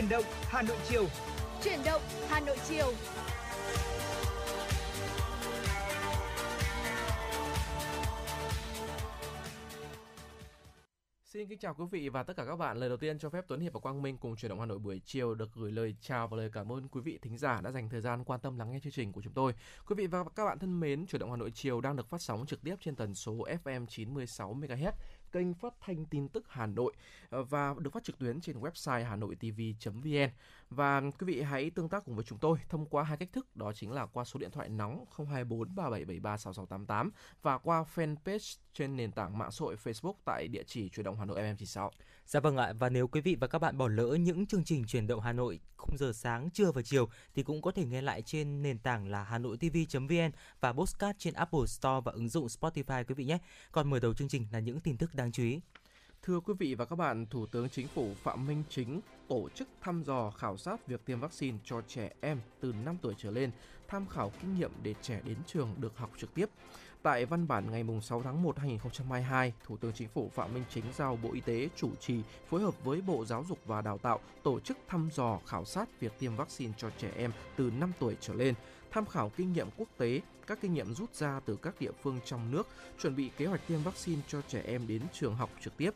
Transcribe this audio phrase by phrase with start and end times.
[0.00, 1.06] Chuyển động Hà Nội chiều.
[1.64, 2.92] Chuyển động Hà Nội chiều.
[11.24, 12.76] Xin kính chào quý vị và tất cả các bạn.
[12.76, 14.78] Lời đầu tiên cho phép Tuấn Hiệp và Quang Minh cùng chuyển động Hà Nội
[14.78, 17.70] buổi chiều được gửi lời chào và lời cảm ơn quý vị thính giả đã
[17.70, 19.54] dành thời gian quan tâm lắng nghe chương trình của chúng tôi.
[19.86, 22.22] Quý vị và các bạn thân mến, chuyển động Hà Nội chiều đang được phát
[22.22, 24.92] sóng trực tiếp trên tần số FM 96 MHz
[25.32, 26.92] kênh phát thanh tin tức Hà Nội
[27.30, 30.30] ờ, và được phát trực tuyến trên website hanoitv.vn.
[30.70, 33.56] Và quý vị hãy tương tác cùng với chúng tôi thông qua hai cách thức
[33.56, 37.10] đó chính là qua số điện thoại nóng 024 3773 6688
[37.42, 41.18] và qua fanpage trên nền tảng mạng xã hội Facebook tại địa chỉ truyền động
[41.18, 41.90] Hà Nội FM96.
[42.26, 44.84] Dạ vâng ạ, và nếu quý vị và các bạn bỏ lỡ những chương trình
[44.84, 48.02] truyền động Hà Nội khung giờ sáng, trưa và chiều thì cũng có thể nghe
[48.02, 50.30] lại trên nền tảng là hanoitv.vn
[50.60, 53.38] và podcast trên Apple Store và ứng dụng Spotify quý vị nhé.
[53.72, 55.60] Còn mở đầu chương trình là những tin tức đáng chú ý.
[56.22, 59.68] Thưa quý vị và các bạn, Thủ tướng Chính phủ Phạm Minh Chính tổ chức
[59.80, 63.50] thăm dò khảo sát việc tiêm vaccine cho trẻ em từ 5 tuổi trở lên,
[63.88, 66.46] tham khảo kinh nghiệm để trẻ đến trường được học trực tiếp.
[67.02, 70.84] Tại văn bản ngày 6 tháng 1 2022, Thủ tướng Chính phủ Phạm Minh Chính
[70.96, 74.20] giao Bộ Y tế chủ trì phối hợp với Bộ Giáo dục và Đào tạo
[74.42, 78.16] tổ chức thăm dò khảo sát việc tiêm vaccine cho trẻ em từ 5 tuổi
[78.20, 78.54] trở lên,
[78.90, 82.20] tham khảo kinh nghiệm quốc tế, các kinh nghiệm rút ra từ các địa phương
[82.24, 82.68] trong nước,
[83.02, 85.90] chuẩn bị kế hoạch tiêm vaccine cho trẻ em đến trường học trực tiếp.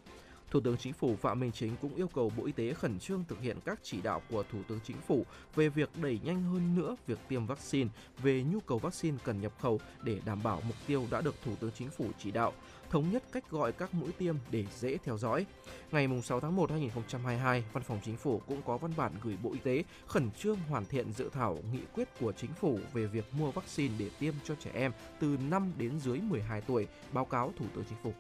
[0.55, 3.25] Thủ tướng Chính phủ Phạm Minh Chính cũng yêu cầu Bộ Y tế khẩn trương
[3.29, 5.25] thực hiện các chỉ đạo của Thủ tướng Chính phủ
[5.55, 7.91] về việc đẩy nhanh hơn nữa việc tiêm vaccine,
[8.23, 11.53] về nhu cầu vaccine cần nhập khẩu để đảm bảo mục tiêu đã được Thủ
[11.61, 12.53] tướng Chính phủ chỉ đạo,
[12.91, 15.47] thống nhất cách gọi các mũi tiêm để dễ theo dõi.
[15.93, 19.53] Ngày 6 tháng 1 2022, Văn phòng Chính phủ cũng có văn bản gửi Bộ
[19.53, 23.25] Y tế khẩn trương hoàn thiện dự thảo nghị quyết của Chính phủ về việc
[23.39, 27.53] mua vaccine để tiêm cho trẻ em từ 5 đến dưới 12 tuổi, báo cáo
[27.57, 28.13] Thủ tướng Chính phủ.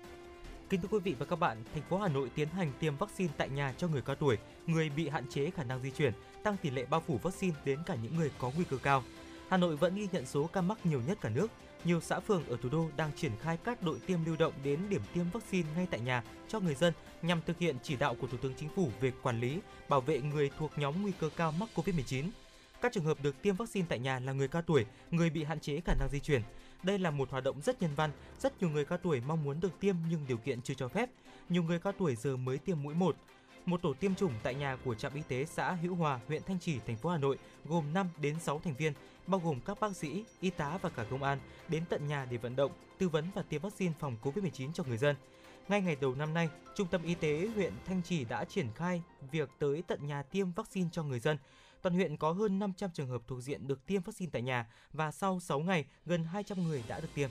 [0.75, 3.33] Kính thưa quý vị và các bạn, thành phố Hà Nội tiến hành tiêm vaccine
[3.37, 6.57] tại nhà cho người cao tuổi, người bị hạn chế khả năng di chuyển, tăng
[6.57, 9.05] tỷ lệ bao phủ vaccine đến cả những người có nguy cơ cao.
[9.49, 11.51] Hà Nội vẫn ghi nhận số ca mắc nhiều nhất cả nước.
[11.85, 14.81] Nhiều xã phường ở thủ đô đang triển khai các đội tiêm lưu động đến
[14.89, 18.27] điểm tiêm vaccine ngay tại nhà cho người dân nhằm thực hiện chỉ đạo của
[18.27, 21.53] Thủ tướng Chính phủ về quản lý, bảo vệ người thuộc nhóm nguy cơ cao
[21.53, 22.25] mắc COVID-19.
[22.83, 25.61] Các trường hợp được tiêm vaccine tại nhà là người cao tuổi, người bị hạn
[25.61, 26.43] chế khả năng di chuyển,
[26.85, 29.61] đây là một hoạt động rất nhân văn, rất nhiều người cao tuổi mong muốn
[29.61, 31.11] được tiêm nhưng điều kiện chưa cho phép.
[31.49, 33.17] Nhiều người cao tuổi giờ mới tiêm mũi 1.
[33.67, 36.59] Một tổ tiêm chủng tại nhà của trạm y tế xã Hữu Hòa, huyện Thanh
[36.59, 38.93] Trì, thành phố Hà Nội gồm 5 đến 6 thành viên,
[39.27, 42.37] bao gồm các bác sĩ, y tá và cả công an đến tận nhà để
[42.37, 45.17] vận động, tư vấn và tiêm vaccine phòng COVID-19 cho người dân.
[45.69, 49.03] Ngay ngày đầu năm nay, Trung tâm Y tế huyện Thanh Trì đã triển khai
[49.33, 51.37] việc tới tận nhà tiêm vaccine cho người dân.
[51.85, 55.11] Toàn huyện có hơn 500 trường hợp thuộc diện được tiêm vaccine tại nhà và
[55.11, 57.31] sau 6 ngày, gần 200 người đã được tiêm.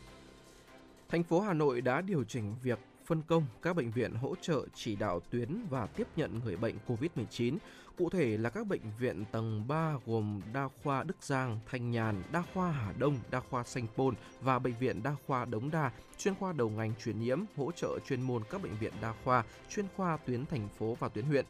[1.09, 4.65] Thành phố Hà Nội đã điều chỉnh việc phân công các bệnh viện hỗ trợ
[4.73, 7.57] chỉ đạo tuyến và tiếp nhận người bệnh COVID-19.
[7.97, 12.23] Cụ thể là các bệnh viện tầng 3 gồm Đa khoa Đức Giang, Thanh Nhàn,
[12.31, 15.91] Đa khoa Hà Đông, Đa khoa Sanh Pôn và Bệnh viện Đa khoa Đống Đa,
[16.17, 19.43] chuyên khoa đầu ngành truyền nhiễm, hỗ trợ chuyên môn các bệnh viện đa khoa,
[19.69, 21.45] chuyên khoa tuyến thành phố và tuyến huyện.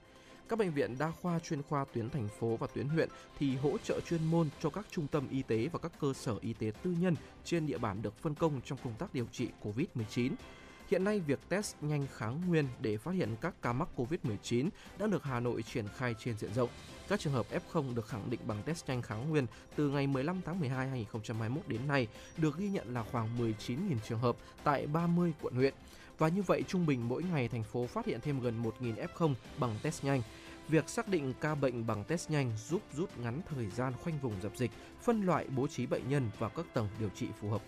[0.49, 3.09] Các bệnh viện đa khoa chuyên khoa tuyến thành phố và tuyến huyện
[3.39, 6.35] thì hỗ trợ chuyên môn cho các trung tâm y tế và các cơ sở
[6.41, 9.49] y tế tư nhân trên địa bàn được phân công trong công tác điều trị
[9.63, 10.31] COVID-19.
[10.87, 15.07] Hiện nay, việc test nhanh kháng nguyên để phát hiện các ca mắc COVID-19 đã
[15.07, 16.69] được Hà Nội triển khai trên diện rộng.
[17.07, 20.41] Các trường hợp F0 được khẳng định bằng test nhanh kháng nguyên từ ngày 15
[20.45, 23.77] tháng 12 2021 đến nay được ghi nhận là khoảng 19.000
[24.07, 25.73] trường hợp tại 30 quận huyện.
[26.17, 29.33] Và như vậy, trung bình mỗi ngày thành phố phát hiện thêm gần 1.000 F0
[29.57, 30.21] bằng test nhanh.
[30.67, 34.33] Việc xác định ca bệnh bằng test nhanh giúp rút ngắn thời gian khoanh vùng
[34.41, 37.61] dập dịch, phân loại bố trí bệnh nhân vào các tầng điều trị phù hợp.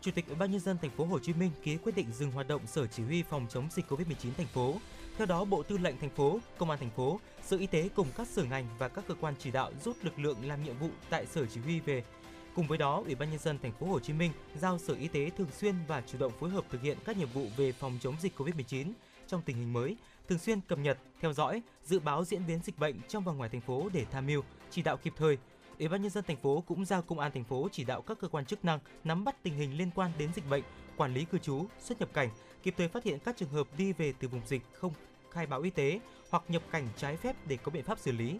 [0.00, 2.30] Chủ tịch Ủy ban nhân dân thành phố Hồ Chí Minh ký quyết định dừng
[2.30, 4.74] hoạt động Sở Chỉ huy phòng chống dịch COVID-19 thành phố.
[5.18, 8.08] Theo đó, Bộ Tư lệnh thành phố, Công an thành phố, Sở Y tế cùng
[8.16, 10.88] các sở ngành và các cơ quan chỉ đạo rút lực lượng làm nhiệm vụ
[11.10, 12.04] tại Sở Chỉ huy về.
[12.54, 15.08] Cùng với đó, Ủy ban nhân dân thành phố Hồ Chí Minh giao Sở Y
[15.08, 17.98] tế thường xuyên và chủ động phối hợp thực hiện các nhiệm vụ về phòng
[18.00, 18.92] chống dịch COVID-19
[19.26, 19.96] trong tình hình mới,
[20.28, 23.50] thường xuyên cập nhật, theo dõi, dự báo diễn biến dịch bệnh trong và ngoài
[23.50, 25.38] thành phố để tham mưu, chỉ đạo kịp thời,
[25.78, 28.18] Ủy ban nhân dân thành phố cũng giao công an thành phố chỉ đạo các
[28.20, 30.62] cơ quan chức năng nắm bắt tình hình liên quan đến dịch bệnh,
[30.96, 32.28] quản lý cư trú, xuất nhập cảnh,
[32.62, 34.92] kịp thời phát hiện các trường hợp đi về từ vùng dịch không
[35.30, 36.00] khai báo y tế
[36.30, 38.38] hoặc nhập cảnh trái phép để có biện pháp xử lý.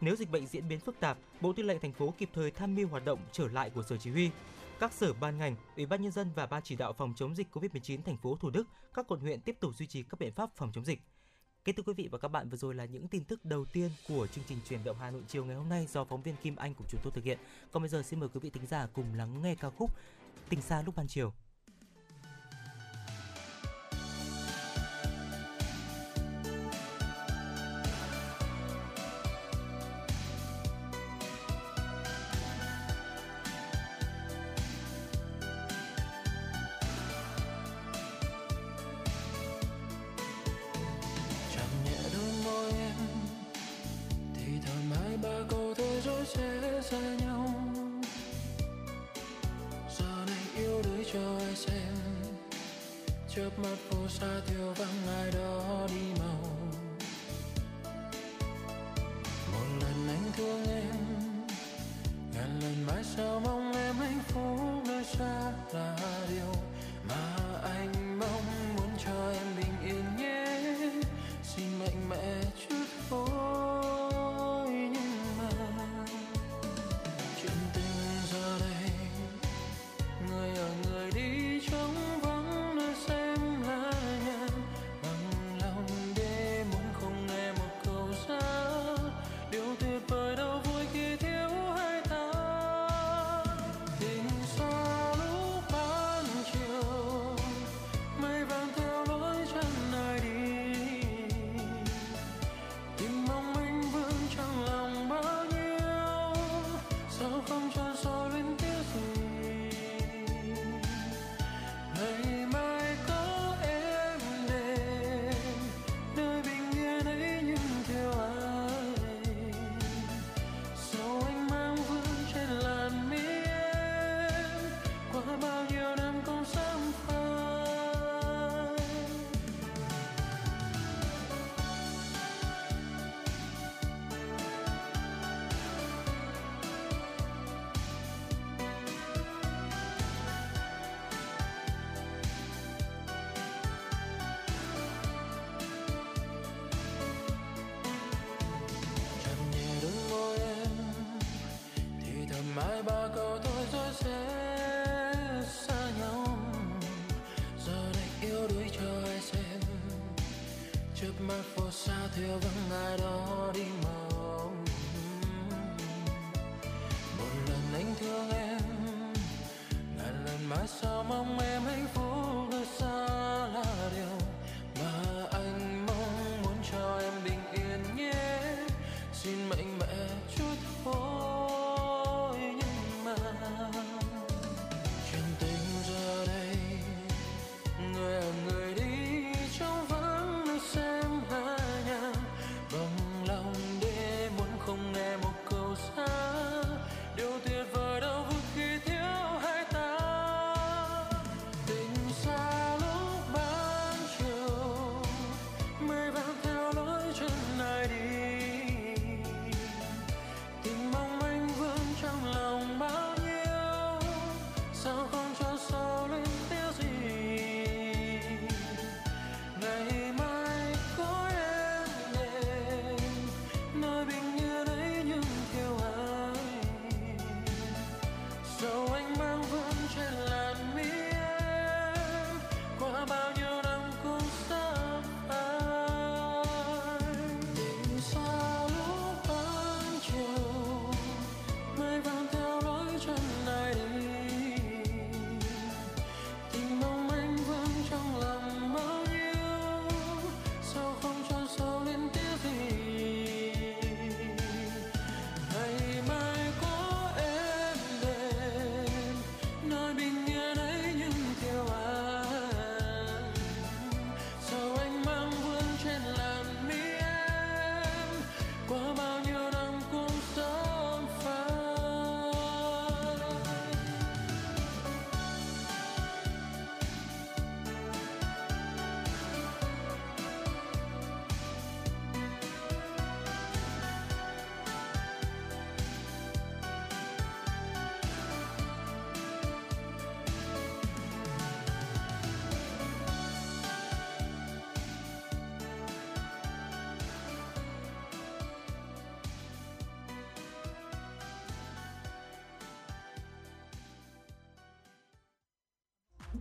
[0.00, 2.74] Nếu dịch bệnh diễn biến phức tạp, Bộ Tư lệnh thành phố kịp thời tham
[2.74, 4.30] mưu hoạt động trở lại của Sở Chỉ huy.
[4.80, 7.46] Các sở ban ngành, Ủy ban nhân dân và ban chỉ đạo phòng chống dịch
[7.52, 10.50] COVID-19 thành phố Thủ Đức, các quận huyện tiếp tục duy trì các biện pháp
[10.56, 11.02] phòng chống dịch.
[11.64, 13.90] Kính thưa quý vị và các bạn, vừa rồi là những tin tức đầu tiên
[14.08, 16.56] của chương trình truyền động Hà Nội chiều ngày hôm nay do phóng viên Kim
[16.56, 17.38] Anh của chúng tôi thực hiện.
[17.72, 19.90] Còn bây giờ xin mời quý vị thính giả cùng lắng nghe ca khúc
[20.48, 21.32] Tình xa lúc ban chiều.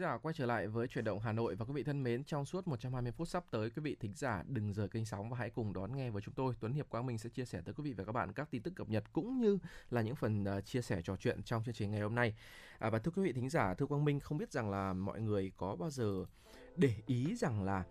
[0.00, 2.44] Giả quay trở lại với chuyển động Hà Nội và quý vị thân mến trong
[2.44, 5.50] suốt 120 phút sắp tới quý vị thính giả đừng rời kênh sóng và hãy
[5.50, 7.84] cùng đón nghe với chúng tôi Tuấn Hiệp Quang Minh sẽ chia sẻ tới quý
[7.84, 9.58] vị và các bạn các tin tức cập nhật cũng như
[9.90, 12.34] là những phần uh, chia sẻ trò chuyện trong chương trình ngày hôm nay.
[12.78, 15.20] À, và thưa quý vị thính giả, thưa Quang Minh không biết rằng là mọi
[15.20, 16.24] người có bao giờ
[16.76, 17.84] để ý rằng là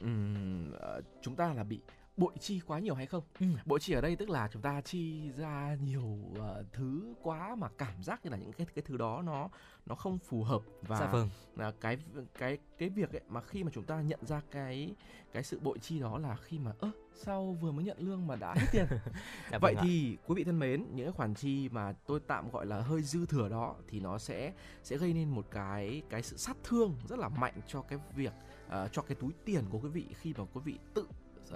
[0.00, 1.80] um, uh, chúng ta là bị
[2.20, 3.24] bội chi quá nhiều hay không?
[3.40, 3.46] Ừ.
[3.64, 7.68] Bội chi ở đây tức là chúng ta chi ra nhiều uh, thứ quá mà
[7.78, 9.48] cảm giác như là những cái cái thứ đó nó
[9.86, 11.28] nó không phù hợp và dạ vâng.
[11.56, 11.98] là cái
[12.38, 14.94] cái cái việc ấy mà khi mà chúng ta nhận ra cái
[15.32, 18.36] cái sự bội chi đó là khi mà ơ sao vừa mới nhận lương mà
[18.36, 18.86] đã hết tiền.
[19.50, 20.20] dạ Vậy vâng thì ạ.
[20.26, 23.26] quý vị thân mến, những cái khoản chi mà tôi tạm gọi là hơi dư
[23.26, 27.18] thừa đó thì nó sẽ sẽ gây nên một cái cái sự sát thương rất
[27.18, 28.32] là mạnh cho cái việc
[28.66, 31.06] uh, cho cái túi tiền của quý vị khi mà quý vị tự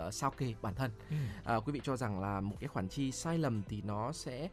[0.07, 0.91] uh, sao kê bản thân.
[1.11, 1.17] Ừ.
[1.57, 4.49] uh, quý vị cho rằng là một cái khoản chi sai lầm thì nó sẽ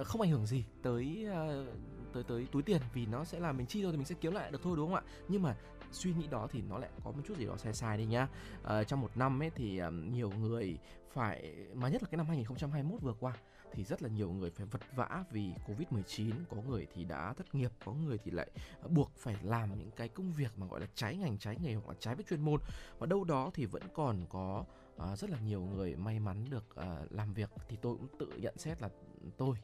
[0.00, 1.68] uh, không ảnh hưởng gì tới uh,
[2.12, 4.32] tới tới túi tiền vì nó sẽ là mình chi thôi thì mình sẽ kiếm
[4.32, 5.02] lại được thôi đúng không ạ?
[5.28, 5.56] Nhưng mà
[5.92, 8.28] suy nghĩ đó thì nó lại có một chút gì đó sai sai đi nhá.
[8.62, 10.78] Uh, trong một năm ấy thì um, nhiều người
[11.12, 13.32] phải mà nhất là cái năm 2021 vừa qua
[13.72, 17.54] thì rất là nhiều người phải vật vã vì Covid-19, có người thì đã thất
[17.54, 18.50] nghiệp, có người thì lại
[18.88, 21.88] buộc phải làm những cái công việc mà gọi là trái ngành, trái nghề hoặc
[21.88, 22.60] là trái với chuyên môn.
[22.98, 24.64] Và đâu đó thì vẫn còn có
[25.02, 27.50] uh, rất là nhiều người may mắn được uh, làm việc.
[27.68, 28.88] Thì tôi cũng tự nhận xét là
[29.36, 29.56] tôi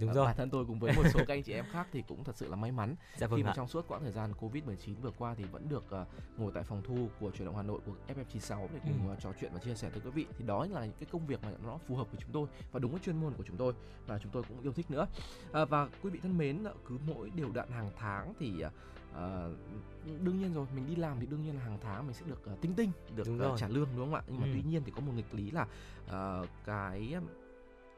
[0.00, 0.26] đúng rồi.
[0.26, 2.36] bản thân tôi cùng với một số các anh chị em khác thì cũng thật
[2.36, 2.94] sự là may mắn.
[3.16, 5.68] Dạ vâng khi mà trong suốt quãng thời gian covid 19 vừa qua thì vẫn
[5.68, 9.08] được uh, ngồi tại phòng thu của truyền động hà nội của ff96 để cùng
[9.08, 9.16] ừ.
[9.20, 10.26] trò chuyện và chia sẻ với quý vị.
[10.38, 12.78] Thì đó là những cái công việc mà nó phù hợp với chúng tôi và
[12.78, 13.72] đúng với chuyên môn của chúng tôi
[14.06, 15.06] và chúng tôi cũng yêu thích nữa.
[15.62, 18.72] Uh, và quý vị thân mến cứ mỗi đều đặn hàng tháng thì uh,
[19.12, 22.26] uh, đương nhiên rồi mình đi làm thì đương nhiên là hàng tháng mình sẽ
[22.26, 24.22] được uh, tinh tinh được uh, trả lương đúng không ạ?
[24.28, 24.50] Nhưng mà ừ.
[24.54, 25.66] tuy nhiên thì có một nghịch lý là
[26.06, 27.14] uh, cái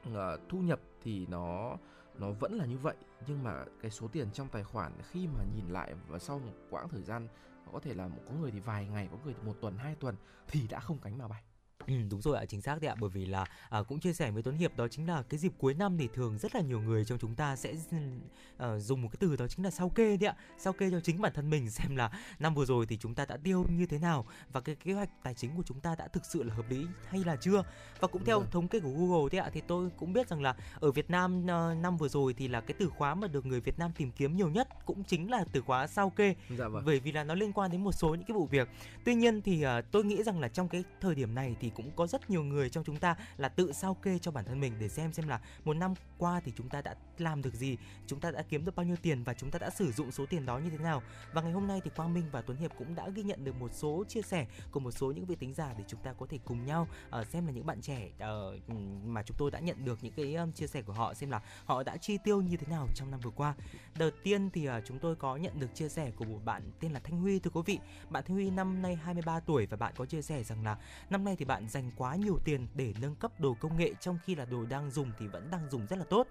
[0.08, 1.76] uh, thu nhập thì nó
[2.18, 2.96] nó vẫn là như vậy.
[3.26, 6.52] Nhưng mà cái số tiền trong tài khoản khi mà nhìn lại và sau một
[6.70, 7.28] quãng thời gian
[7.72, 10.16] có thể là có người thì vài ngày có người thì một tuần hai tuần
[10.48, 11.42] thì đã không cánh mà bay
[11.86, 14.30] Ừ, đúng rồi ạ, chính xác đấy ạ, bởi vì là à, cũng chia sẻ
[14.30, 16.80] với Tuấn Hiệp đó chính là cái dịp cuối năm thì thường rất là nhiều
[16.80, 20.16] người trong chúng ta sẽ uh, dùng một cái từ đó chính là sao kê
[20.16, 22.96] đấy ạ, sao kê cho chính bản thân mình xem là năm vừa rồi thì
[22.96, 25.80] chúng ta đã tiêu như thế nào và cái kế hoạch tài chính của chúng
[25.80, 27.62] ta đã thực sự là hợp lý hay là chưa.
[28.00, 30.56] Và cũng theo thống kê của Google đấy ạ thì tôi cũng biết rằng là
[30.80, 31.48] ở Việt Nam uh,
[31.82, 34.36] năm vừa rồi thì là cái từ khóa mà được người Việt Nam tìm kiếm
[34.36, 36.34] nhiều nhất cũng chính là từ khóa sao kê.
[36.58, 36.82] Dạ vâng.
[36.86, 38.68] Bởi vì là nó liên quan đến một số những cái vụ việc.
[39.04, 41.90] Tuy nhiên thì uh, tôi nghĩ rằng là trong cái thời điểm này thì cũng
[41.96, 44.72] có rất nhiều người trong chúng ta là tự sao kê cho bản thân mình
[44.78, 48.20] để xem xem là một năm qua thì chúng ta đã làm được gì, chúng
[48.20, 50.46] ta đã kiếm được bao nhiêu tiền và chúng ta đã sử dụng số tiền
[50.46, 51.02] đó như thế nào.
[51.32, 53.60] Và ngày hôm nay thì Quang Minh và Tuấn Hiệp cũng đã ghi nhận được
[53.60, 56.26] một số chia sẻ của một số những vị tính giả để chúng ta có
[56.26, 56.88] thể cùng nhau
[57.20, 58.70] uh, xem là những bạn trẻ uh,
[59.04, 61.40] mà chúng tôi đã nhận được những cái um, chia sẻ của họ xem là
[61.64, 63.54] họ đã chi tiêu như thế nào trong năm vừa qua.
[63.98, 66.92] Đầu tiên thì uh, chúng tôi có nhận được chia sẻ của một bạn tên
[66.92, 67.78] là Thanh Huy thưa quý vị.
[68.10, 70.76] Bạn Thanh Huy năm nay 23 tuổi và bạn có chia sẻ rằng là
[71.10, 74.18] năm nay thì bạn dành quá nhiều tiền để nâng cấp đồ công nghệ, trong
[74.24, 76.26] khi là đồ đang dùng thì vẫn đang dùng rất là tốt.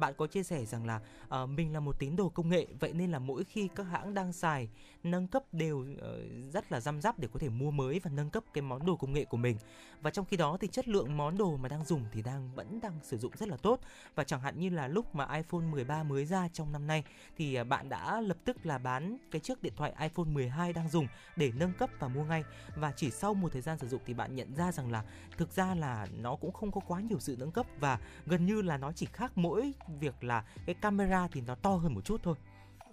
[0.00, 1.00] Bạn có chia sẻ rằng là
[1.42, 4.14] uh, mình là một tín đồ công nghệ vậy nên là mỗi khi các hãng
[4.14, 4.68] đang xài
[5.02, 8.30] nâng cấp đều uh, rất là răm rắp để có thể mua mới và nâng
[8.30, 9.56] cấp cái món đồ công nghệ của mình.
[10.00, 12.80] Và trong khi đó thì chất lượng món đồ mà đang dùng thì đang vẫn
[12.80, 13.80] đang sử dụng rất là tốt.
[14.14, 17.04] Và chẳng hạn như là lúc mà iPhone 13 mới ra trong năm nay
[17.36, 20.88] thì uh, bạn đã lập tức là bán cái chiếc điện thoại iPhone 12 đang
[20.88, 21.06] dùng
[21.36, 22.44] để nâng cấp và mua ngay.
[22.76, 25.04] Và chỉ sau một thời gian sử dụng thì bạn nhận ra rằng là
[25.36, 28.62] thực ra là nó cũng không có quá nhiều sự nâng cấp và gần như
[28.62, 29.69] là nó chỉ khác mỗi
[30.00, 32.36] việc là cái camera thì nó to hơn một chút thôi.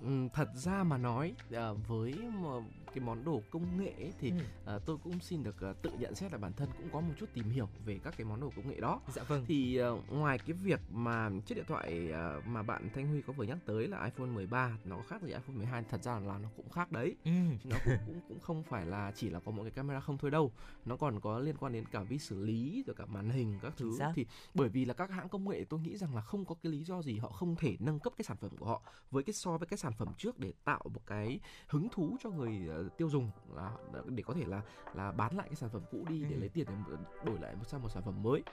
[0.02, 2.20] Ừ, thật ra mà nói à, với
[2.98, 4.38] cái món đồ công nghệ ấy, thì ừ.
[4.66, 7.14] à, tôi cũng xin được à, tự nhận xét là bản thân cũng có một
[7.20, 9.02] chút tìm hiểu về các cái món đồ công nghệ đó.
[9.16, 9.46] Dạ vâng.
[9.48, 13.34] Thì à, ngoài cái việc mà chiếc điện thoại à, mà bạn Thanh Huy có
[13.34, 16.50] vừa nhắc tới là iPhone 13 nó khác gì iPhone 12 thật ra là nó
[16.58, 17.16] cũng khác đấy.
[17.24, 17.32] Ừ.
[17.64, 20.32] Nó cũng, cũng cũng không phải là chỉ là có một cái camera không thôi
[20.32, 20.52] đâu.
[20.86, 23.74] Nó còn có liên quan đến cả vi xử lý rồi cả màn hình các
[23.78, 26.56] thứ thì bởi vì là các hãng công nghệ tôi nghĩ rằng là không có
[26.64, 29.24] cái lý do gì họ không thể nâng cấp cái sản phẩm của họ với
[29.24, 32.70] cái so với cái sản phẩm trước để tạo một cái hứng thú cho người
[32.86, 33.72] uh, tiêu dùng là
[34.06, 34.62] để có thể là
[34.94, 36.40] là bán lại cái sản phẩm cũ đi để ừ.
[36.40, 38.44] lấy tiền để đổi lại sang một sản phẩm mới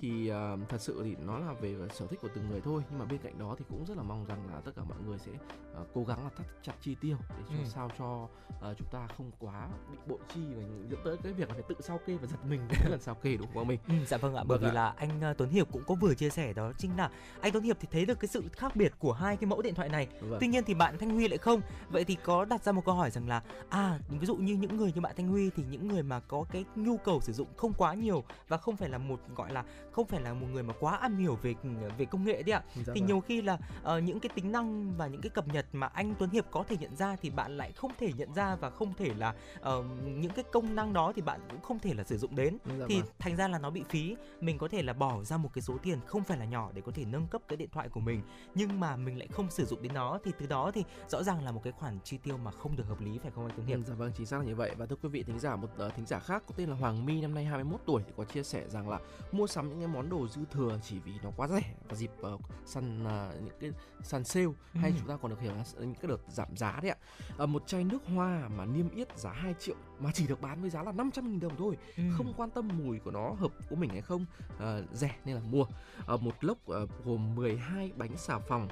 [0.00, 2.98] thì uh, thật sự thì nó là về sở thích của từng người thôi nhưng
[2.98, 5.18] mà bên cạnh đó thì cũng rất là mong rằng là tất cả mọi người
[5.18, 5.32] sẽ
[5.80, 7.64] uh, cố gắng là thắt chặt chi tiêu để cho ừ.
[7.64, 8.28] sao cho
[8.70, 11.64] uh, chúng ta không quá bị bội chi và dẫn tới cái việc là phải
[11.68, 14.16] tự sao kê và giật mình mỗi lần sao kê đúng không mình ừ, dạ
[14.16, 14.82] vâng ạ bởi vâng vì ạ.
[14.82, 17.64] là anh uh, Tuấn Hiệp cũng có vừa chia sẻ đó chính là anh Tuấn
[17.64, 20.08] Hiệp thì thấy được cái sự khác biệt của hai cái mẫu điện thoại này
[20.20, 20.38] vâng.
[20.40, 22.94] tuy nhiên thì bạn Thanh Huy lại không vậy thì có đặt ra một câu
[22.94, 25.88] hỏi rằng là à ví dụ như những người như bạn Thanh Huy thì những
[25.88, 28.98] người mà có cái nhu cầu sử dụng không quá nhiều và không phải là
[28.98, 31.54] một gọi là không phải là một người mà quá am hiểu về
[31.98, 33.06] về công nghệ đấy ạ dạ thì vâng.
[33.06, 36.14] nhiều khi là uh, những cái tính năng và những cái cập nhật mà anh
[36.18, 38.94] Tuấn Hiệp có thể nhận ra thì bạn lại không thể nhận ra và không
[38.94, 42.18] thể là uh, những cái công năng đó thì bạn cũng không thể là sử
[42.18, 43.10] dụng đến dạ thì vâng.
[43.18, 45.78] thành ra là nó bị phí mình có thể là bỏ ra một cái số
[45.82, 48.22] tiền không phải là nhỏ để có thể nâng cấp cái điện thoại của mình
[48.54, 51.44] nhưng mà mình lại không sử dụng đến nó thì từ đó thì rõ ràng
[51.44, 53.66] là một cái khoản chi tiêu mà không được hợp lý phải không anh Tuấn
[53.66, 53.78] Hiệp?
[53.78, 55.68] Ừ, dạ vâng chính xác là như vậy và thưa quý vị thính giả một
[55.86, 58.24] uh, thính giả khác có tên là Hoàng My năm nay 21 tuổi thì có
[58.24, 58.98] chia sẻ rằng là
[59.32, 62.10] mua sắm những cái món đồ dư thừa chỉ vì nó quá rẻ vào dịp
[62.34, 63.70] uh, săn uh, những cái
[64.02, 64.52] săn sale ừ.
[64.74, 66.96] hay chúng ta còn được hiểu là những cái đợt giảm giá đấy ạ.
[67.42, 70.60] Uh, một chai nước hoa mà niêm yết giá 2 triệu mà chỉ được bán
[70.60, 71.76] với giá là 500 000 đồng thôi.
[71.96, 72.02] Ừ.
[72.16, 75.42] Không quan tâm mùi của nó hợp của mình hay không, uh, rẻ nên là
[75.42, 75.66] mua.
[76.14, 78.68] Uh, một lốc uh, gồm 12 bánh xà phòng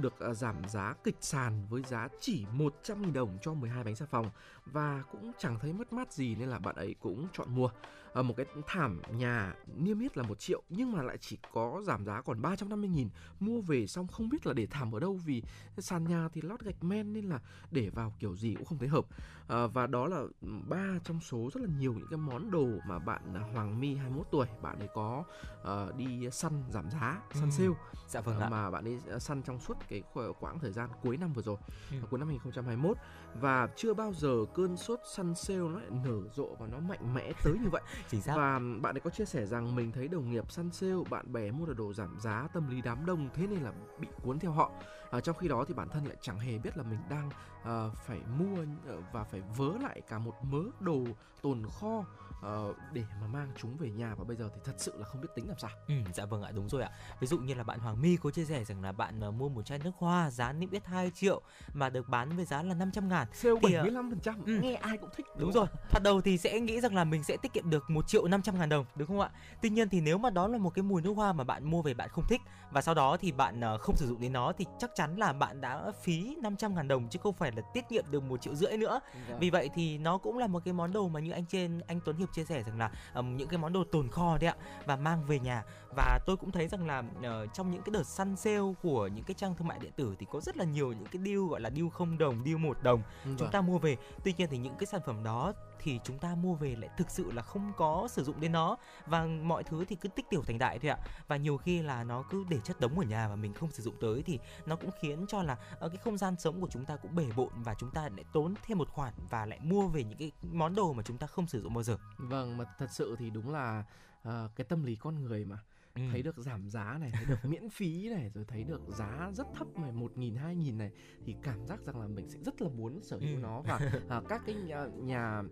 [0.00, 4.30] được giảm giá kịch sàn với giá chỉ 100.000 đồng cho 12 bánh xà phòng
[4.66, 7.70] và cũng chẳng thấy mất mát gì nên là bạn ấy cũng chọn mua.
[8.14, 11.82] À, một cái thảm nhà niêm yết là một triệu nhưng mà lại chỉ có
[11.84, 13.08] giảm giá còn 350 nghìn
[13.40, 15.42] mua về xong không biết là để thảm ở đâu vì
[15.78, 17.40] sàn nhà thì lót gạch men nên là
[17.70, 19.04] để vào kiểu gì cũng không thấy hợp
[19.48, 20.22] à, và đó là
[20.68, 24.26] ba trong số rất là nhiều những cái món đồ mà bạn Hoàng My 21
[24.30, 25.24] tuổi bạn ấy có
[25.62, 27.50] uh, đi săn giảm giá săn ừ.
[27.50, 27.74] sale
[28.08, 28.48] dạ vâng ạ.
[28.48, 30.02] mà bạn ấy săn trong suốt cái
[30.40, 31.56] quãng thời gian cuối năm vừa rồi
[31.90, 31.96] ừ.
[32.10, 32.96] cuối năm 2021
[33.40, 37.14] và chưa bao giờ cơn sốt săn sale nó lại nở rộ và nó mạnh
[37.14, 38.34] mẽ tới như vậy Chính xác.
[38.36, 41.50] và bạn ấy có chia sẻ rằng mình thấy đồng nghiệp săn sale bạn bè
[41.50, 44.52] mua được đồ giảm giá tâm lý đám đông thế nên là bị cuốn theo
[44.52, 44.70] họ
[45.10, 47.96] à, trong khi đó thì bản thân lại chẳng hề biết là mình đang uh,
[48.06, 51.04] phải mua ờ, và phải vớ lại cả một mớ đồ
[51.42, 52.04] tồn kho
[52.40, 55.20] uh, để mà mang chúng về nhà và bây giờ thì thật sự là không
[55.20, 55.70] biết tính làm sao.
[55.88, 56.90] Ừ, dạ vâng ạ, đúng rồi ạ.
[57.20, 59.48] Ví dụ như là bạn Hoàng My có chia sẻ rằng là bạn uh, mua
[59.48, 61.40] một chai nước hoa giá niêm yết 2 triệu
[61.74, 63.28] mà được bán với giá là 500 ngàn.
[63.32, 65.26] Sale thì, 75%, uh, ừ, nghe ai cũng thích.
[65.26, 65.66] Đúng, đúng rồi.
[65.90, 68.58] Thoạt đầu thì sẽ nghĩ rằng là mình sẽ tiết kiệm được 1 triệu 500
[68.58, 69.30] ngàn đồng, đúng không ạ?
[69.62, 71.82] Tuy nhiên thì nếu mà đó là một cái mùi nước hoa mà bạn mua
[71.82, 72.40] về bạn không thích
[72.72, 75.32] và sau đó thì bạn uh, không sử dụng đến nó thì chắc chắn là
[75.32, 78.54] bạn đã phí 500 ngàn đồng chứ không phải là tiết kiệm được một triệu
[78.54, 79.00] rưỡi nữa.
[79.28, 79.36] Dạ.
[79.40, 82.00] Vì vậy thì nó cũng là một cái món đồ mà như anh trên anh
[82.04, 84.56] Tuấn Hiệp chia sẻ rằng là um, những cái món đồ tồn kho đấy ạ
[84.86, 85.62] và mang về nhà
[85.96, 89.24] và tôi cũng thấy rằng là uh, trong những cái đợt săn sale của những
[89.24, 91.60] cái trang thương mại điện tử thì có rất là nhiều những cái deal gọi
[91.60, 93.96] là deal không đồng, deal một đồng ừ, chúng ta mua về.
[94.24, 97.10] Tuy nhiên thì những cái sản phẩm đó thì chúng ta mua về lại thực
[97.10, 98.76] sự là không có sử dụng đến nó.
[99.06, 100.98] Và mọi thứ thì cứ tích tiểu thành đại thôi ạ.
[101.28, 103.82] Và nhiều khi là nó cứ để chất đống ở nhà và mình không sử
[103.82, 106.84] dụng tới thì nó cũng khiến cho là ở cái không gian sống của chúng
[106.84, 109.88] ta cũng bể bộn và chúng ta lại tốn thêm một khoản và lại mua
[109.88, 111.98] về những cái món đồ mà chúng ta không sử dụng bao giờ.
[112.18, 113.84] Vâng mà thật sự thì đúng là
[114.28, 115.58] uh, cái tâm lý con người mà
[115.94, 116.02] ừ.
[116.10, 119.46] thấy được giảm giá này thấy được miễn phí này rồi thấy được giá rất
[119.54, 120.90] thấp này một nghìn hai nghìn này
[121.24, 123.40] thì cảm giác rằng là mình sẽ rất là muốn sở hữu ừ.
[123.42, 123.80] nó và
[124.18, 125.42] uh, các cái nhà, nhà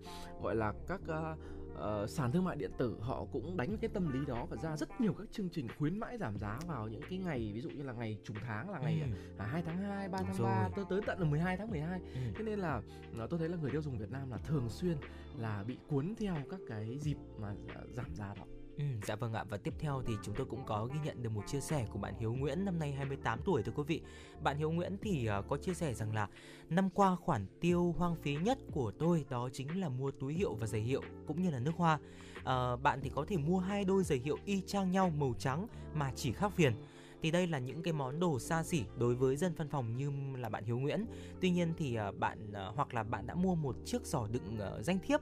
[0.43, 1.39] gọi là các uh,
[1.73, 4.77] uh, sàn thương mại điện tử họ cũng đánh cái tâm lý đó và ra
[4.77, 7.71] rất nhiều các chương trình khuyến mãi giảm giá vào những cái ngày ví dụ
[7.71, 9.17] như là ngày trùng tháng là ngày ừ.
[9.39, 12.01] À, 2 tháng 2, 3 tháng 3 tới tới tận là 12 tháng 12.
[12.01, 12.21] Ừ.
[12.35, 14.97] Thế nên là uh, tôi thấy là người tiêu dùng Việt Nam là thường xuyên
[15.39, 17.55] là bị cuốn theo các cái dịp mà
[17.91, 18.45] giảm giá đó.
[18.79, 21.31] Ừ, dạ vâng ạ và tiếp theo thì chúng tôi cũng có ghi nhận được
[21.31, 24.01] một chia sẻ của bạn Hiếu Nguyễn năm nay 28 tuổi thưa quý vị.
[24.43, 26.29] Bạn Hiếu Nguyễn thì uh, có chia sẻ rằng là
[26.71, 30.55] năm qua khoản tiêu hoang phí nhất của tôi đó chính là mua túi hiệu
[30.55, 31.99] và giày hiệu cũng như là nước hoa.
[32.39, 35.67] Uh, bạn thì có thể mua hai đôi giày hiệu y chang nhau màu trắng
[35.95, 36.75] mà chỉ khác viền
[37.23, 40.11] thì đây là những cái món đồ xa xỉ đối với dân văn phòng như
[40.37, 41.07] là bạn Hiếu Nguyễn.
[41.41, 44.59] Tuy nhiên thì uh, bạn uh, hoặc là bạn đã mua một chiếc giỏ đựng
[44.59, 45.21] uh, danh thiếp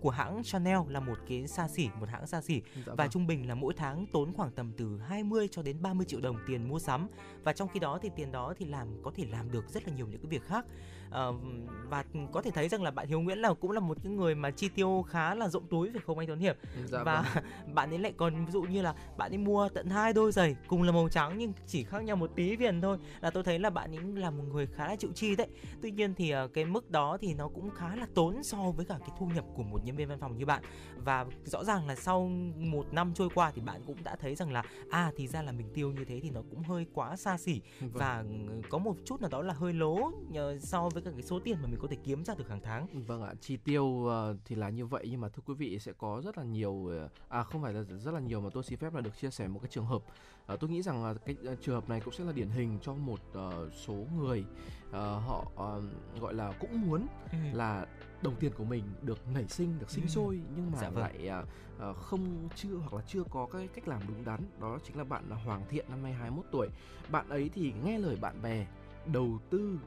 [0.00, 2.62] của hãng Chanel là một cái xa xỉ, một hãng xa xỉ.
[2.74, 3.10] Dạ và vâng.
[3.10, 6.36] trung bình là mỗi tháng tốn khoảng tầm từ 20 cho đến 30 triệu đồng
[6.46, 7.08] tiền mua sắm.
[7.42, 9.94] Và trong khi đó thì tiền đó thì làm có thể làm được rất là
[9.94, 10.66] nhiều những cái việc khác
[11.10, 11.34] uh,
[11.88, 14.34] và có thể thấy rằng là bạn Hiếu Nguyễn là cũng là một cái người
[14.34, 16.56] mà chi tiêu khá là rộng túi phải không anh Tuấn Hiệp?
[16.86, 17.44] Dạ và vâng.
[17.74, 20.56] bạn ấy lại còn ví dụ như là bạn ấy mua tận hai đôi giày
[20.66, 22.98] cùng là màu trắng nhưng chỉ khác nhau một tí viền thôi.
[23.20, 25.48] Là tôi thấy là bạn ấy là một người khá là chịu chi đấy.
[25.82, 28.86] Tuy nhiên thì uh, cái mức đó thì nó cũng khá là tốn so với
[28.86, 30.62] cả cái thu nhập của một nhân viên văn phòng như bạn.
[30.96, 34.52] Và rõ ràng là sau một năm trôi qua thì bạn cũng đã thấy rằng
[34.52, 37.38] là à thì ra là mình tiêu như thế thì nó cũng hơi quá xa
[37.38, 37.60] xỉ.
[37.80, 37.90] Vâng.
[37.92, 38.24] và
[38.68, 40.10] có một chút nào đó là hơi lố
[40.60, 42.86] so với cả cái số tiền mà mình có thể kiếm ra được hàng tháng
[43.06, 45.92] vâng ạ chi tiêu uh, thì là như vậy nhưng mà thưa quý vị sẽ
[45.98, 48.78] có rất là nhiều uh, à không phải là rất là nhiều mà tôi xin
[48.78, 50.02] phép là được chia sẻ một cái trường hợp
[50.52, 52.94] uh, tôi nghĩ rằng là cái trường hợp này cũng sẽ là điển hình cho
[52.94, 54.44] một uh, số người
[54.88, 57.38] uh, họ uh, gọi là cũng muốn ừ.
[57.52, 57.86] là
[58.22, 60.08] đồng tiền của mình được nảy sinh được sinh ừ.
[60.08, 61.02] sôi nhưng mà dạ vâng.
[61.02, 61.30] lại
[61.90, 65.04] uh, không chưa hoặc là chưa có cái cách làm đúng đắn đó chính là
[65.04, 66.68] bạn là Hoàng Thiện năm nay 21 tuổi
[67.10, 68.66] bạn ấy thì nghe lời bạn bè
[69.06, 69.78] đầu tư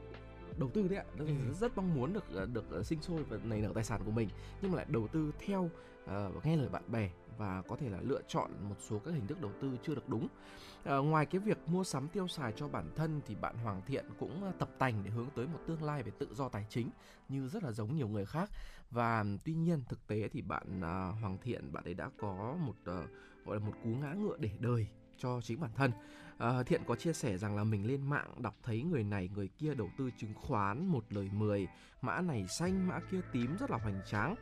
[0.57, 1.05] đầu tư đấy ạ.
[1.17, 1.53] Rất, Ừ.
[1.59, 4.11] rất mong muốn được ờ, được ờ, sinh sôi và nảy nở tài sản của
[4.11, 4.29] mình
[4.61, 5.69] nhưng mà lại đầu tư theo
[6.05, 9.27] ờ, nghe lời bạn bè và có thể là lựa chọn một số các hình
[9.27, 10.27] thức đầu tư chưa được đúng.
[10.83, 14.05] Ờ, ngoài cái việc mua sắm tiêu xài cho bản thân thì bạn Hoàng Thiện
[14.19, 16.89] cũng tập tành để hướng tới một tương lai về tự do tài chính
[17.29, 18.49] như rất là giống nhiều người khác.
[18.91, 22.75] Và tuy nhiên thực tế thì bạn à, Hoàng Thiện bạn ấy đã có một
[22.85, 23.05] ờ,
[23.45, 24.87] gọi là một cú ngã ngựa để đời
[25.17, 25.91] cho chính bản thân
[26.37, 29.47] Ờ, Thiện có chia sẻ rằng là mình lên mạng đọc thấy người này người
[29.47, 31.67] kia đầu tư chứng khoán một lời 10
[32.01, 34.35] mã này xanh mã kia tím rất là hoành tráng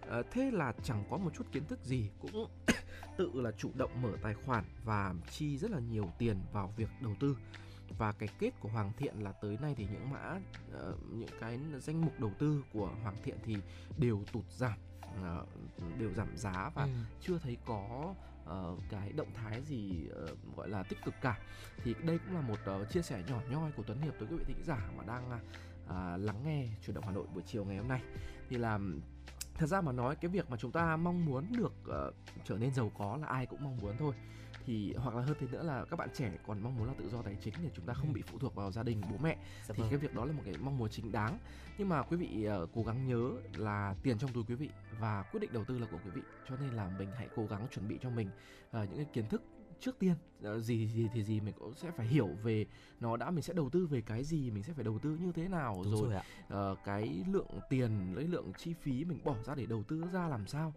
[0.00, 2.46] Ờ, thế là chẳng có một chút kiến thức gì cũng
[3.18, 6.88] tự là chủ động mở tài khoản và chi rất là nhiều tiền vào việc
[7.00, 7.36] đầu tư
[7.98, 10.38] và cái kết của Hoàng Thiện là tới nay thì những mã
[10.72, 13.56] ờ, những cái danh mục đầu tư của Hoàng Thiện thì
[13.98, 14.78] đều tụt giảm
[15.98, 16.90] đều giảm giá và Ừ.
[17.20, 18.14] chưa thấy có
[18.46, 21.38] Ờ, cái động thái gì uh, gọi là tích cực cả.
[21.84, 24.36] Thì đây cũng là một uh, chia sẻ nhỏ nhoi của Tuấn Hiệp tới quý
[24.36, 27.76] vị thính giả mà đang uh, lắng nghe chuyển động Hà Nội buổi chiều ngày
[27.76, 28.02] hôm nay.
[28.48, 28.78] Thì là
[29.54, 32.74] thật ra mà nói cái việc mà chúng ta mong muốn được uh, trở nên
[32.74, 34.14] giàu có là ai cũng mong muốn thôi
[34.66, 37.08] thì hoặc là hơn thế nữa là các bạn trẻ còn mong muốn là tự
[37.08, 39.36] do tài chính để chúng ta không bị phụ thuộc vào gia đình bố mẹ.
[39.66, 39.90] Dạ thì vâng.
[39.90, 41.38] cái việc đó là một cái mong muốn chính đáng.
[41.78, 45.22] Nhưng mà quý vị ờ, cố gắng nhớ là tiền trong túi quý vị và
[45.32, 46.22] quyết định đầu tư là của quý vị.
[46.48, 48.28] Cho nên là mình hãy cố gắng chuẩn bị cho mình
[48.70, 49.42] ờ, những cái kiến thức
[49.80, 52.66] trước tiên ờ, gì gì thì gì mình cũng sẽ phải hiểu về
[53.00, 55.32] nó đã mình sẽ đầu tư về cái gì mình sẽ phải đầu tư như
[55.32, 56.22] thế nào Đúng rồi rồi ạ.
[56.48, 60.28] ờ, cái lượng tiền lấy lượng chi phí mình bỏ ra để đầu tư ra
[60.28, 60.74] làm sao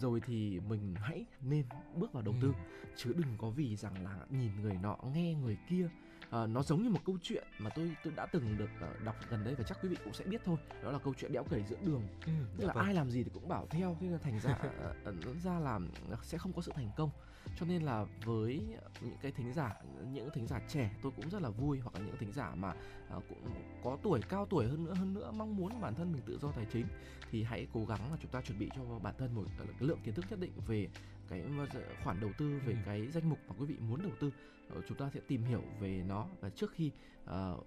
[0.00, 1.64] rồi thì mình hãy nên
[1.96, 2.38] bước vào đầu Ừ.
[2.42, 2.54] tư
[2.96, 5.88] chứ đừng có vì rằng là nhìn người nọ nghe người kia.
[6.30, 9.16] Ờ, nó giống như một câu chuyện mà tôi tôi đã từng được ờ, đọc
[9.28, 10.56] gần đây và chắc quý vị cũng sẽ biết thôi.
[10.82, 12.02] Đó là câu chuyện đẽo cày giữa đường.
[12.26, 12.84] Ừ, tức dạ là vâng.
[12.84, 13.96] ai làm gì thì cũng bảo theo.
[14.00, 14.58] Thế là thành ra
[15.04, 15.80] nó ra là
[16.22, 17.10] sẽ không có sự thành công
[17.56, 18.66] cho nên là với
[19.00, 19.76] những cái thính giả
[20.12, 22.74] những thính giả trẻ tôi cũng rất là vui hoặc là những thính giả mà
[23.08, 23.38] ờ, cũng
[23.84, 26.52] có tuổi cao tuổi hơn nữa hơn nữa mong muốn bản thân mình tự do
[26.52, 26.86] tài chính
[27.30, 29.98] thì hãy cố gắng là chúng ta chuẩn bị cho bản thân một cái lượng
[30.04, 30.88] kiến thức nhất định về
[31.28, 31.44] cái
[32.04, 32.78] khoản đầu tư về Ừ.
[32.86, 34.30] cái danh mục mà quý vị muốn đầu tư
[34.68, 36.90] Ờ, chúng ta sẽ tìm hiểu về nó và trước khi
[37.24, 37.58] ờ,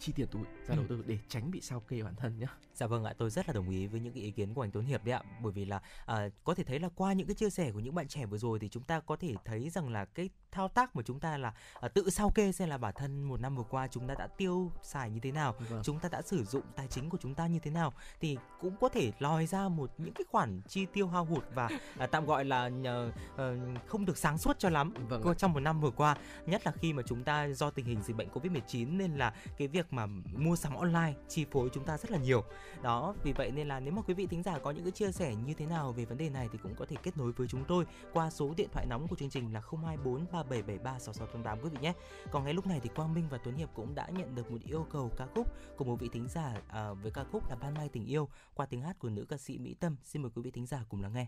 [0.00, 0.86] chi tiền túi ra đầu Ừ.
[0.88, 3.52] tư để tránh bị sao kê bản thân nhé Dạ vâng ạ, tôi rất là
[3.52, 5.64] đồng ý với những cái ý kiến của anh Tuấn Hiệp đấy ạ, bởi vì
[5.64, 8.26] là à, có thể thấy là qua những cái chia sẻ của những bạn trẻ
[8.26, 11.20] vừa rồi thì chúng ta có thể thấy rằng là cái thao tác mà chúng
[11.20, 14.06] ta là à, tự sao kê xem là bản thân một năm vừa qua chúng
[14.08, 15.82] ta đã tiêu xài như thế nào, Vâng.
[15.84, 17.92] chúng ta đã sử dụng tài chính của chúng ta như thế nào.
[18.20, 21.68] Thì cũng có thể lòi ra một những cái khoản chi tiêu hao hụt và
[21.98, 25.60] à, tạm gọi là nhờ, ờ, không được sáng suốt cho lắm Vâng trong một
[25.60, 28.96] năm vừa qua, nhất là khi mà chúng ta do tình hình dịch bệnh Covid-19
[28.96, 32.44] nên là cái việc mà mua sắm online chi phối chúng ta rất là nhiều.
[32.82, 35.12] Đó, vì vậy nên là nếu mà quý vị thính giả có những cái chia
[35.12, 37.48] sẻ như thế nào về vấn đề này thì cũng có thể kết nối với
[37.48, 41.70] chúng tôi qua số điện thoại nóng của chương trình là 024 3773 6688 quý
[41.70, 41.92] vị nhé.
[42.30, 44.58] Còn ngay lúc này thì Quang Minh và Tuấn Hiệp cũng đã nhận được một
[44.64, 47.74] yêu cầu ca khúc của một vị thính giả à, với ca khúc là Ban
[47.74, 49.96] Mai Tình Yêu qua tiếng hát của nữ ca sĩ Mỹ Tâm.
[50.04, 51.26] Xin mời quý vị thính giả cùng lắng nghe.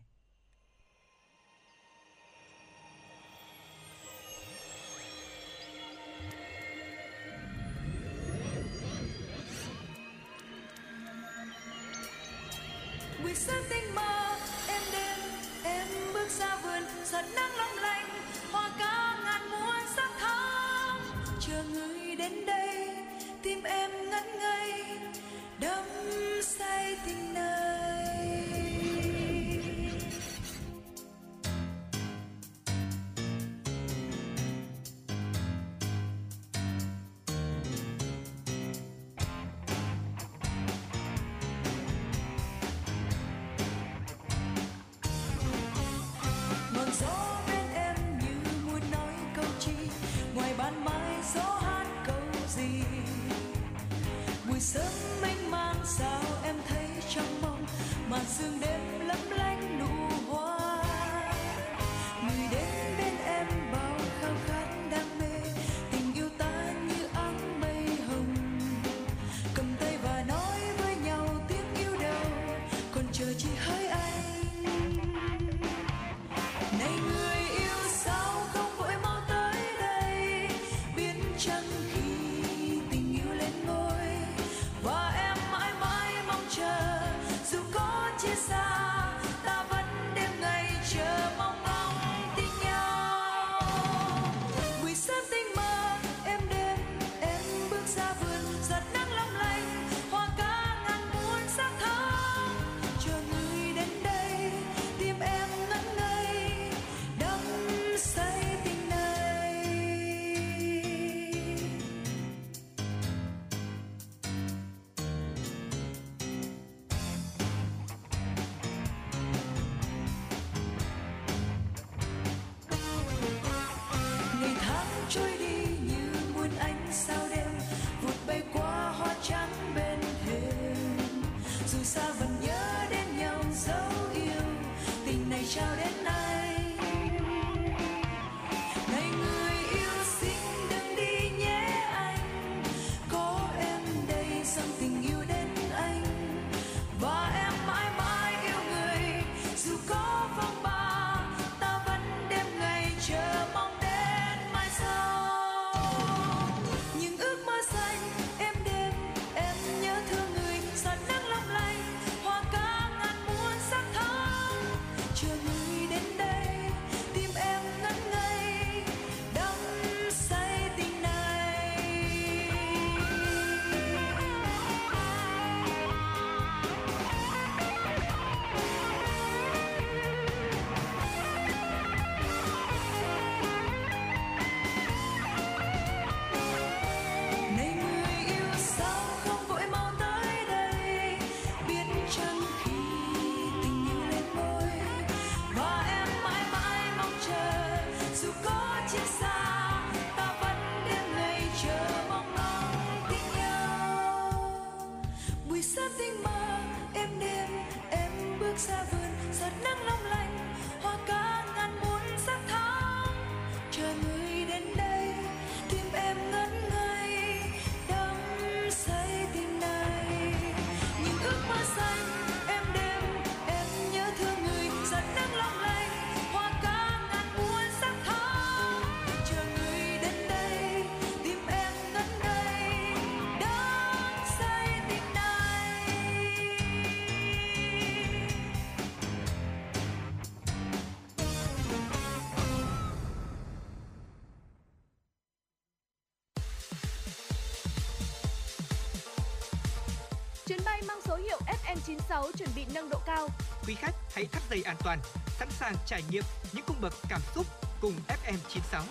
[251.86, 253.28] 96 chuẩn bị nâng độ cao.
[253.66, 254.98] Quý khách hãy thắt dây an toàn,
[255.38, 257.46] sẵn sàng trải nghiệm những cung bậc cảm xúc
[257.80, 258.84] cùng FM 96.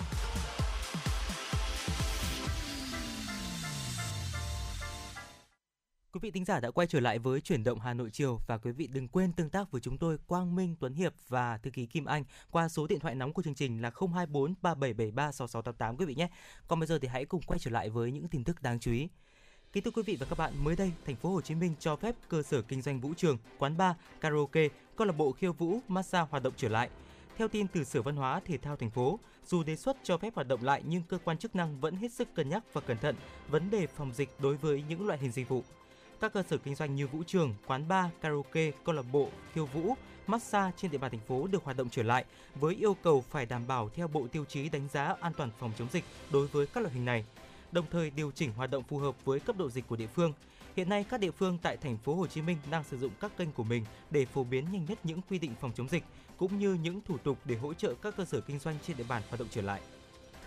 [6.14, 8.58] Quý vị thính giả đã quay trở lại với chuyển động Hà Nội chiều và
[8.58, 11.72] quý vị đừng quên tương tác với chúng tôi Quang Minh Tuấn Hiệp và thư
[11.72, 15.98] ký Kim Anh qua số điện thoại nóng của chương trình là 024 3773 6688
[15.98, 16.30] quý vị nhé.
[16.68, 18.92] Còn bây giờ thì hãy cùng quay trở lại với những tin tức đáng chú
[18.92, 19.08] ý.
[19.74, 21.96] Kính thưa quý vị và các bạn, mới đây, thành phố Hồ Chí Minh cho
[21.96, 25.80] phép cơ sở kinh doanh vũ trường, quán bar, karaoke, câu lạc bộ khiêu vũ,
[25.88, 26.90] massage hoạt động trở lại.
[27.38, 30.36] Theo tin từ Sở Văn hóa Thể thao thành phố, dù đề xuất cho phép
[30.36, 32.98] hoạt động lại nhưng cơ quan chức năng vẫn hết sức cân nhắc và cẩn
[32.98, 33.16] thận
[33.48, 35.64] vấn đề phòng dịch đối với những loại hình dịch vụ.
[36.22, 39.66] Các cơ sở kinh doanh như vũ trường, quán bar, karaoke, câu lạc bộ, khiêu
[39.66, 39.96] vũ,
[40.28, 43.46] massage trên địa bàn thành phố được hoạt động trở lại với yêu cầu phải
[43.46, 46.68] đảm bảo theo bộ tiêu chí đánh giá an toàn phòng chống dịch đối với
[46.68, 47.26] các loại hình này
[47.72, 50.34] đồng thời điều chỉnh hoạt động phù hợp với cấp độ dịch của địa phương.
[50.76, 53.38] Hiện nay các địa phương tại thành phố Hồ Chí Minh đang sử dụng các
[53.38, 56.04] kênh của mình để phổ biến nhanh nhất những quy định phòng chống dịch
[56.38, 59.04] cũng như những thủ tục để hỗ trợ các cơ sở kinh doanh trên địa
[59.10, 59.82] bàn hoạt động trở lại.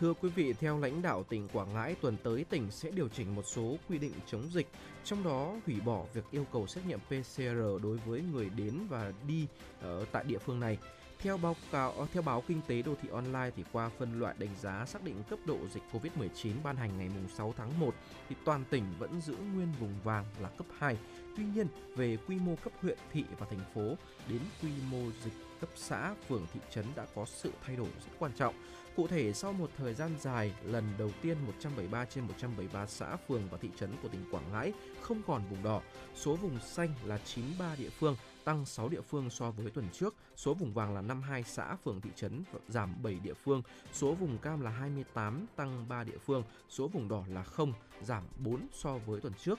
[0.01, 3.35] Thưa quý vị, theo lãnh đạo tỉnh Quảng Ngãi, tuần tới tỉnh sẽ điều chỉnh
[3.35, 4.67] một số quy định chống dịch,
[5.05, 9.13] trong đó hủy bỏ việc yêu cầu xét nghiệm PCR đối với người đến và
[9.29, 9.47] đi
[9.81, 10.79] ở tại địa phương này.
[11.25, 14.35] Theo báo cáo ờ, theo báo Kinh tế đô thị online thì qua phân loại
[14.39, 17.95] đánh giá xác định cấp độ dịch Covid-19 ban hành ngày 6 tháng 1
[18.29, 20.97] thì toàn tỉnh vẫn giữ nguyên vùng vàng là cấp 2.
[21.37, 23.97] Tuy nhiên, về quy mô cấp huyện, thị và thành phố
[24.29, 28.13] đến quy mô dịch cấp xã, phường, thị trấn đã có sự thay đổi rất
[28.19, 28.55] quan trọng.
[28.97, 33.43] Cụ thể, sau một thời gian dài, lần đầu tiên 173 trên 173 xã, phường
[33.51, 35.81] và thị trấn của tỉnh Quảng Ngãi không còn vùng đỏ.
[36.15, 40.15] Số vùng xanh là 93 địa phương, tăng 6 địa phương so với tuần trước.
[40.37, 43.63] Số vùng vàng là 52 xã, phường, thị trấn, giảm 7 địa phương.
[43.93, 46.43] Số vùng cam là 28, tăng 3 địa phương.
[46.69, 49.59] Số vùng đỏ là 0, giảm 4 so với tuần trước.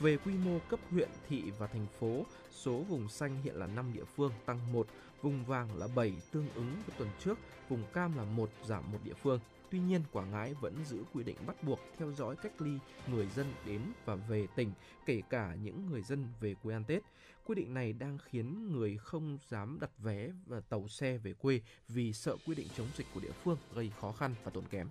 [0.00, 3.92] Về quy mô cấp huyện, thị và thành phố, số vùng xanh hiện là 5
[3.92, 4.86] địa phương, tăng 1,
[5.22, 8.98] vùng vàng là 7, tương ứng với tuần trước, vùng cam là 1, giảm 1
[9.04, 9.40] địa phương.
[9.72, 12.78] Tuy nhiên, Quảng Ngãi vẫn giữ quy định bắt buộc theo dõi cách ly
[13.10, 14.72] người dân đến và về tỉnh,
[15.06, 17.02] kể cả những người dân về quê ăn Tết.
[17.44, 21.60] Quy định này đang khiến người không dám đặt vé và tàu xe về quê
[21.88, 24.88] vì sợ quy định chống dịch của địa phương gây khó khăn và tốn kém.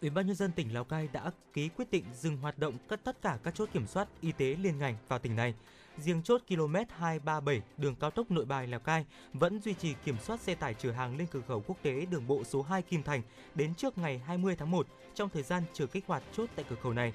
[0.00, 3.04] Ủy ban nhân dân tỉnh Lào Cai đã ký quyết định dừng hoạt động cất
[3.04, 5.54] tất cả các chốt kiểm soát y tế liên ngành vào tỉnh này.
[6.00, 10.16] Riêng chốt km 237 đường cao tốc Nội Bài Lào Cai vẫn duy trì kiểm
[10.18, 13.02] soát xe tải chở hàng lên cửa khẩu quốc tế đường bộ số 2 Kim
[13.02, 13.22] Thành
[13.54, 16.76] đến trước ngày 20 tháng 1 trong thời gian chờ kích hoạt chốt tại cửa
[16.82, 17.12] khẩu này.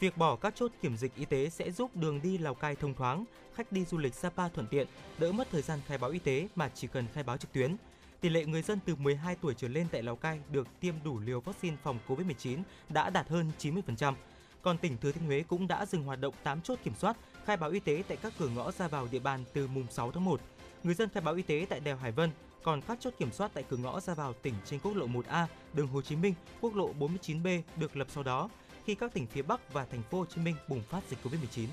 [0.00, 2.94] Việc bỏ các chốt kiểm dịch y tế sẽ giúp đường đi Lào Cai thông
[2.94, 4.86] thoáng, khách đi du lịch Sapa thuận tiện,
[5.18, 7.76] đỡ mất thời gian khai báo y tế mà chỉ cần khai báo trực tuyến.
[8.20, 11.18] Tỷ lệ người dân từ 12 tuổi trở lên tại Lào Cai được tiêm đủ
[11.18, 12.58] liều vaccine phòng COVID-19
[12.88, 14.14] đã đạt hơn 90%.
[14.62, 17.56] Còn tỉnh Thừa Thiên Huế cũng đã dừng hoạt động 8 chốt kiểm soát khai
[17.56, 20.24] báo y tế tại các cửa ngõ ra vào địa bàn từ mùng 6 tháng
[20.24, 20.40] 1.
[20.82, 22.30] Người dân khai báo y tế tại đèo Hải Vân,
[22.62, 25.46] còn các chốt kiểm soát tại cửa ngõ ra vào tỉnh trên quốc lộ 1A,
[25.72, 28.48] đường Hồ Chí Minh, quốc lộ 49B được lập sau đó
[28.84, 31.66] khi các tỉnh phía Bắc và thành phố Hồ Chí Minh bùng phát dịch Covid-19.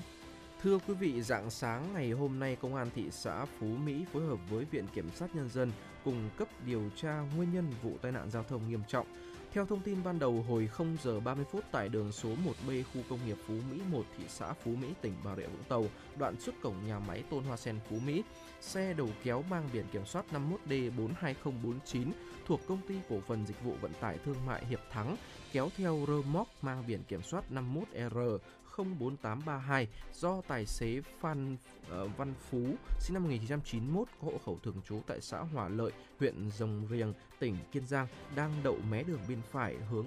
[0.62, 4.26] Thưa quý vị, dạng sáng ngày hôm nay, Công an thị xã Phú Mỹ phối
[4.26, 5.72] hợp với Viện Kiểm sát Nhân dân
[6.04, 9.06] cung cấp điều tra nguyên nhân vụ tai nạn giao thông nghiêm trọng.
[9.54, 13.00] Theo thông tin ban đầu, hồi 0 giờ 30 phút tại đường số 1B khu
[13.08, 15.86] công nghiệp Phú Mỹ 1 thị xã Phú Mỹ, tỉnh Bà Rịa Vũng Tàu,
[16.18, 18.22] đoạn xuất cổng nhà máy Tôn Hoa Sen Phú Mỹ,
[18.60, 20.24] xe đầu kéo mang biển kiểm soát
[20.68, 22.10] 51D42049
[22.46, 25.16] thuộc công ty cổ phần dịch vụ vận tải thương mại Hiệp Thắng
[25.52, 28.38] kéo theo rơ móc mang biển kiểm soát 51R
[28.76, 34.80] 04832 do tài xế Phan uh, Văn Phú sinh năm 1991 có hộ khẩu thường
[34.88, 38.06] trú tại xã Hòa Lợi, huyện Rồng Riềng, tỉnh Kiên Giang
[38.36, 40.06] đang đậu mé đường bên phải hướng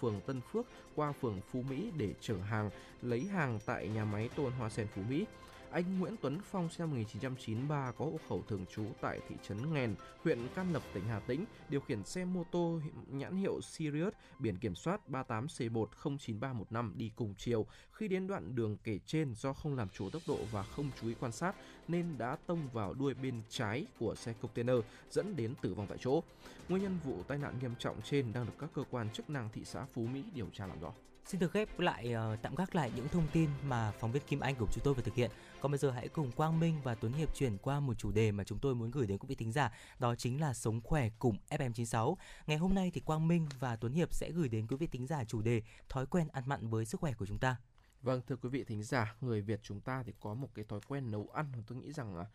[0.00, 2.70] phường Tân Phước qua phường Phú Mỹ để chở hàng
[3.02, 5.26] lấy hàng tại nhà máy tôn hoa sen Phú Mỹ.
[5.74, 9.72] Anh Nguyễn Tuấn Phong sinh năm 1993 có hộ khẩu thường trú tại thị trấn
[9.72, 14.14] Nghèn, huyện Can Lộc, tỉnh Hà Tĩnh, điều khiển xe mô tô nhãn hiệu Sirius
[14.38, 17.66] biển kiểm soát 38C1 đi cùng chiều.
[17.92, 21.08] Khi đến đoạn đường kể trên do không làm chủ tốc độ và không chú
[21.08, 21.54] ý quan sát
[21.88, 24.76] nên đã tông vào đuôi bên trái của xe container
[25.10, 26.22] dẫn đến tử vong tại chỗ.
[26.68, 29.48] Nguyên nhân vụ tai nạn nghiêm trọng trên đang được các cơ quan chức năng
[29.52, 30.92] thị xã Phú Mỹ điều tra làm rõ.
[31.26, 34.40] Xin được ghép lại uh, tạm gác lại những thông tin mà phóng viên Kim
[34.40, 35.30] Anh của chúng tôi vừa thực hiện.
[35.60, 38.32] Còn bây giờ hãy cùng Quang Minh và Tuấn Hiệp chuyển qua một chủ đề
[38.32, 41.10] mà chúng tôi muốn gửi đến quý vị thính giả, đó chính là sống khỏe
[41.18, 42.14] cùng FM96.
[42.46, 45.06] Ngày hôm nay thì Quang Minh và Tuấn Hiệp sẽ gửi đến quý vị thính
[45.06, 47.56] giả chủ đề thói quen ăn mặn với sức khỏe của chúng ta.
[48.02, 50.80] Vâng, thưa quý vị thính giả, người Việt chúng ta thì có một cái thói
[50.88, 52.26] quen nấu ăn mà tôi nghĩ rằng là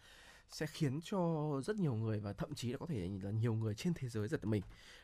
[0.49, 3.75] sẽ khiến cho rất nhiều người và thậm chí là có thể là nhiều người
[3.75, 4.63] trên thế giới giật mình.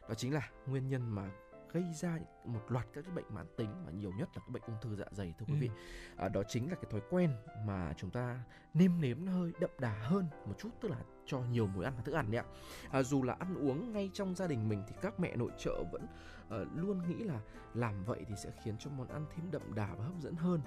[0.10, 1.32] Đó chính là nguyên nhân mà
[1.76, 4.64] gây ra một loạt các cái bệnh mãn tính và nhiều nhất là cái bệnh
[4.68, 5.60] ung thư dạ dày thưa quý Ừ.
[5.60, 5.70] vị.
[6.18, 7.32] À, đó chính là cái thói quen
[7.66, 8.40] mà chúng ta
[8.74, 12.04] nêm nếm hơi đậm đà hơn một chút tức là cho nhiều muối ăn vào
[12.04, 12.46] thức ăn đấy ạ.
[12.92, 15.84] À, dù là ăn uống ngay trong gia đình mình thì các mẹ nội trợ
[15.92, 16.08] vẫn
[16.50, 17.40] ờ, luôn nghĩ là
[17.74, 20.62] làm vậy thì sẽ khiến cho món ăn thêm đậm đà và hấp dẫn hơn.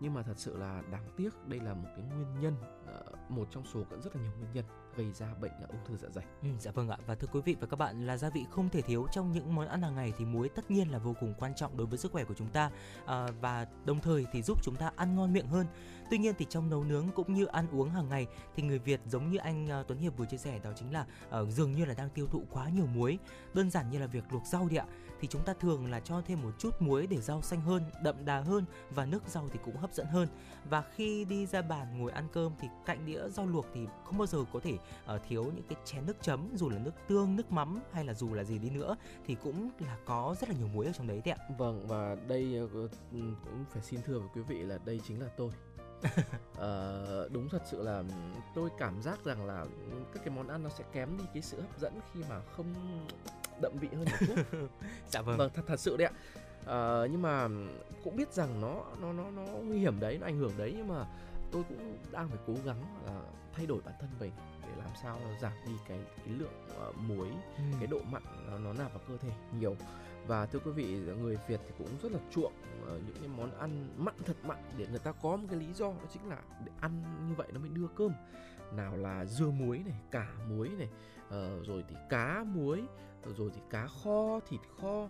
[0.00, 2.54] Nhưng mà thật sự là đáng tiếc đây là một cái nguyên nhân
[2.86, 4.64] ờ, một trong số rất là nhiều nguyên nhân
[4.96, 6.24] gây ra bệnh là ung thư dạ dày.
[6.42, 8.68] Ừ, dạ vâng ạ và thưa quý vị và các bạn là gia vị không
[8.68, 11.34] thể thiếu trong những món ăn hàng ngày thì muối tất nhiên là vô cùng
[11.38, 12.70] quan trọng đối với sức khỏe của chúng ta
[13.06, 15.66] à, và đồng thời thì giúp chúng ta ăn ngon miệng hơn.
[16.10, 18.26] Tuy nhiên thì trong nấu nướng cũng như ăn uống hàng ngày
[18.56, 21.06] thì người Việt giống như anh à, Tuấn Hiệp vừa chia sẻ đó chính là
[21.40, 23.18] uh, dường như là đang tiêu thụ quá nhiều muối.
[23.54, 24.84] Đơn giản như là việc luộc rau đi ạ
[25.20, 28.24] thì chúng ta thường là cho thêm một chút muối để rau xanh hơn, đậm
[28.24, 30.28] đà hơn và nước rau thì cũng hấp dẫn hơn.
[30.64, 34.18] Và khi đi ra bàn ngồi ăn cơm thì cạnh đĩa rau luộc thì không
[34.18, 37.36] bao giờ có thể ờ, thiếu những cái chén nước chấm dù là nước tương,
[37.36, 40.54] nước mắm hay là dù là gì đi nữa thì cũng là có rất là
[40.58, 41.44] nhiều muối ở trong đấy đấy ạ.
[41.58, 42.68] Vâng và đây ờ,
[43.12, 45.50] ừ, cũng phải xin thưa với quý vị là đây chính là tôi.
[46.56, 48.02] Ờ, đúng thật sự là
[48.54, 49.66] tôi cảm giác rằng là
[50.14, 52.74] các cái món ăn nó sẽ kém đi cái sự hấp dẫn khi mà không
[53.62, 54.58] đậm vị hơn một chút.
[55.10, 55.38] Dạ vâng.
[55.38, 56.12] Vâng, thật thật sự đấy ạ.
[56.64, 57.48] Ờ, nhưng mà
[58.04, 60.88] cũng biết rằng nó nó nó nó nguy hiểm đấy, nó ảnh hưởng đấy nhưng
[60.88, 61.06] mà
[61.52, 63.20] tôi cũng đang phải cố gắng là
[63.52, 64.32] thay đổi bản thân mình
[64.72, 67.62] để làm sao giảm đi cái cái lượng ờ, muối, Ừ.
[67.78, 69.76] cái độ mặn nó, nó nạp vào cơ thể nhiều.
[70.26, 72.52] Và thưa quý vị, người Việt thì cũng rất là chuộng
[72.86, 75.72] ờ, những cái món ăn mặn thật mặn để người ta có một cái lý
[75.72, 78.12] do đó chính là để ăn như vậy nó mới đưa cơm.
[78.72, 80.88] Nào là dưa muối này, cả muối này,
[81.28, 82.82] ờ, rồi thì cá muối,
[83.36, 85.08] rồi thì cá kho, thịt kho,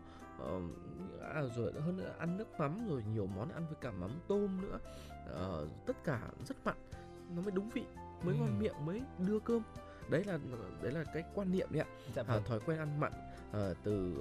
[1.34, 4.60] à, rồi hơn nữa ăn nước mắm rồi nhiều món ăn với cả mắm tôm
[4.60, 4.78] nữa.
[5.26, 6.76] Ờ, tất cả rất mặn
[7.36, 7.84] nó mới đúng vị,
[8.24, 8.40] mới Ừ.
[8.40, 9.62] ngon miệng mới đưa cơm.
[10.10, 10.38] Đấy là
[10.82, 13.12] đấy là cái quan niệm đấy ạ Dạ à, thói quen ăn mặn
[13.52, 14.16] ờ, từ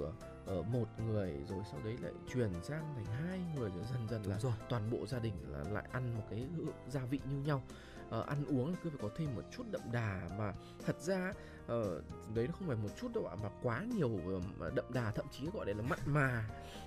[0.46, 4.22] ờ, một người rồi sau đấy lại truyền sang thành hai người rồi dần dần
[4.22, 4.52] là Đúng rồi.
[4.68, 6.46] toàn bộ gia đình là lại ăn một cái
[6.88, 7.62] gia vị như nhau
[8.10, 10.52] Ờ, ăn uống là cứ phải có thêm một chút đậm đà mà
[10.86, 11.32] thật ra
[11.66, 12.02] ờ,
[12.34, 14.10] đấy nó không phải một chút đâu ạ mà quá nhiều
[14.74, 16.44] đậm đà thậm chí gọi đấy là mặn mà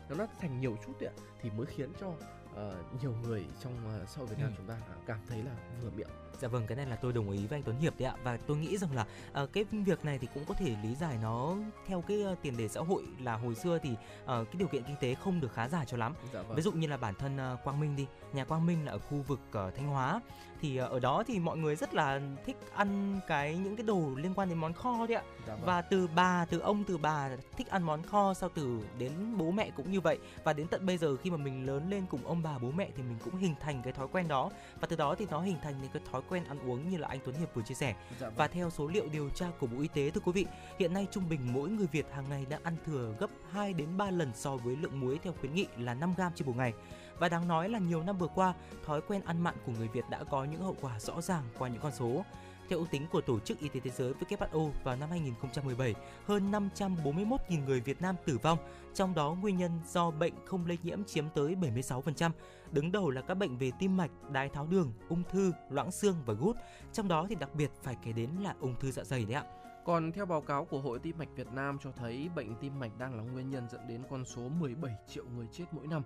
[0.09, 2.13] nó thành nhiều chút đấy ạ thì mới khiến cho
[2.55, 4.53] ờ, nhiều người trong uh, xã hội Việt Nam Ừ.
[4.57, 5.51] chúng ta cảm thấy là
[5.82, 6.09] vừa miệng
[6.41, 8.38] Dạ vâng, cái này là tôi đồng ý với anh Tuấn Hiệp đấy ạ và
[8.47, 11.55] tôi nghĩ rằng là ờ, cái việc này thì cũng có thể lý giải nó
[11.88, 13.89] theo cái ờ, tiền đề xã hội là hồi xưa thì
[14.25, 16.13] ờ, cái điều kiện kinh tế không được khá giả cho lắm.
[16.33, 18.86] dạ vâng Ví dụ như là bản thân ờ, Quang Minh đi, nhà Quang Minh
[18.86, 20.21] là ở khu vực ờ, Thanh Hóa
[20.61, 24.01] thì ờ, ở đó thì mọi người rất là thích ăn cái những cái đồ
[24.15, 25.23] liên quan đến món kho đấy ạ.
[25.47, 25.65] dạ vâng.
[25.65, 29.51] Và từ bà, từ ông, từ bà thích ăn món kho sau từ đến bố
[29.51, 32.27] mẹ cũng như vậy và đến tận bây giờ khi mà mình lớn lên cùng
[32.27, 34.95] ông bà bố mẹ thì mình cũng hình thành cái thói quen đó và từ
[34.95, 37.36] đó thì nó hình thành những cái thói quen ăn uống như là anh Tuấn
[37.36, 38.34] Hiệp vừa chia sẻ dạ vâng.
[38.38, 40.45] và theo số liệu điều tra của Bộ Y tế thưa quý vị,
[40.80, 43.97] hiện nay trung bình mỗi người Việt hàng ngày đang ăn thừa gấp 2 đến
[43.97, 46.73] 3 lần so với lượng muối theo khuyến nghị là 5 gram trên một ngày.
[47.19, 48.53] Và đáng nói là nhiều năm vừa qua,
[48.86, 51.69] thói quen ăn mặn của người Việt đã có những hậu quả rõ ràng qua
[51.69, 52.26] những con số.
[52.69, 55.95] Theo ước tính của Tổ chức Y tế Thế giới WHO vào năm 2017,
[56.28, 58.57] hơn 541.000 người Việt Nam tử vong,
[58.95, 62.31] trong đó nguyên nhân do bệnh không lây nhiễm chiếm tới 76%.
[62.71, 66.15] Đứng đầu là các bệnh về tim mạch, đái tháo đường, ung thư, loãng xương
[66.25, 66.55] và gút.
[66.93, 69.43] Trong đó thì đặc biệt phải kể đến là ung thư dạ dày đấy ạ.
[69.85, 72.97] Còn theo báo cáo của Hội Tim mạch Việt Nam cho thấy bệnh tim mạch
[72.97, 76.03] đang là nguyên nhân dẫn đến con số 17 triệu người chết mỗi năm,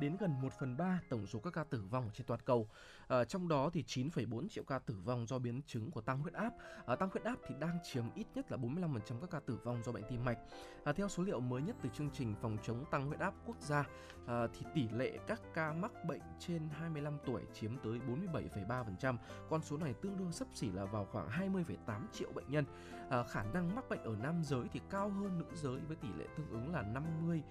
[0.00, 2.68] đến, gần 1 phần 3 tổng số các ca tử vong trên toàn cầu.
[3.14, 6.34] À, trong đó thì 9,4 triệu ca tử vong do biến chứng của tăng huyết
[6.34, 6.50] áp.
[6.86, 9.82] À, tăng huyết áp thì đang chiếm ít nhất là 45% các ca tử vong
[9.82, 10.38] do bệnh tim mạch.
[10.84, 13.56] À, theo số liệu mới nhất từ chương trình phòng chống tăng huyết áp quốc
[13.60, 13.84] gia,
[14.26, 18.00] à, thì tỷ lệ các ca mắc bệnh trên 25 tuổi chiếm tới
[18.32, 19.16] 47,3%.
[19.50, 22.64] Con số này tương đương sấp xỉ là vào khoảng 20,8 triệu bệnh nhân
[23.10, 26.08] à, khả năng mắc bệnh ở nam giới thì cao hơn nữ giới với tỷ
[26.18, 27.42] lệ tương ứng là 50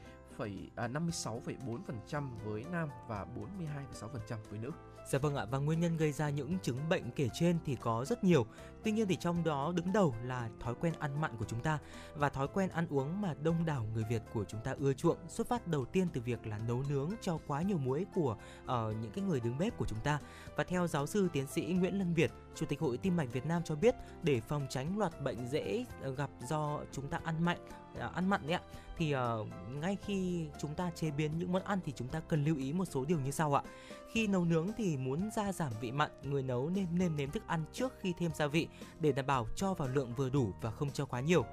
[0.76, 4.72] à, 56,4% với nam và 42,6% với nữ.
[5.06, 8.06] Dạ vâng ạ, và nguyên nhân gây ra những chứng bệnh kể trên thì có
[8.06, 8.45] rất nhiều.
[8.84, 11.80] Tuy nhiên thì trong đó đứng đầu là thói quen ăn mặn của chúng ta
[12.16, 15.18] và thói quen ăn uống mà đông đảo người Việt của chúng ta ưa chuộng
[15.28, 18.70] xuất phát đầu tiên từ việc là nấu nướng cho quá nhiều muối của uh,
[19.01, 20.20] những cái người đứng bếp của chúng ta.
[20.56, 23.45] Và theo giáo sư tiến sĩ Nguyễn Lân Việt, Chủ tịch Hội Tim mạch Việt
[23.45, 25.86] Nam cho biết để phòng tránh loạt bệnh dễ
[26.18, 27.58] gặp do chúng ta ăn mặn
[28.00, 28.62] À, ăn mặn đấy ạ
[28.98, 29.46] thì ờ,
[29.82, 32.74] ngay khi chúng ta chế biến những món ăn thì chúng ta cần lưu ý
[32.74, 33.64] một số điều như sau ạ.
[34.12, 37.44] Khi nấu nướng thì muốn gia giảm vị mặn, người nấu nên nêm nếm thức
[37.48, 38.68] ăn trước khi thêm gia vị
[39.00, 41.46] để đảm bảo cho vào lượng vừa đủ và không cho quá nhiều.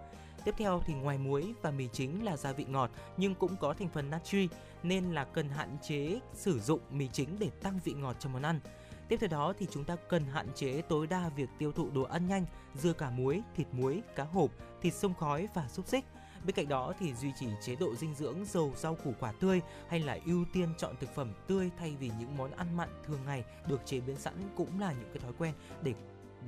[0.45, 3.75] Tiếp theo thì ngoài muối và mì chính là gia vị ngọt nhưng cũng có
[3.75, 4.49] thành phần natri
[4.83, 8.43] nên là cần hạn chế sử dụng mì chính để tăng vị ngọt cho món
[8.43, 8.61] ăn.
[9.09, 12.03] Tiếp theo đó thì chúng ta cần hạn chế tối đa việc tiêu thụ đồ
[12.03, 14.51] ăn nhanh, dưa cả muối, thịt muối, cá hộp,
[14.83, 16.05] thịt sông khói và xúc xích.
[16.47, 19.61] Bên cạnh đó thì duy trì chế độ dinh dưỡng giàu rau củ quả tươi
[19.89, 23.21] hay là ưu tiên chọn thực phẩm tươi thay vì những món ăn mặn thường
[23.27, 25.95] ngày được chế biến sẵn cũng là những cái thói quen để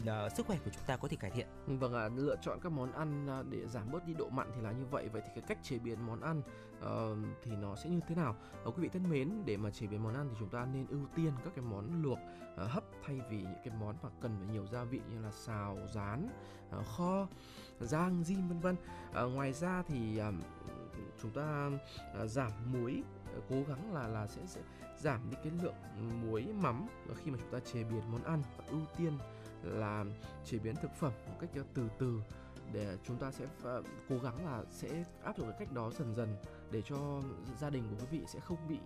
[0.01, 1.47] uh, sức khỏe của chúng ta có thể cải thiện.
[1.67, 4.51] Vâng ạ, à, lựa chọn các món ăn ờ, để giảm bớt đi độ mặn
[4.55, 5.09] thì là như vậy.
[5.09, 6.43] Vậy thì cái cách chế biến món ăn
[6.79, 8.37] uh, thì nó sẽ như thế nào?
[8.69, 10.87] Uh, quý vị thân mến, để mà chế biến món ăn thì chúng ta nên
[10.87, 14.37] ưu tiên các cái món luộc uh, hấp thay vì những cái món mà cần
[14.39, 16.29] phải nhiều gia vị như là xào, rán,
[16.79, 17.29] uh, kho,
[17.85, 18.77] rang, gym vân vân.
[19.13, 20.33] à, ngoài ra thì à,
[21.23, 21.71] chúng ta
[22.15, 23.03] à, giảm muối
[23.49, 24.61] cố gắng là là sẽ sẽ
[24.99, 25.75] giảm đi cái lượng
[26.23, 26.87] muối mắm
[27.25, 29.19] khi mà chúng ta chế biến món ăn và ưu tiên
[29.63, 30.05] là
[30.45, 32.23] chế biến thực phẩm một cách từ từ
[32.73, 33.47] để chúng ta sẽ
[34.09, 36.37] cố gắng là sẽ áp dụng cái cách đó dần dần
[36.73, 37.23] để cho
[37.61, 38.79] gia đình của quý vị sẽ không bị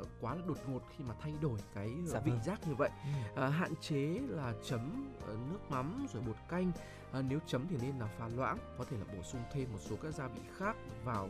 [0.00, 2.42] uh, quá là đột ngột khi mà thay đổi cái dạ vị vâng.
[2.44, 2.90] giác như vậy
[3.36, 3.46] ừ.
[3.46, 6.72] uh, hạn chế là chấm uh, nước mắm rồi bột canh
[7.18, 9.78] uh, nếu chấm thì nên là pha loãng có thể là bổ sung thêm một
[9.80, 11.28] số các gia vị khác vào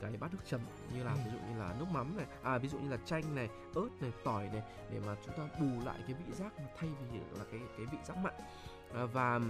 [0.00, 0.60] cái bát nước chấm
[0.94, 1.18] như là ừ.
[1.24, 3.88] ví dụ như là nước mắm này à ví dụ như là chanh này ớt
[4.00, 7.18] này tỏi này để mà chúng ta bù lại cái vị giác mà thay vì
[7.18, 8.34] là cái cái vị giác mặn
[8.94, 9.40] à, và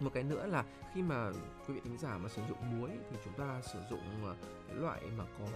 [0.00, 1.30] một cái nữa là khi mà
[1.66, 4.36] quý vị thính giả mà sử dụng muối thì chúng ta sử dụng ờ,
[4.68, 5.46] cái loại mà có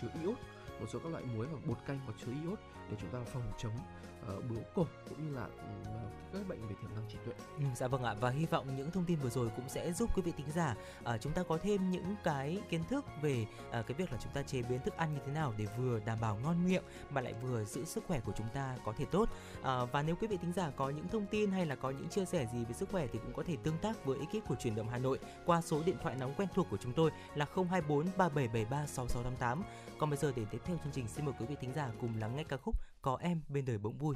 [0.00, 0.36] chứa iốt,
[0.80, 2.58] một số các loại muối và bột canh có chứa iốt
[2.90, 3.78] để chúng ta phòng chống
[4.22, 7.34] uh, bướu cổ cũng như là uh, các bệnh về tiềm năng trí tuệ.
[7.58, 10.10] Ừ, dạ vâng ạ và hy vọng những thông tin vừa rồi cũng sẽ giúp
[10.16, 13.72] quý vị thính giả uh, chúng ta có thêm những cái kiến thức về uh,
[13.72, 16.18] cái việc là chúng ta chế biến thức ăn như thế nào để vừa đảm
[16.20, 19.28] bảo ngon miệng mà lại vừa giữ sức khỏe của chúng ta có thể tốt.
[19.60, 22.08] Uh, và nếu quý vị thính giả có những thông tin hay là có những
[22.08, 24.54] chia sẻ gì về sức khỏe thì cũng có thể tương tác với ekip của
[24.54, 27.46] truyền động Hà Nội qua số điện thoại nóng quen thuộc của chúng tôi là
[27.54, 29.62] 024 3773 6688.
[30.02, 32.10] Còn bây giờ để tiếp theo chương trình, xin mời quý vị thính giả cùng
[32.20, 34.14] lắng nghe ca khúc Có em bên đời bỗng vui.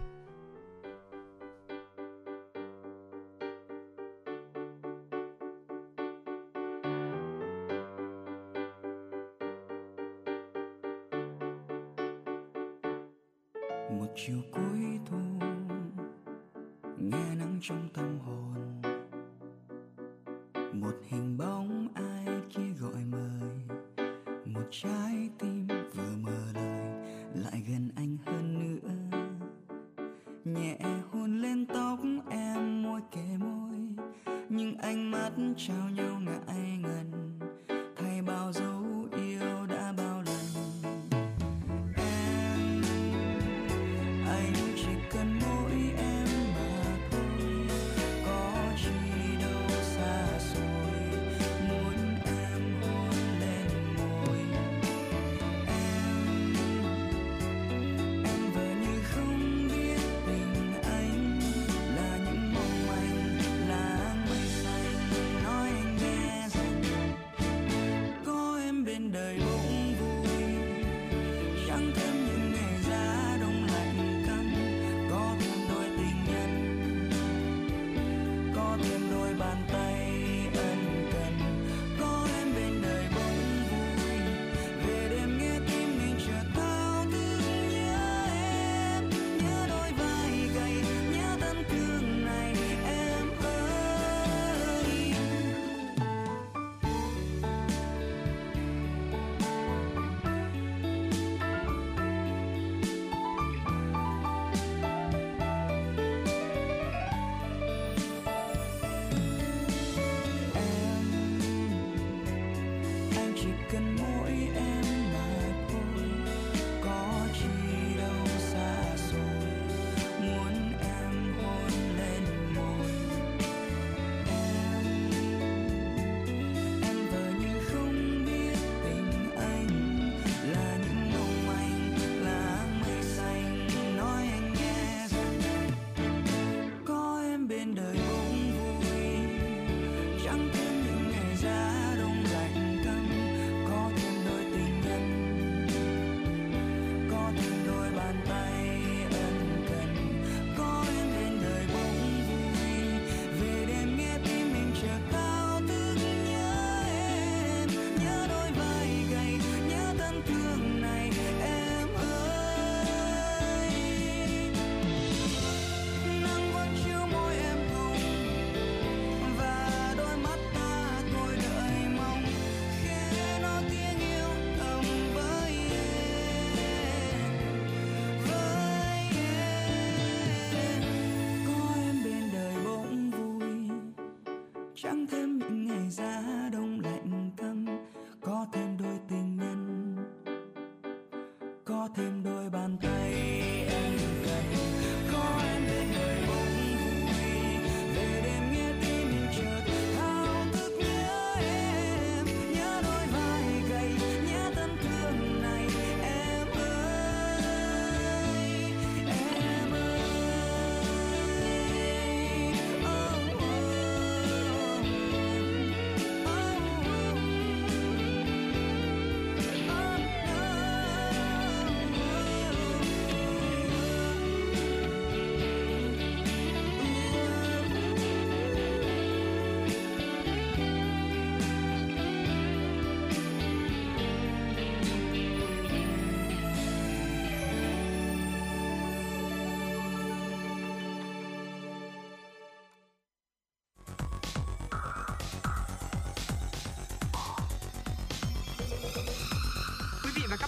[191.97, 192.36] Thêm đôi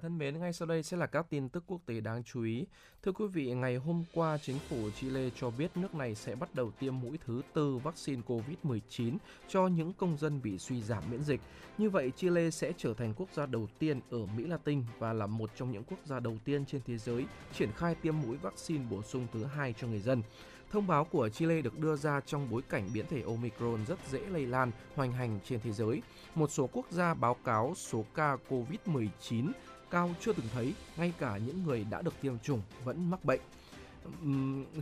[0.00, 2.42] giả thân mến, ngay sau đây sẽ là các tin tức quốc tế đáng chú
[2.42, 2.66] ý.
[3.02, 6.54] Thưa quý vị, ngày hôm qua, chính phủ Chile cho biết nước này sẽ bắt
[6.54, 9.16] đầu tiêm mũi thứ tư vaccine COVID-19
[9.48, 11.40] cho những công dân bị suy giảm miễn dịch.
[11.78, 15.26] Như vậy, Chile sẽ trở thành quốc gia đầu tiên ở Mỹ Latin và là
[15.26, 18.84] một trong những quốc gia đầu tiên trên thế giới triển khai tiêm mũi vaccine
[18.90, 20.22] bổ sung thứ hai cho người dân.
[20.70, 24.20] Thông báo của Chile được đưa ra trong bối cảnh biến thể Omicron rất dễ
[24.26, 26.02] lây lan, hoành hành trên thế giới.
[26.34, 29.52] Một số quốc gia báo cáo số ca COVID-19
[29.90, 33.40] cao chưa từng thấy, ngay cả những người đã được tiêm chủng vẫn mắc bệnh.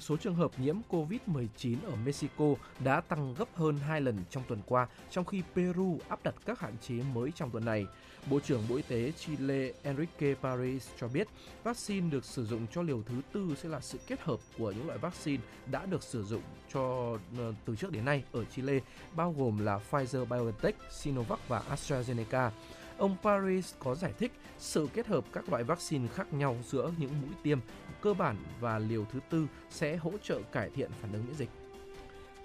[0.01, 2.55] Số trường hợp nhiễm COVID-19 ở Mexico
[2.85, 6.61] đã tăng gấp hơn 2 lần trong tuần qua, trong khi Peru áp đặt các
[6.61, 7.87] hạn chế mới trong tuần này.
[8.31, 11.29] Bộ trưởng Bộ Y tế Chile Enrique Paris cho biết
[11.65, 14.87] vaccine được sử dụng cho liều thứ tư sẽ là sự kết hợp của những
[14.87, 16.43] loại vaccine đã được sử dụng
[16.73, 18.81] cho ờ, từ trước đến nay ở Chile,
[19.17, 22.51] bao gồm là Pfizer-BioNTech, Sinovac và AstraZeneca.
[22.99, 27.11] Ông Paris có giải thích sự kết hợp các loại vaccine khác nhau giữa những
[27.23, 27.59] mũi tiêm
[28.01, 31.49] cơ bản và liều thứ tư sẽ hỗ trợ cải thiện phản ứng miễn dịch.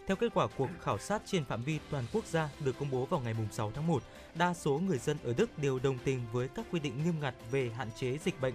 [0.07, 3.05] Theo kết quả cuộc khảo sát trên phạm vi toàn quốc gia được công bố
[3.05, 4.03] vào ngày 6 tháng 1,
[4.35, 7.35] đa số người dân ở Đức đều đồng tình với các quy định nghiêm ngặt
[7.51, 8.53] về hạn chế dịch bệnh.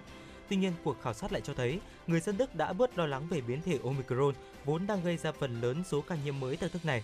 [0.49, 3.27] Tuy nhiên, cuộc khảo sát lại cho thấy người dân Đức đã bớt lo lắng
[3.29, 4.35] về biến thể Omicron,
[4.65, 7.03] vốn đang gây ra phần lớn số ca nhiễm mới tại nước này.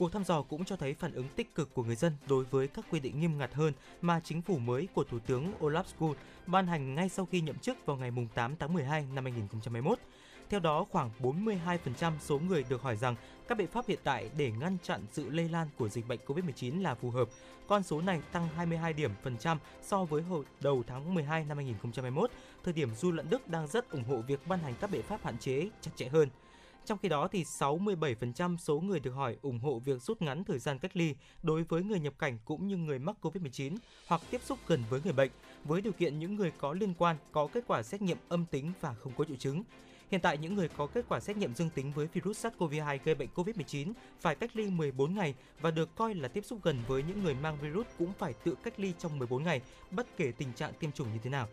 [0.00, 2.68] Cuộc thăm dò cũng cho thấy phản ứng tích cực của người dân đối với
[2.68, 6.14] các quy định nghiêm ngặt hơn mà chính phủ mới của Thủ tướng Olaf Scholz
[6.46, 9.98] ban hành ngay sau khi nhậm chức vào ngày 8 tháng 12 năm 2021.
[10.50, 13.16] Theo đó, khoảng 42% số người được hỏi rằng
[13.48, 16.82] các biện pháp hiện tại để ngăn chặn sự lây lan của dịch bệnh COVID-19
[16.82, 17.28] là phù hợp.
[17.68, 21.56] Con số này tăng 22 điểm phần trăm so với hồi đầu tháng 12 năm
[21.56, 22.30] 2021,
[22.64, 25.24] thời điểm dư luận Đức đang rất ủng hộ việc ban hành các biện pháp
[25.24, 26.28] hạn chế chặt chẽ hơn.
[26.84, 30.58] Trong khi đó thì 67% số người được hỏi ủng hộ việc rút ngắn thời
[30.58, 33.76] gian cách ly đối với người nhập cảnh cũng như người mắc COVID-19
[34.06, 35.30] hoặc tiếp xúc gần với người bệnh,
[35.64, 38.72] với điều kiện những người có liên quan có kết quả xét nghiệm âm tính
[38.80, 39.62] và không có triệu chứng.
[40.10, 43.14] Hiện tại những người có kết quả xét nghiệm dương tính với virus SARS-CoV-2 gây
[43.14, 47.02] bệnh COVID-19 phải cách ly 14 ngày và được coi là tiếp xúc gần với
[47.02, 49.60] những người mang virus cũng phải tự cách ly trong 14 ngày,
[49.90, 51.48] bất kể tình trạng tiêm chủng như thế nào.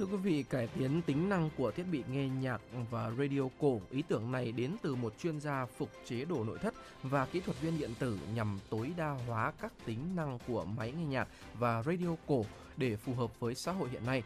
[0.00, 3.80] Thưa quý vị, cải tiến tính năng của thiết bị nghe nhạc và radio cổ,
[3.90, 7.40] ý tưởng này đến từ một chuyên gia phục chế đồ nội thất và kỹ
[7.40, 11.28] thuật viên điện tử nhằm tối đa hóa các tính năng của máy nghe nhạc
[11.54, 12.44] và radio cổ
[12.76, 14.22] để phù hợp với xã hội hiện nay.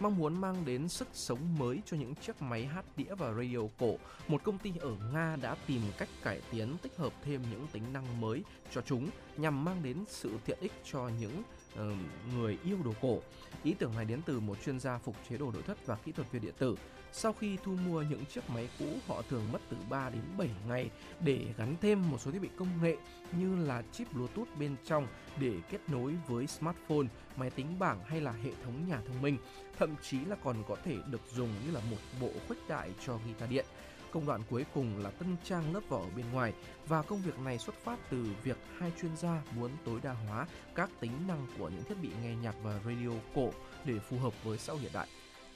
[0.00, 3.60] Mong muốn mang đến sức sống mới cho những chiếc máy hát đĩa và radio
[3.78, 3.96] cổ,
[4.28, 7.92] một công ty ở Nga đã tìm cách cải tiến tích hợp thêm những tính
[7.92, 8.42] năng mới
[8.74, 11.42] cho chúng nhằm mang đến sự tiện ích cho những
[11.78, 11.90] Ờ,
[12.36, 13.18] người yêu đồ cổ.
[13.62, 16.12] Ý tưởng này đến từ một chuyên gia phục chế đồ nội thất và kỹ
[16.12, 16.76] thuật viên điện tử.
[17.12, 20.50] Sau khi thu mua những chiếc máy cũ, họ thường mất từ 3 đến 7
[20.68, 22.96] ngày để gắn thêm một số thiết bị công nghệ
[23.32, 25.06] như là chip Bluetooth bên trong
[25.40, 27.06] để kết nối với smartphone,
[27.36, 29.36] máy tính bảng hay là hệ thống nhà thông minh.
[29.78, 33.18] Thậm chí là còn có thể được dùng như là một bộ khuếch đại cho
[33.26, 33.66] guitar điện.
[34.12, 36.52] Công đoạn cuối cùng là tân trang lớp vỏ ở bên ngoài
[36.86, 40.46] và công việc này xuất phát từ việc hai chuyên gia muốn tối đa hóa
[40.74, 43.50] các tính năng của những thiết bị nghe nhạc và radio cổ
[43.84, 45.08] để phù hợp với xã hội hiện đại.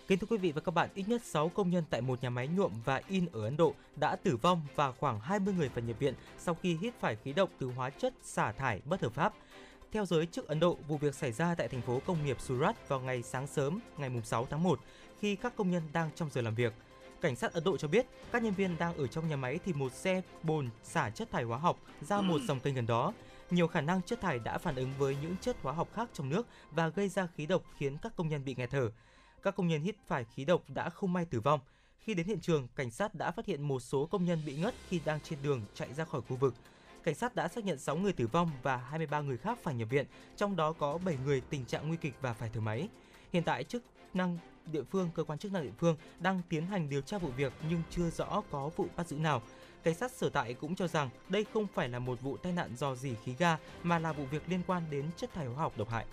[0.08, 2.30] Kính thưa quý vị và các bạn, ít nhất 6 công nhân tại một nhà
[2.30, 5.82] máy nhuộm và in ở Ấn Độ đã tử vong và khoảng 20 người phải
[5.82, 9.12] nhập viện sau khi hít phải khí độc từ hóa chất xả thải bất hợp
[9.12, 9.34] pháp.
[9.92, 12.88] Theo giới chức Ấn Độ, vụ việc xảy ra tại thành phố công nghiệp Surat
[12.88, 14.80] vào ngày sáng sớm ngày 6 tháng 1
[15.20, 16.72] khi các công nhân đang trong giờ làm việc.
[17.22, 19.72] Cảnh sát Ấn Độ cho biết các nhân viên đang ở trong nhà máy thì
[19.72, 23.12] một xe bồn xả chất thải hóa học ra một dòng kênh gần đó.
[23.50, 26.28] Nhiều khả năng chất thải đã phản ứng với những chất hóa học khác trong
[26.28, 28.90] nước và gây ra khí độc khiến các công nhân bị nghẹt thở.
[29.42, 31.60] Các công nhân hít phải khí độc đã không may tử vong.
[31.98, 34.74] Khi đến hiện trường, cảnh sát đã phát hiện một số công nhân bị ngất
[34.88, 36.54] khi đang trên đường chạy ra khỏi khu vực.
[37.04, 39.88] Cảnh sát đã xác nhận 6 người tử vong và 23 người khác phải nhập
[39.90, 40.06] viện,
[40.36, 42.88] trong đó có 7 người tình trạng nguy kịch và phải thở máy.
[43.32, 43.82] Hiện tại chức
[44.14, 47.28] năng địa phương, cơ quan chức năng địa phương đang tiến hành điều tra vụ
[47.28, 49.42] việc nhưng chưa rõ có vụ bắt giữ nào.
[49.82, 52.76] Cảnh sát sở tại cũng cho rằng đây không phải là một vụ tai nạn
[52.76, 55.72] do dỉ khí ga mà là vụ việc liên quan đến chất thải hóa học
[55.76, 56.06] độc hại.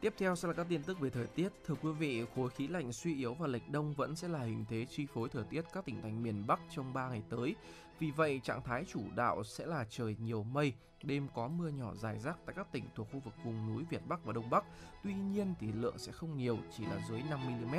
[0.00, 1.48] Tiếp theo sẽ là các tin tức về thời tiết.
[1.66, 4.64] Thưa quý vị, khối khí lạnh suy yếu và lệch đông vẫn sẽ là hình
[4.70, 7.54] thế chi phối thời tiết các tỉnh thành miền Bắc trong 3 ngày tới.
[8.02, 10.72] Vì vậy, trạng thái chủ đạo sẽ là trời nhiều mây,
[11.02, 14.06] đêm có mưa nhỏ dài rác tại các tỉnh thuộc khu vực vùng núi Việt
[14.06, 14.64] Bắc và Đông Bắc.
[15.04, 17.74] Tuy nhiên thì lượng sẽ không nhiều, chỉ là dưới 5 mm.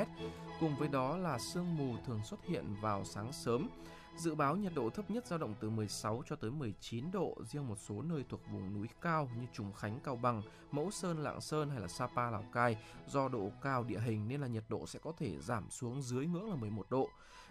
[0.60, 3.68] Cùng với đó là sương mù thường xuất hiện vào sáng sớm.
[4.16, 7.68] Dự báo nhiệt độ thấp nhất dao động từ 16 cho tới 19 độ, riêng
[7.68, 11.40] một số nơi thuộc vùng núi cao như Trùng Khánh, Cao Bằng, Mẫu Sơn, Lạng
[11.40, 14.86] Sơn hay là Sapa, Lào Cai do độ cao địa hình nên là nhiệt độ
[14.86, 17.08] sẽ có thể giảm xuống dưới ngưỡng là 11 độ.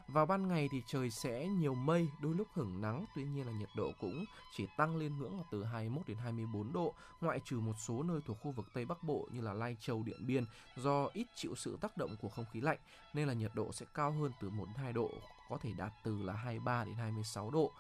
[0.08, 3.52] Vào ban ngày thì trời sẽ nhiều mây, đôi lúc hửng nắng, tuy nhiên là
[3.52, 4.26] nhiệt độ cũng
[4.56, 8.20] chỉ tăng lên ngưỡng là từ 21 đến 24 độ, ngoại trừ một số nơi
[8.26, 10.46] thuộc khu vực Tây Bắc Bộ như là Lai Châu, Điện Biên
[10.76, 12.80] do ít chịu sự tác động của không khí lạnh
[13.14, 15.10] nên là nhiệt độ sẽ cao hơn từ 1 đến 2 độ,
[15.50, 17.72] có thể đạt từ là 23 đến 26 độ.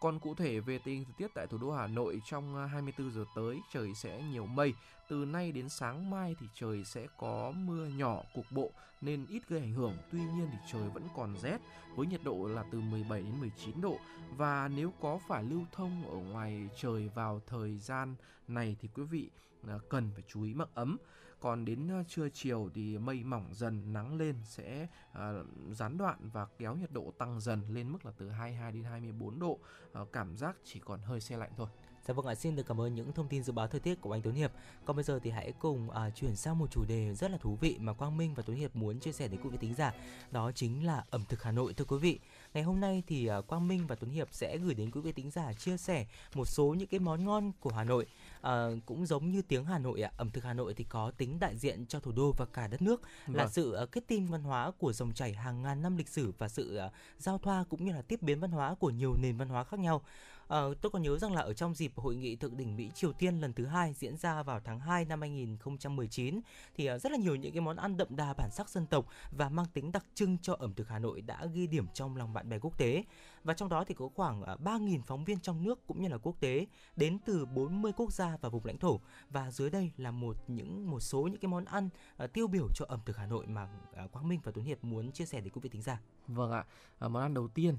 [0.00, 2.66] Còn cụ thể về tình hình thời tiết tại thủ đô Hà Nội trong à,
[2.66, 4.74] 24 giờ tới, trời sẽ nhiều mây.
[5.08, 8.70] Từ nay đến sáng mai thì trời sẽ có mưa nhỏ, cục bộ,
[9.00, 9.96] nên ít gây ảnh hưởng.
[10.12, 11.58] Tuy nhiên thì trời vẫn còn rét,
[11.96, 13.98] với nhiệt độ là từ 17 đến 19 độ
[14.36, 18.14] và nếu có phải lưu thông ở ngoài trời vào thời gian
[18.48, 19.30] này thì quý vị
[19.68, 20.96] à, cần phải chú ý mặc ấm
[21.40, 26.46] còn đến trưa chiều thì mây mỏng dần nắng lên sẽ ờ, gián đoạn và
[26.58, 29.58] kéo nhiệt độ tăng dần lên mức là từ 22 đến 24 độ
[29.92, 31.68] ờ, cảm giác chỉ còn hơi xe lạnh thôi
[32.06, 34.12] Dạ vâng ạ, xin được cảm ơn những thông tin dự báo thời tiết của
[34.12, 34.52] anh Tuấn Hiệp.
[34.84, 37.58] Còn bây giờ thì hãy cùng à, chuyển sang một chủ đề rất là thú
[37.60, 39.94] vị mà Quang Minh và Tuấn Hiệp muốn chia sẻ đến quý vị tính giả.
[40.30, 42.18] Đó chính là ẩm thực Hà Nội thưa quý vị.
[42.54, 45.12] Ngày hôm nay thì à, Quang Minh và Tuấn Hiệp sẽ gửi đến quý vị
[45.12, 48.06] tính giả chia sẻ một số những cái món ngon của Hà Nội.
[48.42, 51.40] À, cũng giống như tiếng Hà Nội ạ, ẩm thực Hà Nội thì có tính
[51.40, 53.52] đại diện cho thủ đô và cả đất nước, là Vâng.
[53.52, 56.48] sự à, kết tinh văn hóa của dòng chảy hàng ngàn năm lịch sử và
[56.48, 59.48] sự à, giao thoa cũng như là tiếp biến văn hóa của nhiều nền văn
[59.48, 60.02] hóa khác nhau.
[60.50, 63.12] À, tôi còn nhớ rằng là ở trong dịp hội nghị thượng đỉnh Mỹ Triều
[63.12, 66.40] Tiên lần thứ hai diễn ra vào tháng 2 năm 2019
[66.74, 69.06] thì ờ, rất là nhiều những cái món ăn đậm đà bản sắc dân tộc
[69.30, 72.32] và mang tính đặc trưng cho ẩm thực Hà Nội đã ghi điểm trong lòng
[72.32, 73.04] bạn bè quốc tế.
[73.44, 76.18] Và trong đó thì có khoảng ờ, 3.000 phóng viên trong nước cũng như là
[76.18, 80.10] quốc tế đến từ 40 quốc gia và vùng lãnh thổ và dưới đây là
[80.10, 81.88] một những một số những cái món ăn
[82.32, 83.68] tiêu biểu cho ẩm thực Hà Nội mà
[84.12, 86.00] Quang Minh và Tuấn Hiệp muốn chia sẻ đến quý vị thính giả.
[86.26, 86.64] Vâng ạ,
[87.00, 87.76] món ăn đầu tiên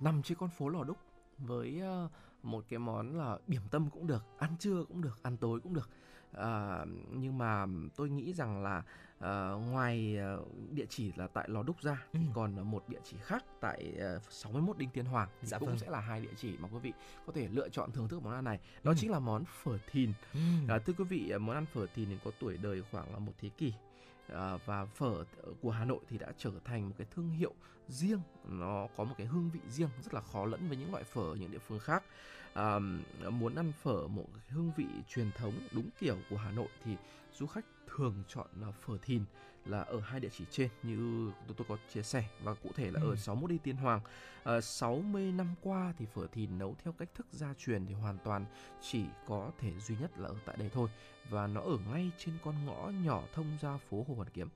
[0.00, 0.96] nằm trên con phố Lò Đúc
[1.38, 2.08] với à,
[2.42, 5.74] một cái món là điểm tâm cũng được, ăn trưa cũng được, ăn tối cũng
[5.74, 5.90] được.
[6.32, 7.66] À, nhưng mà
[7.96, 8.82] tôi nghĩ rằng là
[9.18, 10.16] à, ngoài
[10.70, 12.24] địa chỉ là tại Lò Đúc ra thì Ừ.
[12.34, 15.78] còn một địa chỉ khác tại à, 61 Đinh Tiên Hoàng thì Dạ cũng vâng.
[15.78, 16.92] sẽ là hai địa chỉ mà quý vị
[17.26, 18.60] có thể lựa chọn thưởng thức món ăn này.
[18.82, 18.96] Đó Ừ.
[19.00, 20.12] chính là món phở thìn.
[20.34, 20.68] Ừm.
[20.68, 23.32] À, thưa quý vị, món ăn phở thìn thì có tuổi đời khoảng là một
[23.40, 23.72] thế kỷ
[24.34, 25.24] Ờ, và phở
[25.60, 27.54] của Hà Nội thì đã trở thành một cái thương hiệu
[27.88, 31.04] riêng, nó có một cái hương vị riêng rất là khó lẫn với những loại
[31.04, 32.04] phở ở những địa phương khác.
[32.54, 32.78] À,
[33.30, 36.96] muốn ăn phở một cái hương vị truyền thống đúng kiểu của Hà Nội thì
[37.32, 39.24] du khách thường chọn ờ, phở thìn
[39.66, 42.90] là ở hai địa chỉ trên như tôi, tôi có chia sẻ và cụ thể
[42.90, 43.10] là Ừ.
[43.10, 44.00] ở 61 đi Tiên Hoàng.
[44.44, 48.18] À, 60 năm qua thì phở thìn nấu theo cách thức gia truyền thì hoàn
[48.24, 48.44] toàn
[48.80, 50.88] chỉ có thể duy nhất là ở tại đây thôi
[51.30, 54.48] và nó ở ngay trên con ngõ nhỏ thông ra phố Hồ Hoàn Kiếm.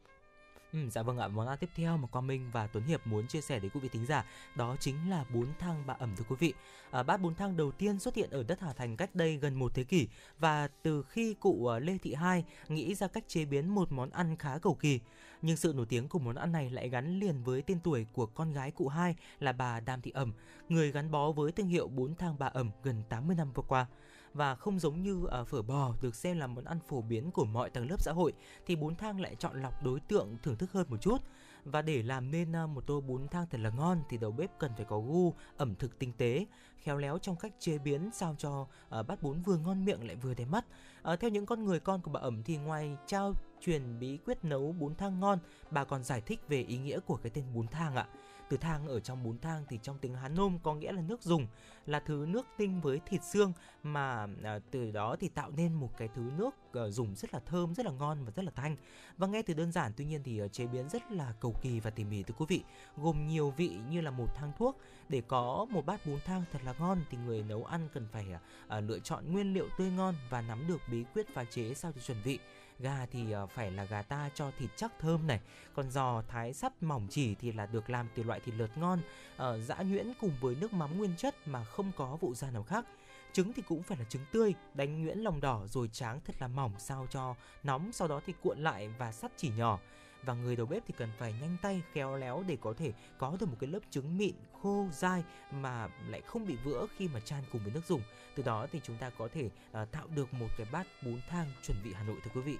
[0.72, 3.26] Ừ, dạ vâng ạ, món ăn tiếp theo mà Quang Minh và Tuấn Hiệp muốn
[3.26, 6.24] chia sẻ đến quý vị thính giả đó chính là bún thang bạ ẩm thưa
[6.28, 6.54] quý vị.
[6.90, 9.54] À, bát bún thang đầu tiên xuất hiện ở đất Hà Thành cách đây gần
[9.54, 10.08] một thế kỷ
[10.38, 14.10] và từ khi cụ à, Lê Thị Hai nghĩ ra cách chế biến một món
[14.10, 15.00] ăn khá cầu kỳ.
[15.42, 18.26] Nhưng sự nổi tiếng của món ăn này lại gắn liền với tên tuổi của
[18.26, 20.32] con gái cụ Hai là bà Đàm Thị Ẩm,
[20.68, 23.86] người gắn bó với thương hiệu bún thang bạ ẩm gần 80 năm vừa qua.
[24.34, 27.44] Và không giống như uh, phở bò được xem là món ăn phổ biến của
[27.44, 28.32] mọi tầng lớp xã hội
[28.66, 31.18] thì bún thang lại chọn lọc đối tượng thưởng thức hơn một chút.
[31.64, 34.58] Và để làm nên uh, một tô bún thang thật là ngon thì đầu bếp
[34.58, 36.46] cần phải có gu, ẩm thực tinh tế,
[36.82, 38.66] khéo léo trong cách chế biến sao cho
[39.00, 40.64] uh, bát bún vừa ngon miệng lại vừa đẹp mắt.
[41.12, 44.44] uh, theo những con người con của bà ẩm thì ngoài trao truyền bí quyết
[44.44, 45.38] nấu bún thang ngon,
[45.70, 48.06] bà còn giải thích về ý nghĩa của cái tên bún thang ạ.
[48.48, 51.22] Từ thang ở trong bún thang thì trong tiếng Hán nôm có nghĩa là nước
[51.22, 51.46] dùng,
[51.86, 55.90] là thứ nước tinh với thịt xương mà à, từ đó thì tạo nên một
[55.96, 58.76] cái thứ nước à, dùng rất là thơm, rất là ngon và rất là thanh.
[59.16, 61.80] Và nghe từ đơn giản tuy nhiên thì à, chế biến rất là cầu kỳ
[61.80, 62.62] và tỉ mỉ thưa quý vị,
[62.96, 64.80] gồm nhiều vị như là một thang thuốc.
[65.08, 68.32] Để có một bát bún thang thật là ngon thì người nấu ăn cần phải
[68.32, 71.74] à, à, lựa chọn nguyên liệu tươi ngon và nắm được bí quyết pha chế
[71.74, 72.38] sao cho chuẩn vị
[72.78, 75.40] gà thì ờ, phải là gà ta cho thịt chắc thơm này.
[75.74, 79.00] Còn giò thái sắt mỏng chỉ thì là được làm từ loại thịt lợt ngon
[79.36, 82.50] ờ, uh, giã nhuyễn cùng với nước mắm nguyên chất mà không có vụ da
[82.50, 82.84] nào khác.
[83.32, 86.48] Trứng thì cũng phải là trứng tươi đánh nhuyễn lòng đỏ rồi tráng thật là
[86.48, 89.78] mỏng sao cho nóng sau đó thì cuộn lại và sắt chỉ nhỏ
[90.22, 93.36] và người đầu bếp thì cần phải nhanh tay khéo léo để có thể có
[93.40, 97.20] được một cái lớp trứng mịn khô dai mà lại không bị vỡ khi mà
[97.20, 98.02] chan cùng với nước dùng
[98.36, 101.46] từ đó thì chúng ta có thể uh, tạo được một cái bát bún thang
[101.62, 102.58] chuẩn vị Hà Nội thưa quý vị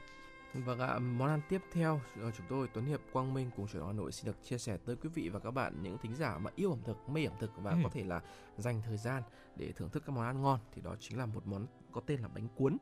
[0.55, 3.83] Vâng ạ, món ăn tiếp theo ờ, chúng tôi Tuấn Hiệp Quang Minh cùng chuyển
[3.87, 6.39] Hà Nội xin được chia sẻ tới quý vị và các bạn những thính giả
[6.39, 7.77] mà yêu ẩm thực, mê ẩm thực và Ừ.
[7.83, 8.21] có thể là
[8.57, 9.23] dành thời gian
[9.57, 12.21] để thưởng thức các món ăn ngon thì đó chính là một món có tên
[12.21, 12.77] là bánh cuốn.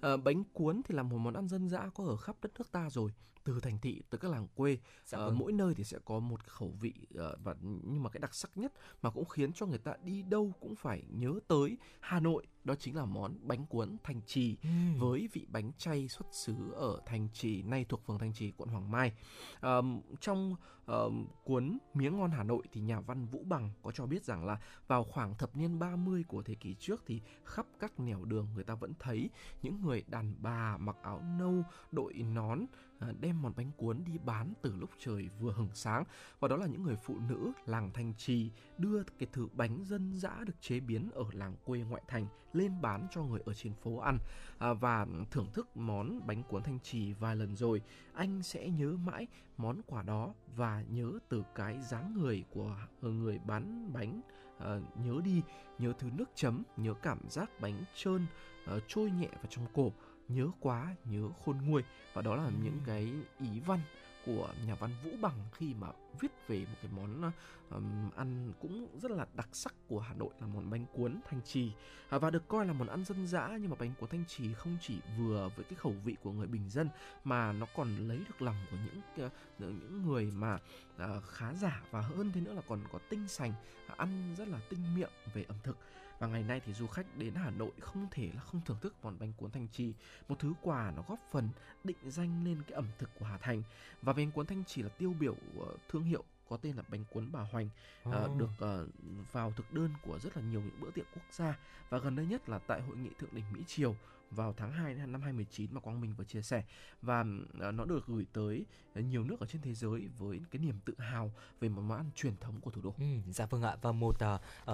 [0.00, 2.72] Ờ, bánh cuốn thì là một món ăn dân dã có ở khắp đất nước
[2.72, 3.12] ta rồi,
[3.44, 4.78] từ thành thị tới các làng quê.
[5.04, 5.38] Dạ vâng.
[5.38, 8.50] mỗi nơi thì sẽ có một khẩu vị ờ, và nhưng mà cái đặc sắc
[8.56, 8.72] nhất
[9.02, 12.74] mà cũng khiến cho người ta đi đâu cũng phải nhớ tới Hà Nội đó
[12.74, 14.98] chính là món bánh cuốn Thành Trì Ừm.
[14.98, 18.68] với vị bánh chay xuất xứ ở Thành Trì nay thuộc phường Thành Trì quận
[18.68, 19.12] Hoàng Mai.
[19.60, 24.06] Ờm, trong ờm, cuốn Miếng ngon Hà Nội thì nhà văn Vũ Bằng có cho
[24.06, 28.00] biết rằng là vào khoảng thập niên 30 của thế kỷ trước thì khắp các
[28.00, 29.30] nẻo đường người ta vẫn thấy
[29.62, 32.60] những người đàn bà mặc áo nâu đội nón
[32.98, 36.04] à, đem món bánh cuốn đi bán từ lúc trời vừa hừng sáng.
[36.40, 40.12] Và đó là những người phụ nữ làng Thanh Trì đưa cái thứ bánh dân
[40.12, 43.74] dã được chế biến ở làng quê ngoại thành lên bán cho người ở trên
[43.74, 44.18] phố ăn.
[44.58, 47.82] À, và thưởng thức món bánh cuốn Thanh Trì vài lần rồi
[48.14, 49.26] anh sẽ nhớ mãi
[49.56, 54.20] món quà đó và nhớ từ cái dáng người của người bán bánh.
[54.58, 55.42] À, nhớ đi
[55.78, 58.26] nhớ thứ nước chấm nhớ cảm giác bánh trơn
[58.66, 59.92] à, trôi nhẹ vào trong cổ
[60.28, 61.82] nhớ quá nhớ khôn nguôi.
[62.12, 63.80] Và đó là những cái ý văn
[64.26, 65.88] của nhà văn Vũ Bằng khi mà
[66.20, 67.32] viết về một cái món
[67.70, 71.40] ừm, ăn cũng rất là đặc sắc của Hà Nội là món bánh cuốn Thanh
[71.42, 71.72] Trì.
[72.08, 74.54] À, và được coi là món ăn dân dã nhưng mà bánh cuốn Thanh Trì
[74.54, 76.88] không chỉ vừa với cái khẩu vị của người bình dân
[77.24, 80.58] mà nó còn lấy được lòng của những ờ, những người mà
[80.98, 83.52] à, khá giả và hơn thế nữa là còn có tinh sành
[83.96, 85.76] ăn rất là tinh miệng về ẩm thực
[86.18, 88.94] và ngày nay thì du khách đến Hà Nội không thể là không thưởng thức
[89.02, 89.92] món bánh cuốn Thanh Trì
[90.28, 91.48] một thứ quà nó góp phần
[91.84, 93.62] định danh lên cái ẩm thực của Hà Thành.
[94.02, 97.04] Và bánh cuốn Thanh Trì là tiêu biểu ờ, thương hiệu có tên là bánh
[97.10, 97.68] cuốn bà Hoành
[98.04, 98.34] à, Ồ.
[98.38, 98.86] được ờ,
[99.32, 101.58] vào thực đơn của rất là nhiều những bữa tiệc quốc gia.
[101.88, 103.96] Và gần đây nhất là tại hội nghị thượng đỉnh Mỹ Triều
[104.30, 106.64] vào tháng 2 năm 2019 mà Quang Minh vừa chia sẻ.
[107.02, 107.24] Và
[107.60, 108.64] ờ, nó được gửi tới
[108.94, 112.10] nhiều nước ở trên thế giới với cái niềm tự hào về một món ăn
[112.14, 112.94] truyền thống của thủ đô.
[112.98, 113.76] Ừ, dạ vâng ạ.
[113.82, 114.16] Và một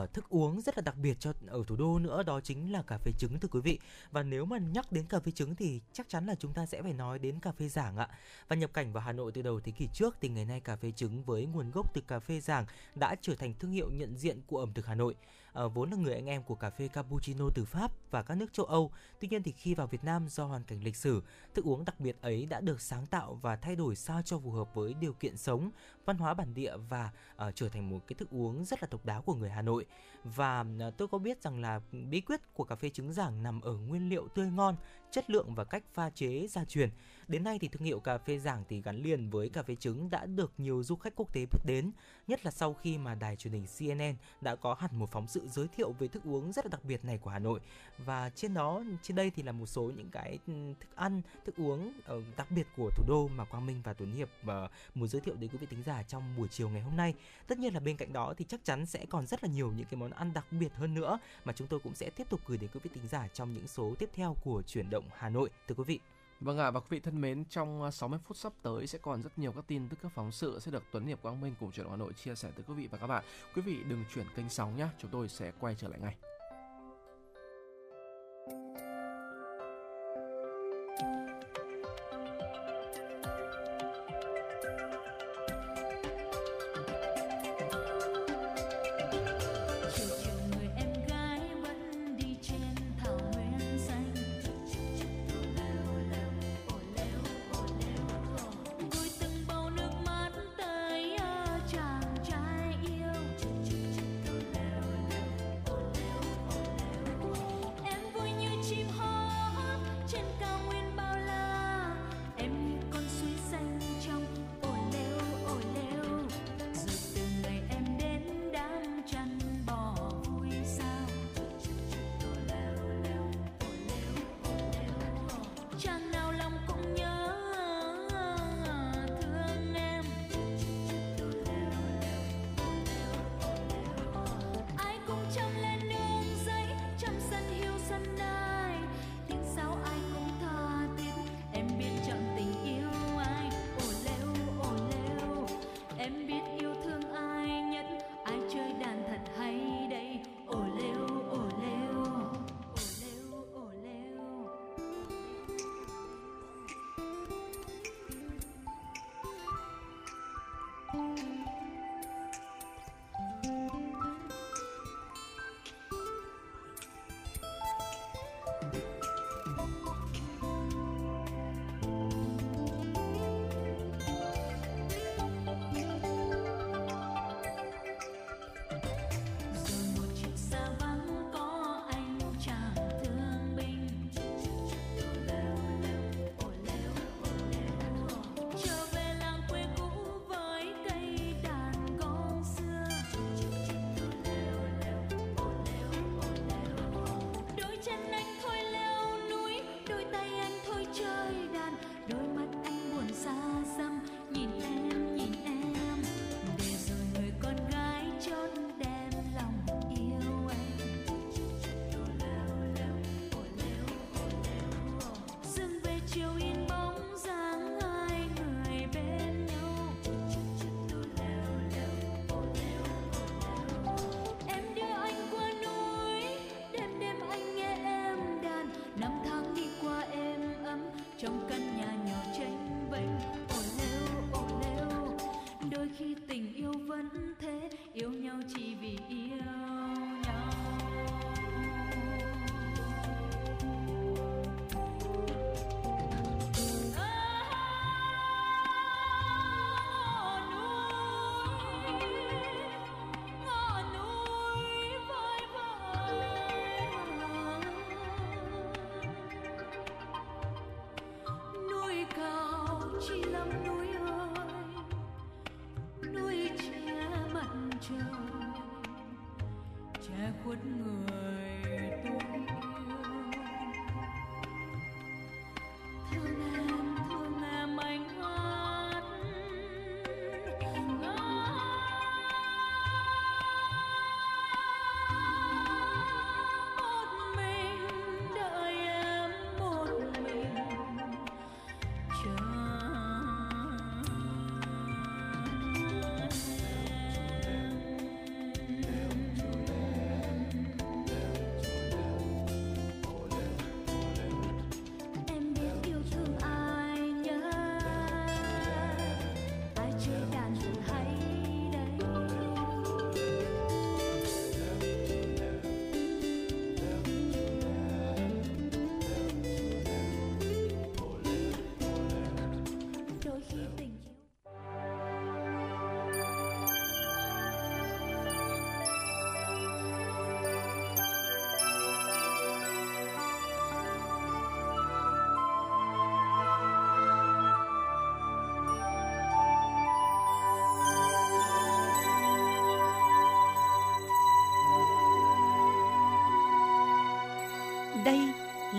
[0.02, 2.82] uh, thức uống rất là đặc biệt cho ở thủ đô nữa đó chính là
[2.82, 3.78] cà phê trứng thưa quý vị.
[4.10, 6.82] Và nếu mà nhắc đến cà phê trứng thì chắc chắn là chúng ta sẽ
[6.82, 8.08] phải nói đến cà phê giảng ạ.
[8.48, 10.76] Và nhập cảnh vào Hà Nội từ đầu thế kỷ trước thì ngày nay cà
[10.76, 14.16] phê trứng với nguồn gốc từ cà phê giảng đã trở thành thương hiệu nhận
[14.16, 15.14] diện của ẩm thực Hà Nội.
[15.52, 18.52] Ờ, vốn là người anh em của cà phê cappuccino từ Pháp và các nước
[18.52, 18.90] châu Âu.
[19.20, 21.22] Tuy nhiên thì khi vào Việt Nam do hoàn cảnh lịch sử,
[21.54, 24.50] thức uống đặc biệt ấy đã được sáng tạo và thay đổi sao cho phù
[24.50, 25.70] hợp với điều kiện sống
[26.04, 29.06] văn hóa bản địa và uh, trở thành một cái thức uống rất là độc
[29.06, 29.86] đáo của người Hà Nội.
[30.24, 31.80] Và uh, tôi có biết rằng là
[32.10, 34.76] bí quyết của cà phê trứng giảng nằm ở nguyên liệu tươi ngon
[35.10, 36.90] chất lượng và cách pha chế gia truyền.
[37.28, 40.10] Đến nay thì thương hiệu cà phê giảng thì gắn liền với cà phê trứng
[40.10, 41.92] đã được nhiều du khách quốc tế biết đến
[42.26, 45.48] nhất là sau khi mà đài truyền hình CNN đã có hẳn một phóng sự
[45.48, 47.60] giới thiệu về thức uống rất là đặc biệt này của Hà Nội.
[47.98, 51.54] Và trên đó trên đây thì là một số những cái ừ, thức ăn thức
[51.56, 55.08] uống ờ, đặc biệt của thủ đô mà Quang Minh và Tuấn Hiệp uh, muốn
[55.08, 57.14] giới thiệu đến quý vị thính giả giả trong buổi chiều ngày hôm nay
[57.46, 59.86] tất nhiên là bên cạnh đó thì chắc chắn sẽ còn rất là nhiều những
[59.90, 62.58] cái món ăn đặc biệt hơn nữa mà chúng tôi cũng sẽ tiếp tục gửi
[62.58, 65.50] đến quý vị thính giả trong những số tiếp theo của chuyển động Hà Nội
[65.68, 66.00] thưa quý vị
[66.40, 68.98] Vâng ạ à, và quý vị thân mến trong à, 60 phút sắp tới sẽ
[69.02, 71.54] còn rất nhiều các tin tức các phóng sự sẽ được Tuấn Hiệp Quang Minh
[71.60, 73.24] cùng chuyển động Hà Nội chia sẻ tới quý vị và các bạn.
[73.54, 76.31] Quý vị đừng chuyển kênh sóng nhé, chúng tôi sẽ quay trở lại ngay.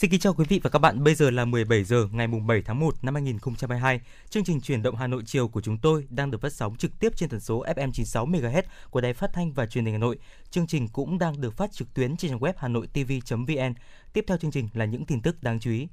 [0.00, 1.04] Xin kính chào quý vị và các bạn.
[1.04, 4.00] Bây giờ là 17 giờ, ngày mùng 7 tháng 1 năm 2022.
[4.30, 6.98] Chương trình truyền động Hà Nội chiều của chúng tôi đang được phát sóng trực
[7.00, 9.98] tiếp trên tần số FM 96 MHz của Đài Phát thanh và Truyền hình Hà
[9.98, 10.18] Nội.
[10.50, 13.74] Chương trình cũng đang được phát trực tuyến trên trang web hanoitv.vn.
[14.12, 15.88] Tiếp theo chương trình là những tin tức đáng chú ý.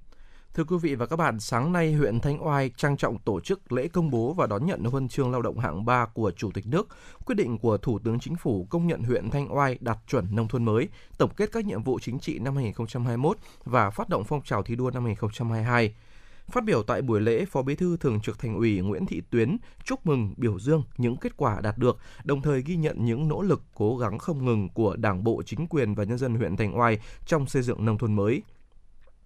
[0.57, 3.71] Thưa quý vị và các bạn, sáng nay huyện Thanh Oai trang trọng tổ chức
[3.71, 6.67] lễ công bố và đón nhận huân chương lao động hạng 3 của Chủ tịch
[6.67, 6.87] nước,
[7.25, 10.47] quyết định của Thủ tướng Chính phủ công nhận huyện Thanh Oai đạt chuẩn nông
[10.47, 14.41] thôn mới, tổng kết các nhiệm vụ chính trị năm 2021 và phát động phong
[14.41, 15.93] trào thi đua năm 2022.
[16.47, 19.57] Phát biểu tại buổi lễ, Phó Bí thư Thường trực Thành ủy Nguyễn Thị Tuyến
[19.83, 23.41] chúc mừng, biểu dương những kết quả đạt được, đồng thời ghi nhận những nỗ
[23.41, 26.79] lực cố gắng không ngừng của Đảng bộ, chính quyền và nhân dân huyện Thanh
[26.79, 28.41] Oai trong xây dựng nông thôn mới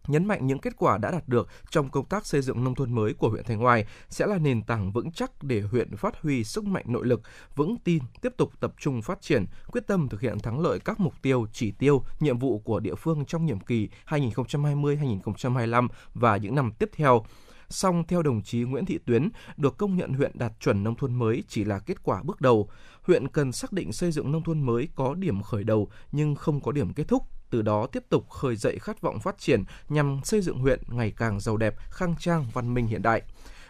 [0.07, 2.95] nhấn mạnh những kết quả đã đạt được trong công tác xây dựng nông thôn
[2.95, 6.43] mới của huyện Thanh Oai sẽ là nền tảng vững chắc để huyện phát huy
[6.43, 7.21] sức mạnh nội lực,
[7.55, 10.99] vững tin, tiếp tục tập trung phát triển, quyết tâm thực hiện thắng lợi các
[10.99, 16.55] mục tiêu, chỉ tiêu, nhiệm vụ của địa phương trong nhiệm kỳ 2020-2025 và những
[16.55, 17.25] năm tiếp theo.
[17.69, 21.15] Song theo đồng chí Nguyễn Thị Tuyến, được công nhận huyện đạt chuẩn nông thôn
[21.15, 22.69] mới chỉ là kết quả bước đầu.
[23.01, 26.61] Huyện cần xác định xây dựng nông thôn mới có điểm khởi đầu nhưng không
[26.61, 30.19] có điểm kết thúc, từ đó tiếp tục khơi dậy khát vọng phát triển nhằm
[30.23, 33.21] xây dựng huyện ngày càng giàu đẹp, khang trang, văn minh hiện đại.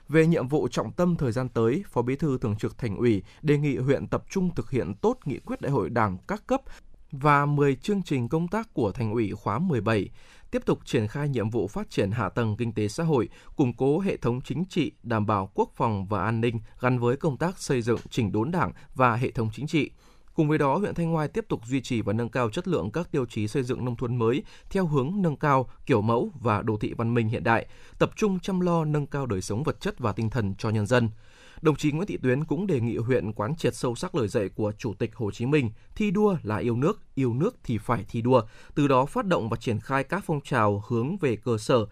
[0.09, 3.23] Về nhiệm vụ trọng tâm thời gian tới, Phó Bí thư Thường trực Thành ủy
[3.41, 6.61] đề nghị huyện tập trung thực hiện tốt nghị quyết đại hội Đảng các cấp
[7.11, 10.09] và 10 chương trình công tác của Thành ủy khóa 17,
[10.51, 13.73] tiếp tục triển khai nhiệm vụ phát triển hạ tầng kinh tế xã hội, củng
[13.73, 17.37] cố hệ thống chính trị, đảm bảo quốc phòng và an ninh gắn với công
[17.37, 19.91] tác xây dựng chỉnh đốn Đảng và hệ thống chính trị.
[20.33, 22.91] Cùng với đó, huyện Thanh Oai tiếp tục duy trì và nâng cao chất lượng
[22.91, 26.61] các tiêu chí xây dựng nông thôn mới theo hướng nâng cao kiểu mẫu và
[26.61, 27.67] đô thị văn minh hiện đại,
[27.99, 30.85] tập trung chăm lo nâng cao đời sống vật chất và tinh thần cho nhân
[30.85, 31.09] dân.
[31.61, 34.49] Đồng chí Nguyễn Thị Tuyến cũng đề nghị huyện quán triệt sâu sắc lời dạy
[34.49, 38.05] của Chủ tịch Hồ Chí Minh, thi đua là yêu nước, yêu nước thì phải
[38.09, 38.41] thi đua,
[38.75, 41.85] từ đó phát động và triển khai các phong trào hướng về cơ sở,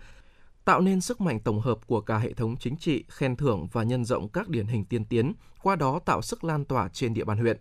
[0.66, 3.84] tạo nên sức mạnh tổng hợp của cả hệ thống chính trị, khen thưởng và
[3.84, 5.34] nhân rộng các điển hình tiên tiến,
[5.64, 7.58] qua đó tạo sức lan tỏa trên địa bàn huyện.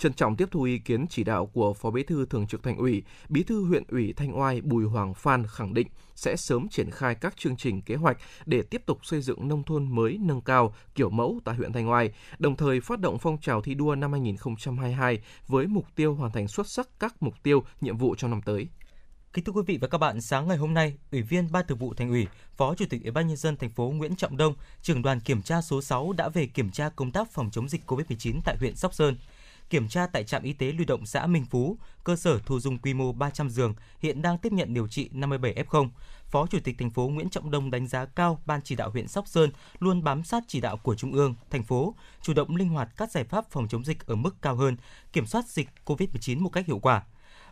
[0.00, 2.76] Trân trọng tiếp thu ý kiến chỉ đạo của Phó Bí thư Thường trực Thành
[2.76, 6.90] ủy, Bí thư huyện ủy Thanh Oai Bùi Hoàng Phan khẳng định sẽ sớm triển
[6.90, 10.40] khai các chương trình kế hoạch để tiếp tục xây dựng nông thôn mới nâng
[10.40, 13.94] cao kiểu mẫu tại huyện Thanh Oai, đồng thời phát động phong trào thi đua
[13.94, 18.30] năm 2022 với mục tiêu hoàn thành xuất sắc các mục tiêu, nhiệm vụ trong
[18.30, 18.68] năm tới.
[19.32, 21.78] Kính thưa quý vị và các bạn, sáng ngày hôm nay, Ủy viên Ban Thường
[21.78, 22.26] vụ Thành ủy,
[22.56, 25.42] Phó Chủ tịch Ủy ban nhân dân thành phố Nguyễn Trọng Đông, trưởng đoàn kiểm
[25.42, 28.76] tra số 6 đã về kiểm tra công tác phòng chống dịch COVID-19 tại huyện
[28.76, 29.16] Sóc Sơn
[29.70, 32.78] kiểm tra tại trạm y tế lưu động xã Minh Phú, cơ sở thu dung
[32.78, 35.88] quy mô 300 giường, hiện đang tiếp nhận điều trị 57 F0.
[36.26, 39.08] Phó Chủ tịch thành phố Nguyễn Trọng Đông đánh giá cao Ban chỉ đạo huyện
[39.08, 42.68] Sóc Sơn luôn bám sát chỉ đạo của Trung ương, thành phố, chủ động linh
[42.68, 44.76] hoạt các giải pháp phòng chống dịch ở mức cao hơn,
[45.12, 47.02] kiểm soát dịch COVID-19 một cách hiệu quả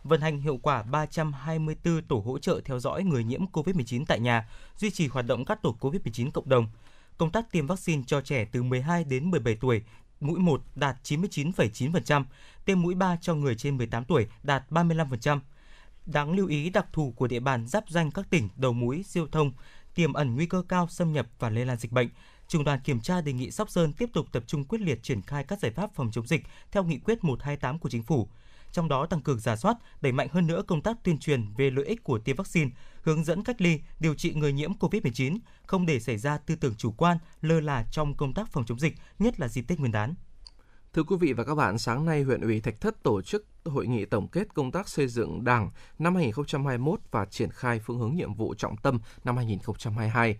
[0.03, 4.49] vận hành hiệu quả 324 tổ hỗ trợ theo dõi người nhiễm COVID-19 tại nhà,
[4.77, 6.67] duy trì hoạt động các tổ COVID-19 cộng đồng.
[7.17, 9.83] Công tác tiêm vaccine cho trẻ từ 12 đến 17 tuổi
[10.19, 12.23] mũi 1 đạt 99,9%,
[12.65, 15.39] tiêm mũi 3 cho người trên 18 tuổi đạt 35%.
[16.05, 19.27] Đáng lưu ý đặc thù của địa bàn giáp danh các tỉnh đầu mũi siêu
[19.31, 19.51] thông
[19.95, 22.09] tiềm ẩn nguy cơ cao xâm nhập và lây lan dịch bệnh.
[22.47, 25.21] Trung đoàn kiểm tra đề nghị Sóc Sơn tiếp tục tập trung quyết liệt triển
[25.21, 28.29] khai các giải pháp phòng chống dịch theo nghị quyết 128 của chính phủ.
[28.71, 31.69] Trong đó tăng cường giả soát, đẩy mạnh hơn nữa công tác tuyên truyền về
[31.69, 32.71] lợi ích của tiêm vaccine,
[33.03, 36.75] hướng dẫn cách ly, điều trị người nhiễm COVID-19, không để xảy ra tư tưởng
[36.77, 39.91] chủ quan, lơ là trong công tác phòng chống dịch, nhất là dịp Tết Nguyên
[39.91, 40.13] đán.
[40.93, 43.87] Thưa quý vị và các bạn, sáng nay huyện ủy Thạch Thất tổ chức hội
[43.87, 48.15] nghị tổng kết công tác xây dựng Đảng năm 2021 và triển khai phương hướng
[48.15, 50.39] nhiệm vụ trọng tâm năm 2022.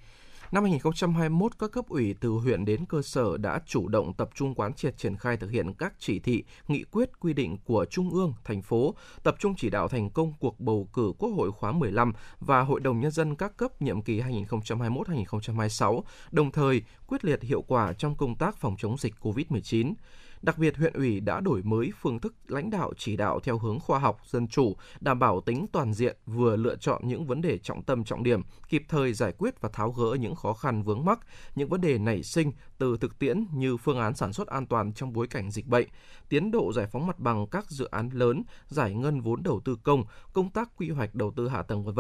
[0.52, 4.56] Năm 2021, các cấp ủy từ huyện đến cơ sở đã chủ động tập trung
[4.56, 8.10] quán triệt triển khai thực hiện các chỉ thị, nghị quyết, quy định của Trung
[8.10, 11.72] ương, thành phố, tập trung chỉ đạo thành công cuộc bầu cử Quốc hội khóa
[11.72, 17.42] 15 và Hội đồng Nhân dân các cấp nhiệm kỳ 2021-2026, đồng thời quyết liệt
[17.42, 19.94] hiệu quả trong công tác phòng chống dịch COVID-19.
[20.42, 23.80] Đặc biệt, huyện ủy đã đổi mới phương thức lãnh đạo chỉ đạo theo hướng
[23.80, 27.58] khoa học, dân chủ, đảm bảo tính toàn diện, vừa lựa chọn những vấn đề
[27.58, 31.06] trọng tâm trọng điểm, kịp thời giải quyết và tháo gỡ những khó khăn vướng
[31.06, 31.20] mắc,
[31.56, 34.94] những vấn đề nảy sinh từ thực tiễn như phương án sản xuất an toàn
[34.94, 35.88] trong bối cảnh dịch bệnh,
[36.30, 39.78] tiến độ giải phóng mặt bằng các dự án lớn, giải ngân vốn đầu tư
[39.84, 42.00] công, công tác quy hoạch đầu tư hạ tầng v.v.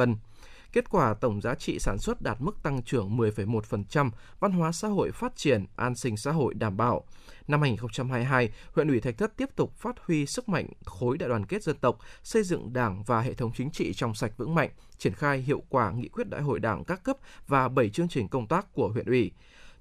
[0.74, 4.09] Kết quả tổng giá trị sản xuất đạt mức tăng trưởng 10,1%,
[4.39, 7.03] văn hóa xã hội phát triển, an sinh xã hội đảm bảo.
[7.47, 11.45] Năm 2022, huyện ủy Thạch Thất tiếp tục phát huy sức mạnh khối đại đoàn
[11.45, 14.70] kết dân tộc, xây dựng Đảng và hệ thống chính trị trong sạch vững mạnh,
[14.97, 17.17] triển khai hiệu quả nghị quyết đại hội Đảng các cấp
[17.47, 19.32] và 7 chương trình công tác của huyện ủy.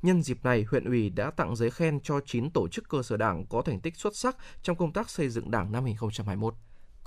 [0.03, 3.17] Nhân dịp này, huyện ủy đã tặng giấy khen cho 9 tổ chức cơ sở
[3.17, 6.55] đảng có thành tích xuất sắc trong công tác xây dựng đảng năm 2021.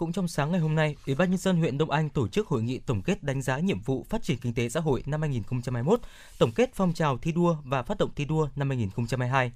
[0.02, 2.48] Cũng trong sáng ngày hôm nay, Ủy ban nhân dân huyện Đông Anh tổ chức
[2.48, 5.22] hội nghị tổng kết đánh giá nhiệm vụ phát triển kinh tế xã hội năm
[5.22, 6.00] 2021,
[6.40, 9.52] tổng kết phong trào thi đua và phát động thi đua năm 2022.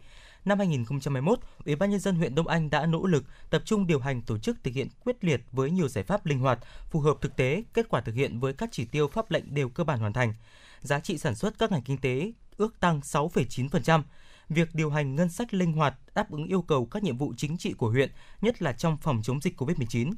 [0.46, 4.00] Năm 2021, Ủy ban nhân dân huyện Đông Anh đã nỗ lực tập trung điều
[4.00, 7.18] hành tổ chức thực hiện quyết liệt với nhiều giải pháp linh hoạt, phù hợp
[7.22, 10.00] thực tế, kết quả thực hiện với các chỉ tiêu pháp lệnh đều cơ bản
[10.00, 10.34] hoàn thành.
[10.80, 14.02] Giá trị sản xuất các ngành kinh tế ước tăng 6,9%.
[14.50, 17.58] Việc điều hành ngân sách linh hoạt đáp ứng yêu cầu các nhiệm vụ chính
[17.58, 20.12] trị của huyện, nhất là trong phòng chống dịch COVID-19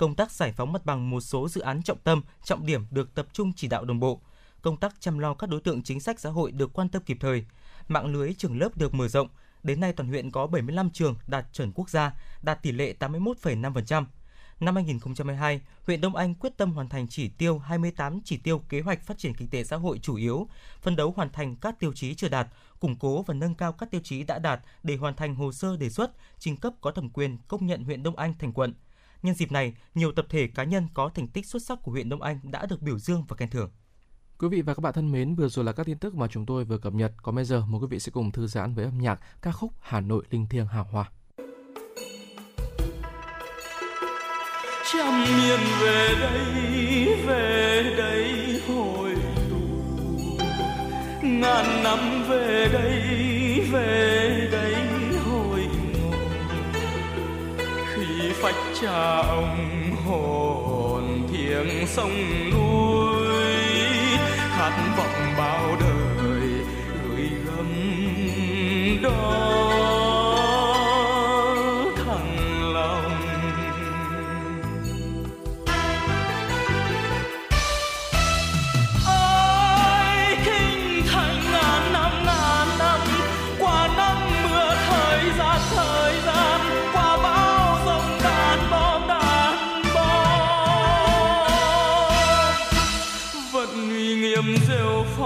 [0.00, 3.14] công tác giải phóng mặt bằng một số dự án trọng tâm, trọng điểm được
[3.14, 4.20] tập trung chỉ đạo đồng bộ.
[4.62, 7.16] Công tác chăm lo các đối tượng chính sách xã hội được quan tâm kịp
[7.20, 7.44] thời.
[7.88, 9.28] Mạng lưới trường lớp được mở rộng.
[9.62, 14.04] Đến nay toàn huyện có 75 trường đạt chuẩn quốc gia, đạt tỷ lệ 81,5%.
[14.60, 18.80] Năm 2022, huyện Đông Anh quyết tâm hoàn thành chỉ tiêu 28 chỉ tiêu kế
[18.80, 20.48] hoạch phát triển kinh tế xã hội chủ yếu,
[20.82, 22.48] phân đấu hoàn thành các tiêu chí chưa đạt,
[22.80, 25.76] củng cố và nâng cao các tiêu chí đã đạt để hoàn thành hồ sơ
[25.76, 28.74] đề xuất, trình cấp có thẩm quyền công nhận huyện Đông Anh thành quận.
[29.22, 32.08] Nhân dịp này, nhiều tập thể cá nhân có thành tích xuất sắc của huyện
[32.08, 33.70] Đông Anh đã được biểu dương và khen thưởng.
[34.38, 36.46] Quý vị và các bạn thân mến, vừa rồi là các tin tức mà chúng
[36.46, 37.12] tôi vừa cập nhật.
[37.22, 39.72] Còn bây giờ, mời quý vị sẽ cùng thư giãn với âm nhạc ca khúc
[39.80, 41.10] Hà Nội linh thiêng hào hoa.
[44.92, 49.14] trăm niên về đây về đây hồi
[49.50, 49.56] tụ
[51.22, 51.98] ngàn năm
[52.28, 54.09] về đây về
[58.80, 59.56] cha ông
[60.04, 63.26] hồn thiêng sông núi
[64.26, 66.48] khát vọng bao đời
[67.02, 67.68] gửi gắm
[69.02, 69.69] đó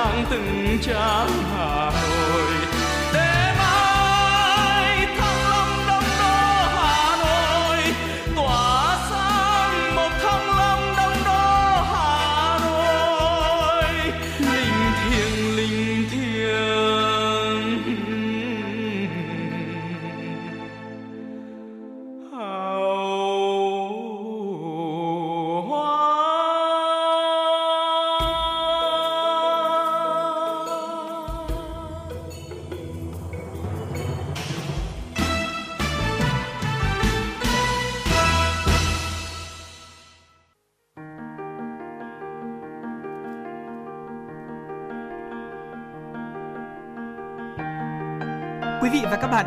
[0.00, 1.49] Trang từng trang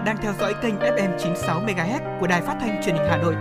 [0.05, 3.35] đang theo dõi kênh FM 96 MHz của đài phát thanh truyền hình Hà Nội.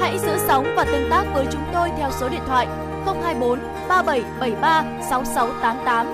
[0.00, 2.66] Hãy giữ sóng và tương tác với chúng tôi theo số điện thoại
[3.06, 3.58] 024
[3.88, 6.06] 3773 6688.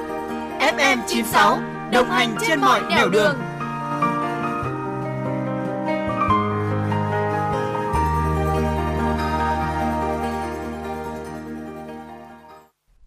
[0.58, 1.58] FM 96
[1.92, 3.38] đồng hành trên mọi nẻo đường.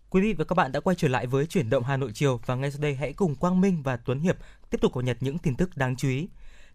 [0.10, 2.40] Quý vị và các bạn đã quay trở lại với chuyển động Hà Nội chiều
[2.46, 4.38] và ngay sau đây hãy cùng Quang Minh và Tuấn Hiệp
[4.70, 6.28] tiếp tục cập nhật những tin tức đáng chú ý.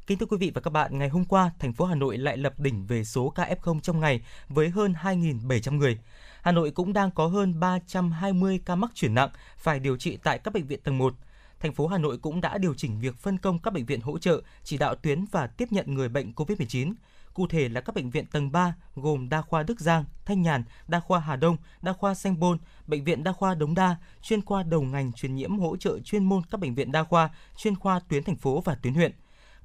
[0.09, 2.37] Kính thưa quý vị và các bạn, ngày hôm qua, thành phố Hà Nội lại
[2.37, 5.99] lập đỉnh về số ca F0 trong ngày với hơn 2.700 người.
[6.43, 10.39] Hà Nội cũng đang có hơn 320 ca mắc chuyển nặng phải điều trị tại
[10.39, 11.15] các bệnh viện tầng 1.
[11.61, 14.19] Thành phố Hà Nội cũng đã điều chỉnh việc phân công các bệnh viện hỗ
[14.19, 16.95] trợ, chỉ đạo tuyến và tiếp nhận người bệnh COVID-19.
[17.35, 20.65] Cụ thể là các bệnh viện tầng 3 gồm Đa khoa Đức Giang, Thanh Nhàn,
[20.89, 24.45] Đa khoa Hà Đông, Đa khoa Sanh Bôn, Bệnh viện Đa khoa Đống Đa, chuyên
[24.45, 27.77] khoa đầu ngành truyền nhiễm hỗ trợ chuyên môn các bệnh viện đa khoa, chuyên
[27.77, 29.13] khoa tuyến thành phố và tuyến huyện.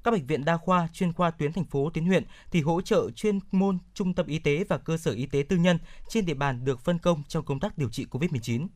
[0.04, 3.10] Các bệnh viện đa khoa, chuyên khoa tuyến thành phố, tuyến huyện thì hỗ trợ
[3.10, 5.78] chuyên môn trung tâm y tế và cơ sở y tế tư nhân
[6.08, 8.66] trên địa bàn được phân công trong công tác điều trị COVID-19.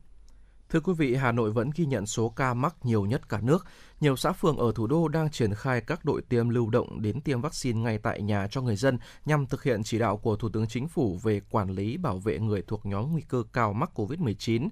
[0.69, 3.65] Thưa quý vị, Hà Nội vẫn ghi nhận số ca mắc nhiều nhất cả nước.
[3.99, 7.21] Nhiều xã phường ở thủ đô đang triển khai các đội tiêm lưu động đến
[7.21, 10.49] tiêm vaccine ngay tại nhà cho người dân nhằm thực hiện chỉ đạo của Thủ
[10.49, 13.91] tướng Chính phủ về quản lý bảo vệ người thuộc nhóm nguy cơ cao mắc
[13.95, 14.69] COVID-19.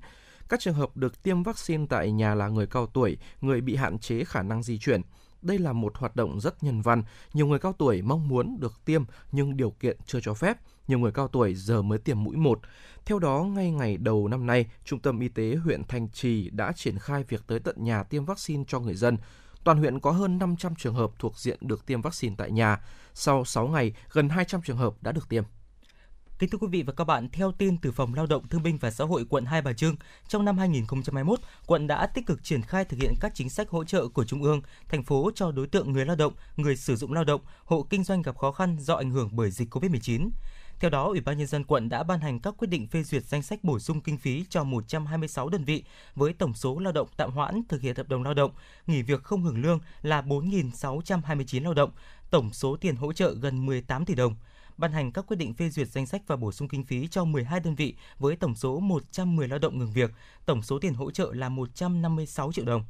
[0.50, 4.00] Các trường hợp được tiêm vaccine tại nhà là người cao tuổi, người bị hạn
[4.00, 5.02] chế khả năng di chuyển.
[5.42, 7.04] Đây là một hoạt động rất nhân văn.
[7.34, 10.58] Nhiều người cao tuổi mong muốn được tiêm nhưng điều kiện chưa cho phép.
[10.88, 12.60] Nhiều người cao tuổi giờ mới tiêm mũi một.
[13.06, 16.72] Theo đó, ngay ngày đầu năm nay, Trung tâm Y tế huyện Thanh Trì đã
[16.72, 19.18] triển khai việc tới tận nhà tiêm vaccine cho người dân.
[19.64, 22.82] Toàn huyện có hơn 500 trường hợp thuộc diện được tiêm vaccine tại nhà.
[23.14, 25.44] Sau 6 ngày, gần 200 trường hợp đã được tiêm.
[26.40, 28.78] Kính thưa quý vị và các bạn, theo tin từ Phòng Lao động Thương binh
[28.78, 29.96] và Xã hội quận Hai Bà Trưng,
[30.28, 33.84] trong năm 2021, quận đã tích cực triển khai thực hiện các chính sách hỗ
[33.84, 37.14] trợ của Trung ương, thành phố cho đối tượng người lao động, người sử dụng
[37.14, 40.30] lao động, hộ kinh doanh gặp khó khăn do ảnh hưởng bởi dịch COVID-19.
[40.80, 43.24] Theo đó, Ủy ban nhân dân quận đã ban hành các quyết định phê duyệt
[43.24, 45.84] danh sách bổ sung kinh phí cho 126 đơn vị
[46.16, 48.52] với tổng số lao động tạm hoãn thực hiện hợp đồng lao động,
[48.88, 51.92] nghỉ việc không hưởng lương là 4.629 lao động,
[52.30, 54.36] tổng số tiền hỗ trợ gần 18 tỷ đồng
[54.78, 57.26] ban hành các quyết định phê duyệt danh sách và bổ sung kinh phí cho
[57.26, 60.12] 12 đơn vị với tổng số 110 lao động ngừng việc,
[60.46, 62.86] tổng số tiền hỗ trợ là 156 triệu đồng.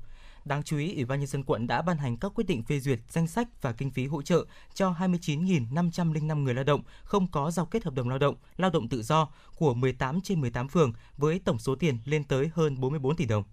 [0.46, 2.80] Đáng chú ý, Ủy ban nhân dân quận đã ban hành các quyết định phê
[2.80, 7.52] duyệt danh sách và kinh phí hỗ trợ cho 29.505 người lao động không có
[7.52, 10.94] giao kết hợp đồng lao động, lao động tự do của 18 trên 18 phường
[11.18, 13.44] với tổng số tiền lên tới hơn 44 tỷ đồng.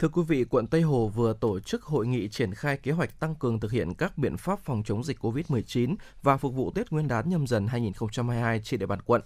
[0.00, 3.20] Thưa quý vị, quận Tây Hồ vừa tổ chức hội nghị triển khai kế hoạch
[3.20, 6.90] tăng cường thực hiện các biện pháp phòng chống dịch COVID-19 và phục vụ Tết
[6.90, 9.22] Nguyên đán nhâm dần 2022 trên địa bàn quận.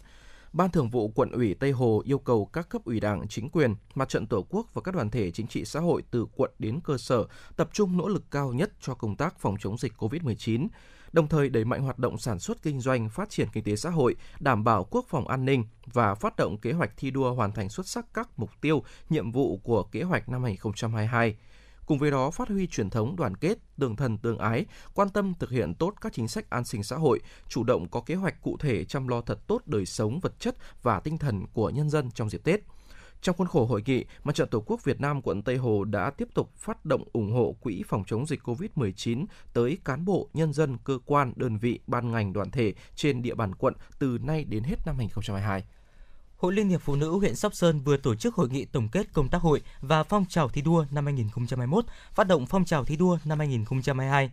[0.53, 3.75] Ban Thường vụ quận ủy Tây Hồ yêu cầu các cấp ủy Đảng, chính quyền,
[3.95, 6.81] mặt trận Tổ quốc và các đoàn thể chính trị xã hội từ quận đến
[6.85, 7.25] cơ sở
[7.57, 10.69] tập trung nỗ lực cao nhất cho công tác phòng chống dịch COVID-19,
[11.15, 13.91] đồng thời đẩy mạnh hoạt động sản xuất kinh doanh, phát triển kinh tế xã
[13.91, 17.53] hội, đảm bảo quốc phòng an ninh và phát động kế hoạch thi đua hoàn
[17.53, 21.36] thành xuất sắc các mục tiêu, nhiệm vụ của kế hoạch năm 2022.
[21.86, 25.32] Cùng với đó, phát huy truyền thống đoàn kết, tương thân tương ái, quan tâm
[25.39, 28.43] thực hiện tốt các chính sách an sinh xã hội, chủ động có kế hoạch
[28.43, 31.91] cụ thể chăm lo thật tốt đời sống vật chất và tinh thần của nhân
[31.91, 32.61] dân trong dịp Tết.
[33.25, 36.11] Trong khuôn khổ hội nghị, Mặt trận Tổ quốc Việt Nam quận Tây Hồ đã
[36.11, 40.53] tiếp tục phát động ủng hộ quỹ phòng chống dịch COVID-19 tới cán bộ, nhân
[40.53, 44.45] dân, cơ quan, đơn vị, ban ngành, đoàn thể trên địa bàn quận từ nay
[44.45, 45.65] đến hết năm 2022.
[46.37, 49.13] Hội Liên hiệp Phụ nữ huyện Sóc Sơn vừa tổ chức hội nghị tổng kết
[49.13, 51.85] công tác hội và phong trào thi đua năm 2021,
[52.15, 54.31] phát động phong trào thi đua năm 2022.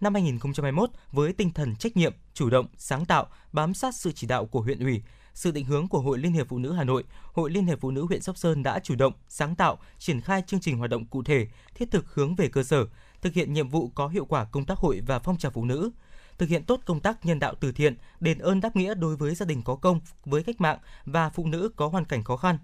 [0.00, 4.26] Năm 2021, với tinh thần trách nhiệm, chủ động, sáng tạo, bám sát sự chỉ
[4.26, 5.02] đạo của huyện ủy,
[5.34, 7.90] sự định hướng của Hội Liên hiệp Phụ nữ Hà Nội, Hội Liên hiệp Phụ
[7.90, 11.04] nữ huyện Sóc Sơn đã chủ động, sáng tạo, triển khai chương trình hoạt động
[11.04, 12.86] cụ thể, thiết thực hướng về cơ sở,
[13.22, 15.90] thực hiện nhiệm vụ có hiệu quả công tác hội và phong trào phụ nữ.
[16.38, 19.34] thực hiện tốt công tác nhân đạo từ thiện, đền ơn đáp nghĩa đối với
[19.34, 22.58] gia đình có công với cách mạng và phụ nữ có hoàn cảnh khó khăn.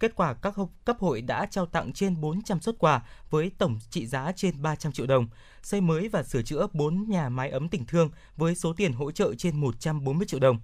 [0.00, 4.06] Kết quả các cấp hội đã trao tặng trên 400 xuất quà với tổng trị
[4.06, 5.28] giá trên 300 triệu đồng,
[5.62, 9.10] xây mới và sửa chữa 4 nhà mái ấm tình thương với số tiền hỗ
[9.10, 10.60] trợ trên 140 triệu đồng.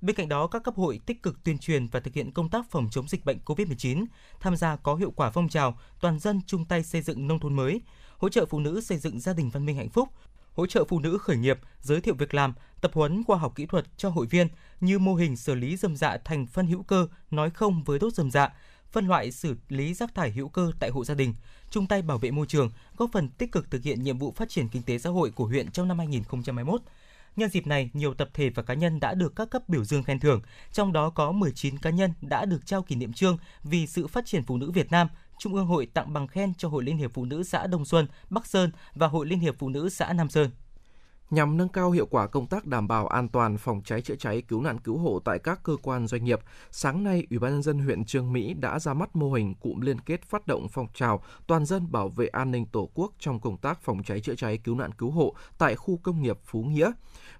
[0.00, 2.70] Bên cạnh đó, các cấp hội tích cực tuyên truyền và thực hiện công tác
[2.70, 4.04] phòng chống dịch bệnh COVID-19,
[4.40, 7.54] tham gia có hiệu quả phong trào toàn dân chung tay xây dựng nông thôn
[7.54, 7.80] mới,
[8.18, 10.08] hỗ trợ phụ nữ xây dựng gia đình văn minh hạnh phúc,
[10.52, 13.66] hỗ trợ phụ nữ khởi nghiệp, giới thiệu việc làm, tập huấn khoa học kỹ
[13.66, 14.48] thuật cho hội viên
[14.80, 18.14] như mô hình xử lý dâm dạ thành phân hữu cơ, nói không với đốt
[18.14, 18.52] dâm dạ,
[18.92, 21.34] phân loại xử lý rác thải hữu cơ tại hộ gia đình,
[21.70, 24.48] chung tay bảo vệ môi trường, góp phần tích cực thực hiện nhiệm vụ phát
[24.48, 26.80] triển kinh tế xã hội của huyện trong năm 2021.
[27.36, 30.02] Nhân dịp này, nhiều tập thể và cá nhân đã được các cấp biểu dương
[30.02, 30.42] khen thưởng,
[30.72, 34.26] trong đó có 19 cá nhân đã được trao kỷ niệm trương vì sự phát
[34.26, 35.08] triển phụ nữ Việt Nam
[35.40, 38.06] Trung ương hội tặng bằng khen cho Hội Liên hiệp Phụ nữ xã Đông Xuân,
[38.30, 40.50] Bắc Sơn và Hội Liên hiệp Phụ nữ xã Nam Sơn.
[41.30, 44.42] Nhằm nâng cao hiệu quả công tác đảm bảo an toàn phòng cháy chữa cháy
[44.48, 46.40] cứu nạn cứu hộ tại các cơ quan doanh nghiệp,
[46.70, 49.80] sáng nay Ủy ban nhân dân huyện Trương Mỹ đã ra mắt mô hình cụm
[49.80, 53.40] liên kết phát động phong trào toàn dân bảo vệ an ninh Tổ quốc trong
[53.40, 56.62] công tác phòng cháy chữa cháy cứu nạn cứu hộ tại khu công nghiệp Phú
[56.62, 56.92] Nghĩa.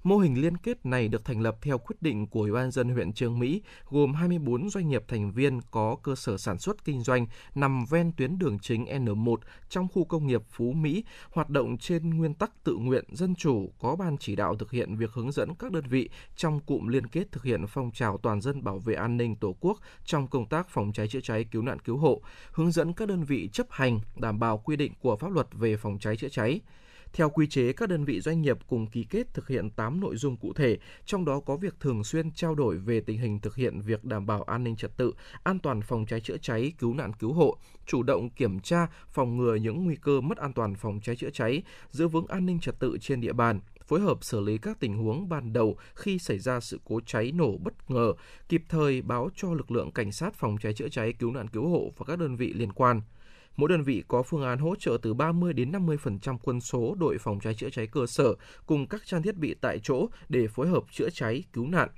[0.03, 2.89] Mô hình liên kết này được thành lập theo quyết định của Ủy ban dân
[2.89, 7.01] huyện Trương Mỹ, gồm 24 doanh nghiệp thành viên có cơ sở sản xuất kinh
[7.01, 9.37] doanh nằm ven tuyến đường chính N1
[9.69, 13.73] trong khu công nghiệp Phú Mỹ, hoạt động trên nguyên tắc tự nguyện, dân chủ,
[13.79, 17.07] có ban chỉ đạo thực hiện việc hướng dẫn các đơn vị trong cụm liên
[17.07, 20.49] kết thực hiện phong trào toàn dân bảo vệ an ninh Tổ quốc trong công
[20.49, 22.23] tác phòng cháy chữa cháy cứu nạn cứu hộ,
[22.53, 25.77] hướng dẫn các đơn vị chấp hành đảm bảo quy định của pháp luật về
[25.77, 26.61] phòng cháy chữa cháy.
[27.13, 30.17] Theo quy chế, các đơn vị doanh nghiệp cùng ký kết thực hiện 8 nội
[30.17, 33.57] dung cụ thể, trong đó có việc thường xuyên trao đổi về tình hình thực
[33.57, 35.13] hiện việc đảm bảo an ninh trật tự,
[35.43, 37.57] an toàn phòng cháy chữa cháy, cứu nạn cứu hộ,
[37.87, 41.31] chủ động kiểm tra, phòng ngừa những nguy cơ mất an toàn phòng cháy chữa
[41.31, 44.81] cháy, giữ vững an ninh trật tự trên địa bàn, phối hợp xử lý các
[44.81, 48.13] tình huống ban đầu khi xảy ra sự cố cháy nổ bất ngờ,
[48.49, 51.69] kịp thời báo cho lực lượng cảnh sát phòng cháy chữa cháy, cứu nạn cứu
[51.69, 53.01] hộ và các đơn vị liên quan.
[53.57, 57.19] Mỗi đơn vị có phương án hỗ trợ từ 30 đến 50% quân số đội
[57.19, 58.35] phòng cháy chữa cháy cơ sở
[58.67, 61.89] cùng các trang thiết bị tại chỗ để phối hợp chữa cháy, cứu nạn.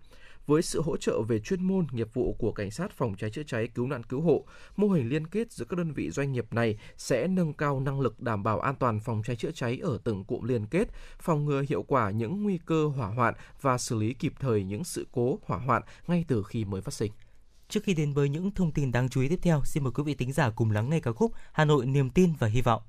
[0.46, 3.42] Với sự hỗ trợ về chuyên môn, nghiệp vụ của cảnh sát phòng cháy chữa
[3.42, 4.46] cháy, cứu nạn cứu hộ,
[4.76, 8.00] mô hình liên kết giữa các đơn vị doanh nghiệp này sẽ nâng cao năng
[8.00, 10.88] lực đảm bảo an toàn phòng cháy chữa cháy ở từng cụm liên kết,
[11.20, 14.84] phòng ngừa hiệu quả những nguy cơ hỏa hoạn và xử lý kịp thời những
[14.84, 17.12] sự cố hỏa hoạn ngay từ khi mới phát sinh.
[17.72, 20.02] Trước khi đến với những thông tin đáng chú ý tiếp theo, xin mời quý
[20.02, 22.82] vị tính giả cùng lắng nghe ca khúc Hà Nội niềm tin và hy vọng.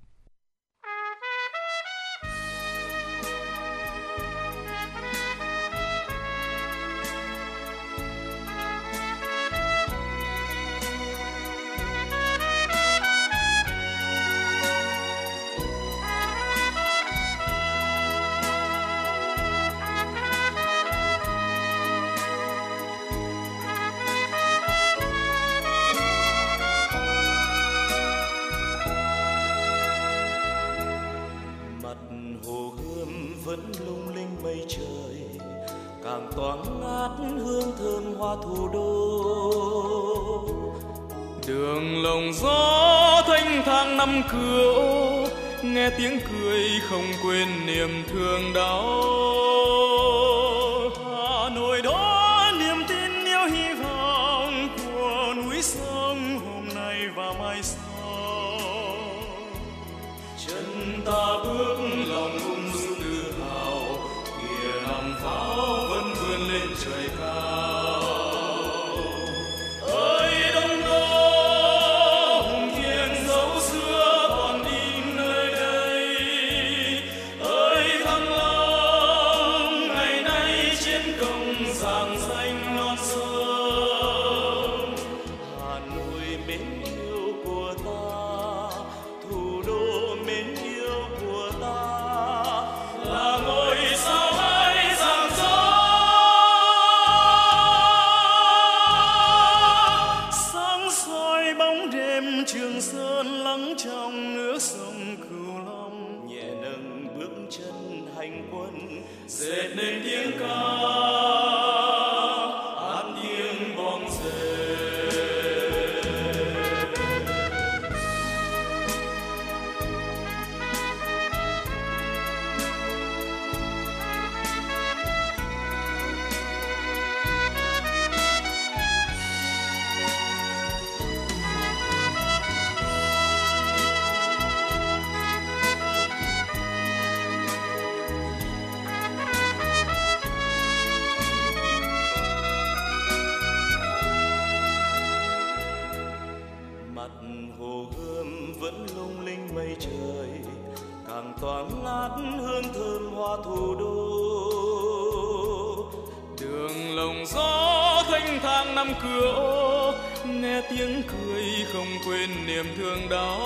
[157.14, 159.94] Đường gió thanh thang năm cửa ô,
[160.26, 163.40] nghe tiếng cười không quên niềm thương đau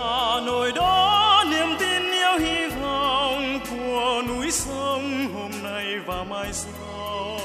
[0.00, 6.52] hà nội đó niềm tin yêu hy vọng của núi sông hôm nay và mai
[6.52, 7.38] sau.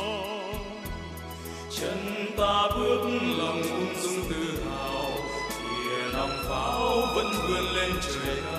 [1.80, 3.01] Chân ta bước
[3.38, 5.11] lòng ung dung tự hào,
[5.49, 8.59] kìa nòng pháo vẫn vươn lên trời cao.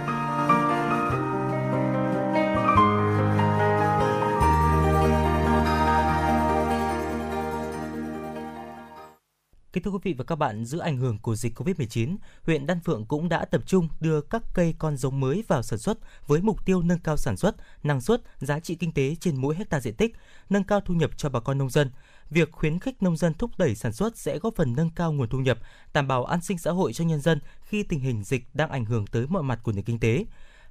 [9.73, 12.15] Kính thưa quý vị và các bạn, giữa ảnh hưởng của dịch Covid-19,
[12.45, 15.79] huyện Đan Phượng cũng đã tập trung đưa các cây con giống mới vào sản
[15.79, 19.41] xuất với mục tiêu nâng cao sản xuất, năng suất, giá trị kinh tế trên
[19.41, 20.15] mỗi hecta diện tích,
[20.49, 21.91] nâng cao thu nhập cho bà con nông dân.
[22.29, 25.29] Việc khuyến khích nông dân thúc đẩy sản xuất sẽ góp phần nâng cao nguồn
[25.29, 25.59] thu nhập,
[25.93, 28.85] đảm bảo an sinh xã hội cho nhân dân khi tình hình dịch đang ảnh
[28.85, 30.25] hưởng tới mọi mặt của nền kinh tế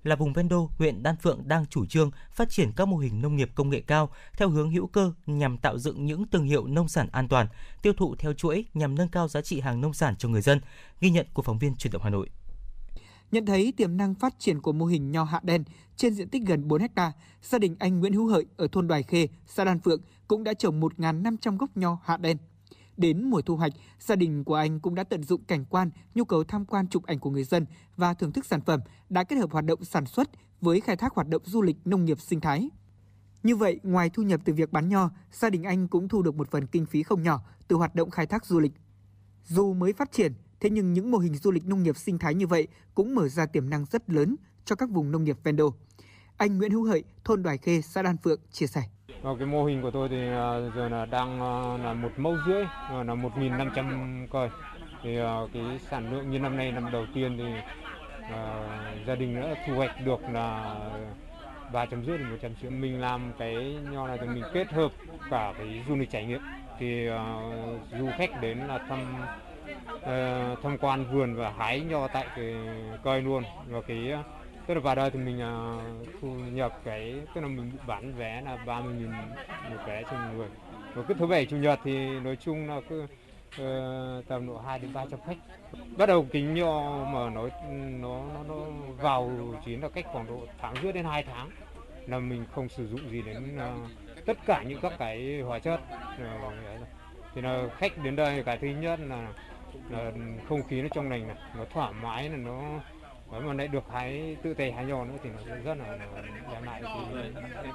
[0.04, 3.22] là vùng ven đô, huyện Đan Phượng đang chủ trương phát triển các mô hình
[3.22, 6.66] nông nghiệp công nghệ cao theo hướng hữu cơ nhằm tạo dựng những thương hiệu
[6.66, 7.46] nông sản an toàn,
[7.82, 10.60] tiêu thụ theo chuỗi nhằm nâng cao giá trị hàng nông sản cho người dân.
[11.00, 12.30] Ghi nhận của phóng viên Truyền động Hà Nội.
[13.30, 15.64] Nhận thấy tiềm năng phát triển của mô hình nho hạ đen
[15.96, 17.12] trên diện tích gần 4 ha,
[17.42, 20.54] gia đình anh Nguyễn Hữu Hợi ở thôn Đoài Khê, xã Đan Phượng cũng đã
[20.54, 22.36] trồng 1.500 gốc nho hạ đen.
[23.00, 26.24] Đến mùa thu hoạch, gia đình của anh cũng đã tận dụng cảnh quan, nhu
[26.24, 27.66] cầu tham quan chụp ảnh của người dân
[27.96, 31.14] và thưởng thức sản phẩm đã kết hợp hoạt động sản xuất với khai thác
[31.14, 32.70] hoạt động du lịch nông nghiệp sinh thái.
[33.42, 36.34] Như vậy, ngoài thu nhập từ việc bán nho, gia đình anh cũng thu được
[36.34, 38.72] một phần kinh phí không nhỏ từ hoạt động khai thác du lịch.
[39.44, 42.34] Dù mới phát triển, thế nhưng những mô hình du lịch nông nghiệp sinh thái
[42.34, 45.56] như vậy cũng mở ra tiềm năng rất lớn cho các vùng nông nghiệp ven
[45.56, 45.74] đô.
[46.36, 48.82] Anh Nguyễn Hữu Hợi, thôn Đoài Khê, xã Đan Phượng chia sẻ.
[49.22, 52.36] Và cái mô hình của tôi thì à, giờ là đang à, là một mẫu
[52.46, 54.48] rưỡi và là 1.500 cây.
[55.02, 57.44] Thì à, cái sản lượng như năm nay năm đầu tiên thì
[58.20, 60.76] uh, gia đình đã thu hoạch được là
[61.72, 62.70] ba trăm rưỡi đến 100 triệu.
[62.70, 64.92] Mình làm cái nho này thì mình kết hợp
[65.30, 66.40] cả cái du lịch trải nghiệm.
[66.78, 67.16] Thì uh,
[67.98, 69.24] du khách đến là thăm
[69.94, 72.54] uh, tham quan vườn và hái nho tại cái
[73.04, 73.42] cây luôn.
[73.68, 74.12] Và cái
[74.66, 78.40] tức là vào đây thì mình uh, thu nhập cái tức là mình bán vé
[78.40, 79.10] là 30 nghìn
[79.70, 80.48] một vé cho một người.
[80.94, 84.78] Và cứ thứ bảy chủ nhật thì nói chung là cứ uh, tầm độ 2
[84.78, 85.36] đến 300 khách.
[85.96, 87.48] Bắt đầu kính nho mà nó
[88.00, 88.54] nó nó, nó
[88.98, 89.32] vào
[89.64, 91.50] chuyến là cách khoảng độ tháng rưỡi đến 2 tháng
[92.06, 93.90] là mình không sử dụng gì đến uh,
[94.26, 95.80] tất cả những các cái hóa chất.
[96.14, 96.52] Uh,
[97.34, 99.28] thì là khách đến đây cái thứ nhất là,
[99.90, 100.12] là
[100.48, 102.62] không khí nó trong lành này nó thoải mái là nó
[103.32, 105.98] nếu mà lại được hái tự tay hái nho nữa thì nó rất là
[106.52, 107.72] đem lại cái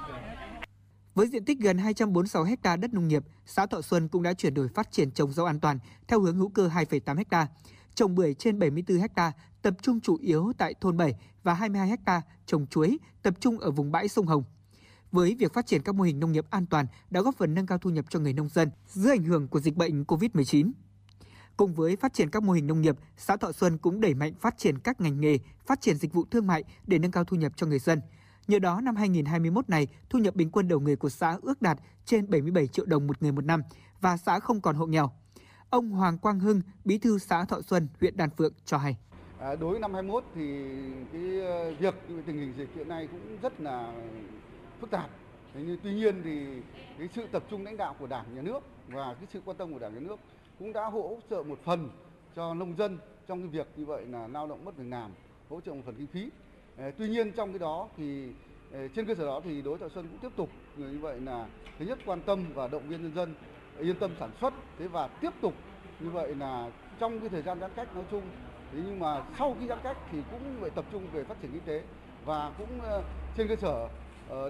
[1.14, 4.54] Với diện tích gần 246 ha đất nông nghiệp, xã Thọ Xuân cũng đã chuyển
[4.54, 5.78] đổi phát triển trồng rau an toàn
[6.08, 7.46] theo hướng hữu cơ 2,8 ha,
[7.94, 12.22] trồng bưởi trên 74 ha, tập trung chủ yếu tại thôn 7 và 22 ha
[12.46, 14.44] trồng chuối, tập trung ở vùng bãi sông Hồng.
[15.12, 17.66] Với việc phát triển các mô hình nông nghiệp an toàn đã góp phần nâng
[17.66, 20.72] cao thu nhập cho người nông dân dưới ảnh hưởng của dịch bệnh COVID-19.
[21.56, 24.34] Cùng với phát triển các mô hình nông nghiệp, xã Thọ Xuân cũng đẩy mạnh
[24.40, 27.36] phát triển các ngành nghề, phát triển dịch vụ thương mại để nâng cao thu
[27.36, 28.00] nhập cho người dân.
[28.48, 31.78] Nhờ đó, năm 2021 này, thu nhập bình quân đầu người của xã ước đạt
[32.04, 33.62] trên 77 triệu đồng một người một năm
[34.00, 35.10] và xã không còn hộ nghèo.
[35.70, 38.96] Ông Hoàng Quang Hưng, bí thư xã Thọ Xuân, huyện Đan Phượng cho hay.
[39.38, 40.64] À, đối với năm 21 thì
[41.12, 41.94] cái ờ, việc
[42.26, 43.92] tình hình dịch hiện nay cũng rất là
[44.80, 45.10] phức tạp.
[45.54, 46.46] Thế nhưng tuy nhiên thì
[46.98, 49.72] cái sự tập trung lãnh đạo của Đảng, Nhà nước và cái sự quan tâm
[49.72, 50.16] của Đảng, Nhà nước
[50.58, 51.90] cũng đã hỗ trợ một phần
[52.36, 55.10] cho nông dân trong cái việc như vậy là lao động mất việc làm,
[55.50, 56.30] hỗ trợ một phần kinh phí.
[56.76, 58.28] Ờ, tuy nhiên trong cái đó thì
[58.72, 61.46] ờ, trên cơ sở đó thì đối thoại Xuân cũng tiếp tục như vậy là
[61.78, 63.34] thứ nhất quan tâm và động viên nhân dân
[63.78, 65.54] yên tâm sản xuất thế và tiếp tục
[66.00, 68.22] như vậy là trong cái thời gian giãn cách nói chung.
[68.72, 71.52] Thế nhưng mà sau khi giãn cách thì cũng phải tập trung về phát triển
[71.52, 71.82] kinh tế
[72.24, 73.02] và cũng ờ,
[73.36, 73.88] trên cơ sở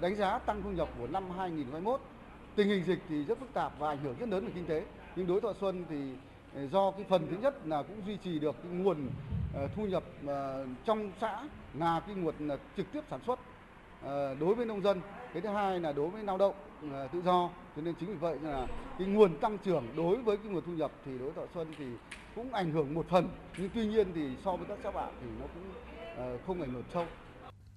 [0.01, 2.01] đánh giá tăng thu nhập của năm 2021
[2.55, 4.83] tình hình dịch thì rất phức tạp và ảnh hưởng rất lớn về kinh tế
[5.17, 5.97] nhưng đối thọ xuân thì
[6.55, 9.09] ờ, do cái phần thứ nhất là cũng duy trì được cái nguồn
[9.53, 12.35] ờ, thu nhập ờ, trong xã là cái nguồn
[12.77, 13.39] trực tiếp sản xuất
[14.39, 15.01] đối với nông dân.
[15.33, 16.53] Cái thứ hai là đối với lao động
[17.11, 17.49] tự do.
[17.75, 18.67] Cho nên chính vì vậy là
[18.99, 21.85] cái nguồn tăng trưởng đối với cái nguồn thu nhập thì đối thọ xuân thì
[22.35, 23.29] cũng ảnh hưởng một phần.
[23.57, 25.63] Nhưng tuy nhiên thì so với các xã bạn thì nó cũng
[26.47, 27.05] không ảnh hưởng sâu.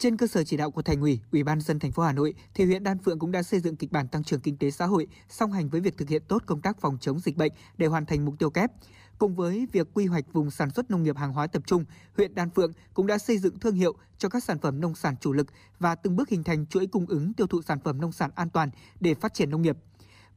[0.01, 2.35] Trên cơ sở chỉ đạo của Thành ủy, Ủy ban dân thành phố Hà Nội
[2.55, 4.87] thì huyện Đan Phượng cũng đã xây dựng kịch bản tăng trưởng kinh tế xã
[4.87, 7.87] hội song hành với việc thực hiện tốt công tác phòng chống dịch bệnh để
[7.87, 8.71] hoàn thành mục tiêu kép.
[9.19, 11.85] Cùng với việc quy hoạch vùng sản xuất nông nghiệp hàng hóa tập trung,
[12.17, 15.15] huyện Đan Phượng cũng đã xây dựng thương hiệu cho các sản phẩm nông sản
[15.21, 15.47] chủ lực
[15.79, 18.51] và từng bước hình thành chuỗi cung ứng tiêu thụ sản phẩm nông sản an
[18.51, 18.71] toàn
[19.01, 19.77] để phát triển nông nghiệp.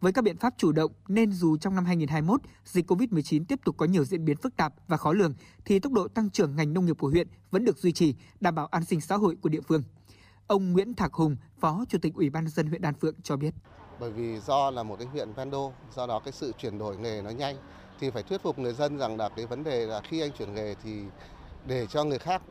[0.04, 3.78] Với các biện pháp chủ động nên dù trong năm 2021 dịch COVID-19 tiếp tục
[3.78, 5.34] có nhiều diễn biến phức tạp và khó lường
[5.66, 8.56] thì tốc độ tăng trưởng ngành nông nghiệp của huyện vẫn được duy trì, đảm
[8.56, 9.84] bảo an sinh xã hội của địa phương.
[10.48, 13.36] Ông Nguyễn Thạc Hùng, Phó Chủ tịch Ủy ban nhân dân huyện Đan Phượng cho
[13.38, 13.54] biết.
[14.00, 16.98] bởi vì do là một cái huyện ven đô do đó cái sự chuyển đổi
[16.98, 17.56] nghề nó nhanh
[18.00, 20.54] thì phải thuyết phục người dân rằng là cái vấn đề là khi anh chuyển
[20.54, 21.02] nghề thì
[21.68, 22.42] để cho người khác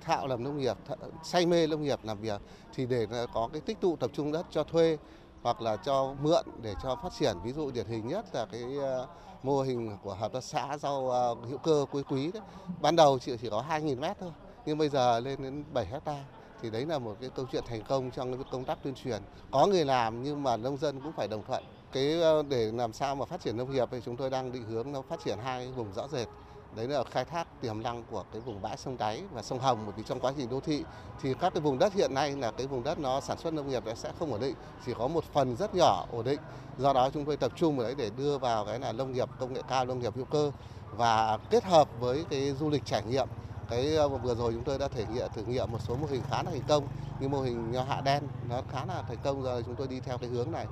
[0.00, 2.40] thạo làm nông nghiệp th- say mê nông nghiệp làm việc
[2.74, 4.98] thì để có cái tích tụ tập trung đất cho thuê
[5.44, 7.36] hoặc là cho mượn để cho phát triển.
[7.44, 9.06] Ví dụ điển hình nhất là cái ờ,
[9.42, 12.42] mô hình của hợp tác xã rau ờ, hữu cơ quý quý đấy.
[12.80, 14.32] Ban đầu chỉ chỉ có 2.000 mét thôi,
[14.66, 16.24] nhưng bây giờ lên đến 7 hecta
[16.62, 19.22] thì đấy là một cái câu chuyện thành công trong cái công tác tuyên truyền.
[19.50, 21.64] Có người làm nhưng mà nông dân cũng phải đồng thuận.
[21.92, 24.64] Cái ờ, để làm sao mà phát triển nông nghiệp thì chúng tôi đang định
[24.64, 26.28] hướng nó phát triển hai vùng rõ rệt
[26.76, 29.78] đấy là khai thác tiềm năng của cái vùng bãi sông đáy và sông Hồng,
[29.86, 30.84] bởi vì trong quá trình đô thị
[31.22, 33.68] thì các cái vùng đất hiện nay là cái vùng đất nó sản xuất nông
[33.68, 34.54] nghiệp sẽ không ổn định,
[34.86, 36.40] chỉ có một phần rất nhỏ ổn định.
[36.78, 39.28] Do đó chúng tôi tập trung vào đấy để đưa vào cái là nông nghiệp
[39.38, 40.50] công nghệ cao, nông nghiệp hữu cơ
[40.96, 43.28] và kết hợp với cái du lịch trải nghiệm.
[43.70, 46.22] Cái ờ, vừa rồi chúng tôi đã thể nghiệm, thử nghiệm một số mô hình
[46.30, 46.86] khá là thành công
[47.20, 49.42] như mô hình nho hạ đen, nó khá là thành công.
[49.42, 50.66] Rồi chúng tôi đi theo cái hướng này,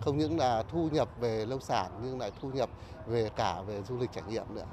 [0.00, 2.70] không những là thu nhập về nông sản nhưng lại thu nhập
[3.06, 4.64] về cả về du lịch trải nghiệm nữa.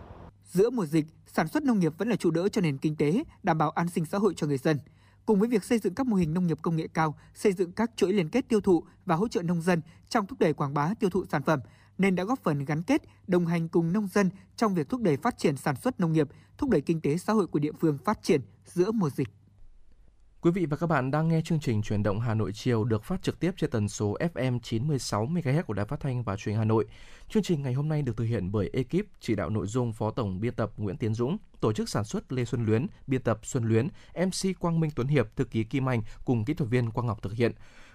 [0.45, 3.23] Giữa mùa dịch, sản xuất nông nghiệp vẫn là trụ đỡ cho nền kinh tế,
[3.43, 4.79] đảm bảo an sinh xã hội cho người dân.
[5.25, 7.71] Cùng với việc xây dựng các mô hình nông nghiệp công nghệ cao, xây dựng
[7.71, 10.73] các chuỗi liên kết tiêu thụ và hỗ trợ nông dân trong thúc đẩy quảng
[10.73, 11.59] bá tiêu thụ sản phẩm,
[11.97, 15.17] nên đã góp phần gắn kết, đồng hành cùng nông dân trong việc thúc đẩy
[15.17, 16.27] phát triển sản xuất nông nghiệp,
[16.57, 19.27] thúc đẩy kinh tế xã hội của địa phương phát triển giữa mùa dịch.
[20.43, 23.03] Quý vị và các bạn đang nghe chương trình Chuyển động Hà Nội chiều được
[23.03, 26.53] phát trực tiếp trên tần số FM 96 MHz của Đài Phát thanh và Truyền
[26.53, 26.85] hình Hà Nội.
[27.29, 30.11] Chương trình ngày hôm nay được thực hiện bởi ekip chỉ đạo nội dung Phó
[30.11, 33.39] tổng biên tập Nguyễn Tiến Dũng, tổ chức sản xuất Lê Xuân Luyến, biên tập
[33.43, 36.91] Xuân Luyến, MC Quang Minh Tuấn Hiệp, thư ký Kim Anh cùng kỹ thuật viên
[36.91, 37.51] Quang Ngọc thực hiện.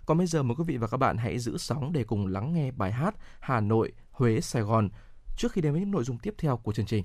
[0.06, 2.52] Còn bây giờ mời quý vị và các bạn hãy giữ sóng để cùng lắng
[2.52, 4.88] nghe bài hát Hà Nội, Huế, Sài Gòn
[5.36, 7.04] trước khi đến với những nội dung tiếp theo của chương trình.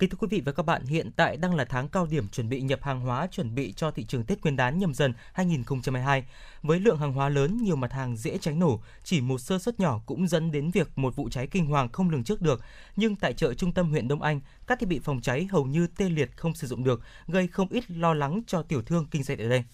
[0.00, 2.48] Kính thưa quý vị và các bạn, hiện tại đang là tháng cao điểm chuẩn
[2.48, 6.24] bị nhập hàng hóa chuẩn bị cho thị trường Tết Nguyên đán nhâm dần 2022.
[6.62, 9.80] Với lượng hàng hóa lớn, nhiều mặt hàng dễ cháy nổ, chỉ một sơ suất
[9.80, 12.60] nhỏ cũng dẫn đến việc một vụ cháy kinh hoàng không lường trước được.
[12.96, 15.86] Nhưng tại chợ trung tâm huyện Đông Anh, các thiết bị phòng cháy hầu như
[15.86, 19.22] tê liệt không sử dụng được, gây không ít lo lắng cho tiểu thương kinh
[19.22, 19.64] doanh ở đây.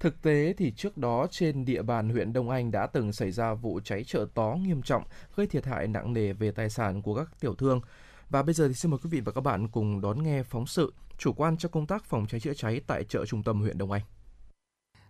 [0.00, 3.54] Thực tế thì trước đó trên địa bàn huyện Đông Anh đã từng xảy ra
[3.54, 5.02] vụ cháy chợ tó nghiêm trọng
[5.36, 7.80] gây thiệt hại nặng nề về tài sản của các tiểu thương.
[8.30, 10.66] Và bây giờ thì xin mời quý vị và các bạn cùng đón nghe phóng
[10.66, 13.78] sự chủ quan cho công tác phòng cháy chữa cháy tại chợ trung tâm huyện
[13.78, 14.02] Đông Anh.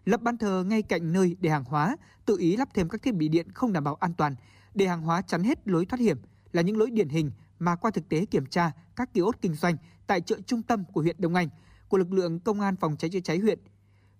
[0.04, 3.14] Lập ban thờ ngay cạnh nơi để hàng hóa, tự ý lắp thêm các thiết
[3.14, 4.34] bị điện không đảm bảo an toàn,
[4.74, 6.18] để hàng hóa chắn hết lối thoát hiểm
[6.52, 9.76] là những lỗi điển hình mà qua thực tế kiểm tra các kiosk kinh doanh
[10.06, 11.48] tại chợ trung tâm của huyện Đông Anh
[11.88, 13.58] của lực lượng công an phòng cháy chữa cháy huyện.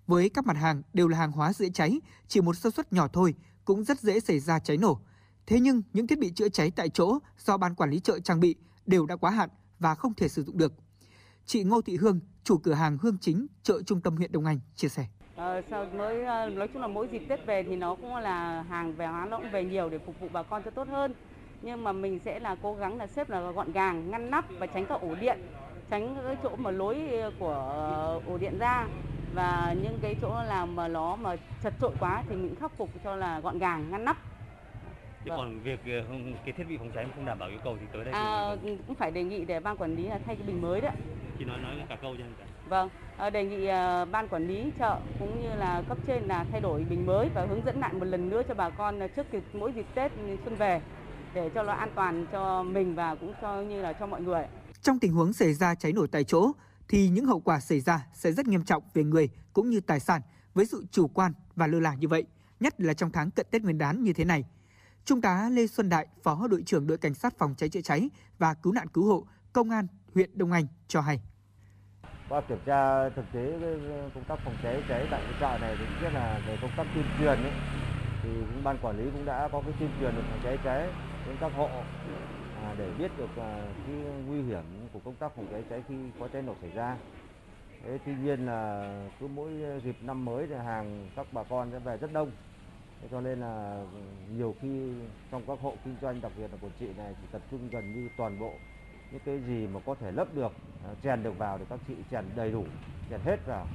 [0.06, 3.08] Với các mặt hàng đều là hàng hóa dễ cháy, chỉ một sơ suất nhỏ
[3.08, 5.00] thôi cũng rất dễ xảy ra cháy nổ.
[5.46, 8.40] Thế nhưng những thiết bị chữa cháy tại chỗ do ban quản lý chợ trang
[8.40, 8.56] bị
[8.86, 9.48] đều đã quá hạn
[9.78, 10.72] và không thể sử dụng được.
[11.46, 14.60] Chị Ngô Thị Hương, chủ cửa hàng Hương Chính, chợ trung tâm huyện Đông Anh
[14.74, 15.06] chia sẻ.
[15.36, 18.62] Ờ, sau mới ờ, nói chung là mỗi dịp Tết về thì nó cũng là
[18.62, 21.14] hàng về hóa nó cũng về nhiều để phục vụ bà con cho tốt hơn.
[21.62, 24.66] Nhưng mà mình sẽ là cố gắng là xếp là gọn gàng, ngăn nắp và
[24.66, 25.38] tránh các ổ điện,
[25.90, 28.86] tránh cái chỗ mà lối ờ, của ờ, ổ điện ra
[29.34, 32.90] và những cái chỗ làm mà nó mà chật trội quá thì mình khắc phục
[33.04, 34.16] cho là gọn gàng, ngăn nắp.
[35.24, 36.02] Chứ còn việc ờ,
[36.44, 38.76] cái thiết bị phòng cháy không đảm bảo yêu cầu thì tới đây À, thì
[38.86, 40.92] cũng phải đề nghị để ban quản lý là thay cái bình mới đấy.
[41.38, 42.44] chỉ nói nói cả câu cho em cả.
[42.68, 46.44] Vâng, ờ, đề nghị ờ, ban quản lý chợ cũng như là cấp trên là
[46.52, 49.26] thay đổi bình mới và hướng dẫn lại một lần nữa cho bà con trước
[49.32, 50.12] dịp mỗi dịp Tết
[50.44, 50.80] xuân về
[51.34, 54.42] để cho nó an toàn cho mình và cũng cho như là cho mọi người.
[54.82, 56.52] Trong tình huống xảy ra cháy nổ tại chỗ
[56.88, 60.00] thì những hậu quả xảy ra sẽ rất nghiêm trọng về người cũng như tài
[60.00, 60.20] sản
[60.54, 62.24] với sự chủ quan và lơ là như vậy,
[62.60, 64.44] nhất là trong tháng cận Tết Nguyên đán như thế này.
[65.04, 68.10] Trung tá Lê Xuân Đại, Phó đội trưởng đội cảnh sát phòng cháy chữa cháy
[68.38, 71.20] và cứu nạn cứu hộ, Công an huyện Đông Anh cho hay.
[72.28, 75.76] qua kiểm tra thực tế ờ, công tác phòng cháy cháy tại cái chợ này
[75.78, 77.52] thì biết là về công tác tuyên truyền ấy,
[78.22, 80.88] thì cũng ban quản lý cũng đã có cái tuyên truyền về phòng cháy cháy
[81.26, 81.68] đến các hộ
[82.62, 83.96] à, để biết được à, cái
[84.26, 86.96] nguy hiểm của công tác phòng cháy cháy khi có cháy nổ xảy ra.
[87.84, 88.90] Thế tuy nhiên là
[89.20, 89.50] cứ mỗi
[89.84, 92.30] dịp năm mới thì hàng các bà con sẽ về rất đông.
[93.02, 93.84] Thế cho nên là
[94.36, 94.92] nhiều khi
[95.30, 97.92] trong các hộ kinh doanh đặc biệt là của chị này thì tập trung gần
[97.94, 98.52] như toàn bộ
[99.12, 100.52] những cái gì mà có thể lấp được
[100.84, 102.64] à, chèn được vào thì các chị chèn đầy đủ
[103.10, 103.66] chèn hết vào.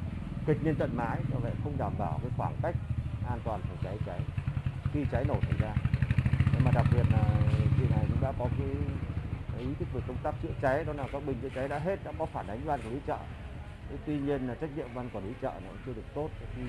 [0.48, 2.76] Kịch lên tận mái do vậy không đảm bảo cái khoảng cách
[3.30, 4.20] an toàn phòng cháy cháy
[4.94, 5.74] khi cháy nổ xảy ra.
[6.54, 7.30] Nhưng mà đặc biệt là
[7.80, 8.68] chị này cũng đã có cái,
[9.52, 11.80] cái ý thức về công tác chữa cháy đó là các bình chữa cháy đã
[11.80, 13.18] hết đã có phản ánh ban quản lý chợ.
[13.90, 16.30] Thế tuy nhiên là trách nhiệm ban quản lý chợ nó cũng chưa được tốt
[16.56, 16.62] khi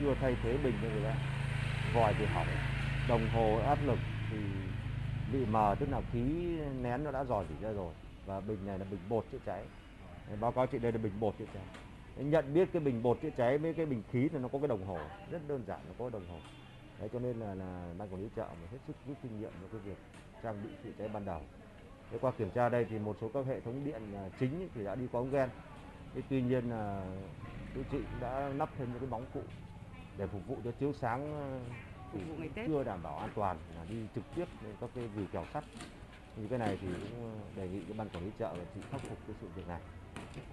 [0.00, 1.43] chưa thay thế bình cho người ta
[1.94, 2.46] vòi thì hỏng,
[3.08, 3.98] đồng hồ áp lực
[4.30, 4.36] thì
[5.32, 6.20] bị mờ, tức là khí
[6.82, 7.94] nén nó đã dò dỉ ra rồi.
[8.26, 9.64] Và bình này là bình bột chữa cháy.
[10.40, 11.62] Báo cáo chị đây là bình bột chữa cháy.
[12.16, 14.68] Nhận biết cái bình bột chữa cháy với cái bình khí thì nó có cái
[14.68, 14.98] đồng hồ,
[15.30, 16.36] rất đơn giản nó có đồng hồ.
[17.00, 19.50] Đấy, cho nên là là ban quản lý chợ mà hết sức rút kinh nghiệm
[19.62, 19.96] về cái việc
[20.42, 21.40] trang bị chữa cháy ban đầu.
[22.10, 24.84] Thế qua kiểm tra đây thì một số các hệ thống điện à, chính thì
[24.84, 25.48] đã đi qua ống gen
[26.14, 27.04] thế tuy nhiên là
[27.74, 29.40] chú chị cũng đã lắp thêm những cái bóng cụ
[30.18, 31.46] để phục vụ cho chiếu sáng à,
[32.14, 32.66] thì Phục vụ ngày Tết.
[32.68, 35.64] chưa đảm bảo an toàn là đi trực tiếp lên các cái vì kèo sắt.
[36.36, 38.80] Như cái này thì cũng ờ, đề nghị cái ban quản lý chợ là chị
[38.90, 39.80] khắc phục cái sự việc này.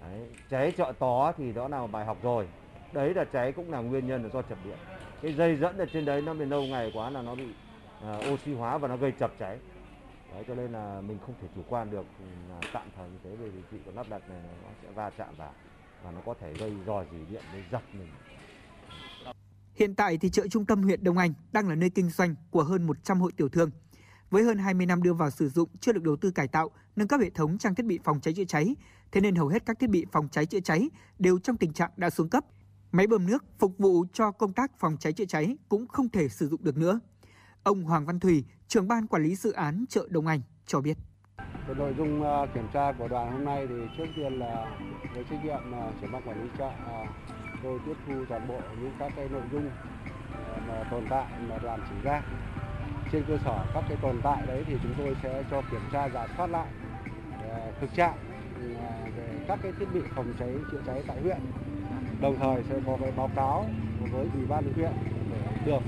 [0.00, 2.48] Đấy, cháy chợ tó thì đó là bài học rồi.
[2.92, 4.76] Đấy là cháy cũng là nguyên nhân là do chập điện.
[5.22, 7.48] Cái dây dẫn ở trên đấy nó bị lâu ngày quá là nó bị
[8.10, 9.58] uh, oxy hóa và nó gây chập cháy.
[10.34, 13.18] Đấy cho nên là mình không thể chủ quan được ừ, là tạm thời như
[13.24, 13.30] thế.
[13.40, 15.52] Bởi vì chị còn lắp đặt này nó sẽ va chạm vào
[16.04, 18.08] và nó có thể gây rò rỉ điện gây giật mình.
[19.74, 22.62] Hiện tại thì chợ trung tâm huyện Đông Anh đang là nơi kinh doanh của
[22.62, 23.70] hơn 100 hội tiểu thương.
[24.30, 27.08] Với hơn 20 năm đưa vào sử dụng chưa được đầu tư cải tạo, nâng
[27.08, 28.76] cấp hệ thống trang thiết bị phòng cháy chữa cháy,
[29.12, 31.90] thế nên hầu hết các thiết bị phòng cháy chữa cháy đều trong tình trạng
[31.96, 32.44] đã xuống cấp.
[32.92, 36.28] Máy bơm nước phục vụ cho công tác phòng cháy chữa cháy cũng không thể
[36.28, 37.00] sử dụng được nữa.
[37.62, 40.96] Ông Hoàng Văn Thùy, trưởng ban quản lý dự án chợ Đông Anh cho biết.
[41.36, 44.78] Cái nội dung à, kiểm tra của đoàn hôm nay thì trước tiên là
[45.14, 47.06] với trách nhiệm à, trưởng ban quản lý chợ à,
[47.62, 49.70] tôi tiếp thu toàn bộ những các cái nội dung
[50.34, 52.22] ờ, mà tồn tại, mà đoàn chỉ ra.
[53.12, 56.08] Trên cơ sở các cái tồn tại đấy thì chúng tôi sẽ cho kiểm tra
[56.08, 56.66] giả soát lại
[57.48, 58.14] ờ, thực trạng
[58.78, 61.38] ờ, về các cái thiết bị phòng cháy chữa cháy tại huyện.
[62.20, 63.66] Đồng thời sẽ có cái báo cáo
[64.12, 64.92] với ủy ban huyện
[65.30, 65.82] để được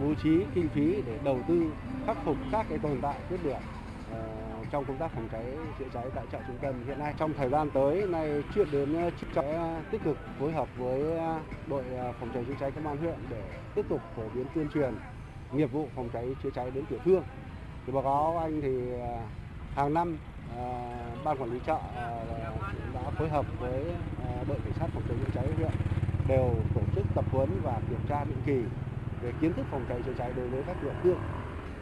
[0.00, 1.72] bố trí kinh phí để đầu tư
[2.06, 3.60] khắc phục các cái tồn tại khuyết điểm
[4.70, 5.44] trong công tác phòng cháy
[5.78, 6.74] chữa cháy tại chợ trung tâm.
[6.86, 10.68] Hiện nay trong thời gian tới nay chuyển đến ờ, sẽ tích cực phối hợp
[10.76, 13.42] với ờ, đội ờ, phòng cháy chữa cháy công an huyện để
[13.74, 14.94] tiếp tục phổ biến tuyên truyền
[15.52, 17.22] nghiệp vụ phòng cháy chữa cháy đến tiểu thương
[17.86, 19.18] thì báo cáo anh thì ờ,
[19.74, 20.18] hàng năm
[21.24, 21.78] ban quản lý chợ
[22.94, 23.84] đã phối hợp với
[24.48, 25.70] đội cảnh sát phòng cháy chữa cháy huyện
[26.28, 28.62] đều tổ chức tập huấn và kiểm tra định kỳ
[29.22, 31.18] về kiến thức phòng cháy chữa cháy đối với các tiểu thương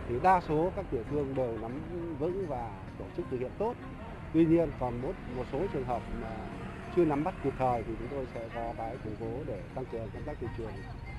[0.09, 1.73] thì đa số các tiểu thương đều nắm
[2.19, 3.75] vững và tổ chức thực hiện tốt
[4.35, 6.37] tuy nhiên còn một một số trường hợp mà
[6.97, 9.85] chưa nắm bắt kịp thời thì chúng tôi sẽ có cái củng cố để tăng
[9.93, 10.69] cường công tác tuyên truyền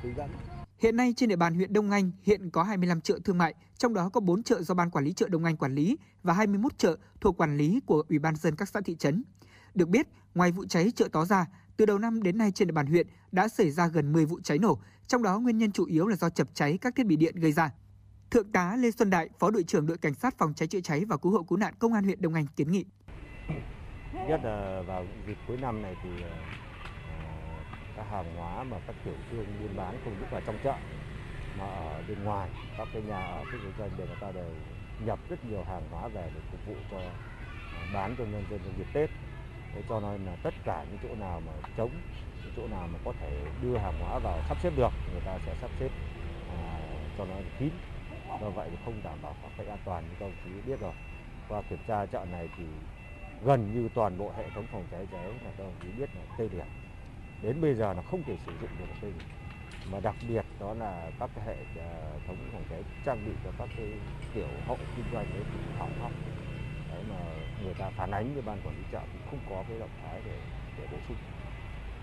[0.03, 0.29] hướng dẫn
[0.77, 3.93] Hiện nay trên địa bàn huyện Đông Anh hiện có 25 chợ thương mại, trong
[3.93, 6.77] đó có 4 chợ do Ban Quản lý chợ Đông Anh quản lý và 21
[6.77, 9.23] chợ thuộc quản lý của Ủy ban dân các xã thị trấn.
[9.73, 11.45] Được biết, ngoài vụ cháy chợ Tó ra,
[11.77, 14.39] từ đầu năm đến nay trên địa bàn huyện đã xảy ra gần 10 vụ
[14.43, 17.15] cháy nổ, trong đó nguyên nhân chủ yếu là do chập cháy các thiết bị
[17.15, 17.71] điện gây ra.
[18.31, 21.05] Thượng tá Lê Xuân Đại, Phó đội trưởng đội cảnh sát phòng cháy chữa cháy
[21.05, 22.85] và cứu hộ cứu nạn công an huyện Đông Anh kiến nghị.
[24.27, 26.29] nhất là vào dịp cuối năm này thì ờ,
[27.95, 30.73] các hàng hóa mà các tiểu thương buôn bán không những ở trong chợ
[31.59, 34.51] mà ở bên ngoài các cái nhà ở các kinh doanh đều người ta đều
[35.05, 38.59] nhập rất nhiều hàng hóa về để phục vụ cho ờ, bán cho nhân dân
[38.65, 39.09] trong dịp Tết.
[39.73, 41.91] Thế cho nên là tất cả những chỗ nào mà trống,
[42.43, 45.39] những chỗ nào mà có thể đưa hàng hóa vào sắp xếp được, người ta
[45.45, 45.89] sẽ sắp xếp
[46.49, 46.79] à,
[47.17, 47.69] cho nó kín.
[48.41, 50.79] Do vậy thì không đảm bảo khoảng cách an toàn như các đồng chí biết
[50.79, 50.93] rồi.
[51.49, 52.63] Qua kiểm tra chợ này thì
[53.45, 56.21] gần như toàn bộ hệ thống phòng cháy cháy là các đồng chí biết là
[56.37, 56.65] tê liệt.
[57.41, 59.13] Đến bây giờ nó không thể sử dụng được một gì
[59.91, 63.51] mà đặc biệt đó là các cái hệ ờ, thống phòng cháy trang bị cho
[63.57, 63.87] các cái
[64.33, 66.11] tiểu hộ kinh doanh đấy thì hỏng hóc.
[66.91, 67.15] Đấy mà
[67.63, 70.21] người ta phản ánh với ban quản lý chợ cũng không có cái động thái
[70.25, 70.37] để
[70.77, 71.17] để bổ sung.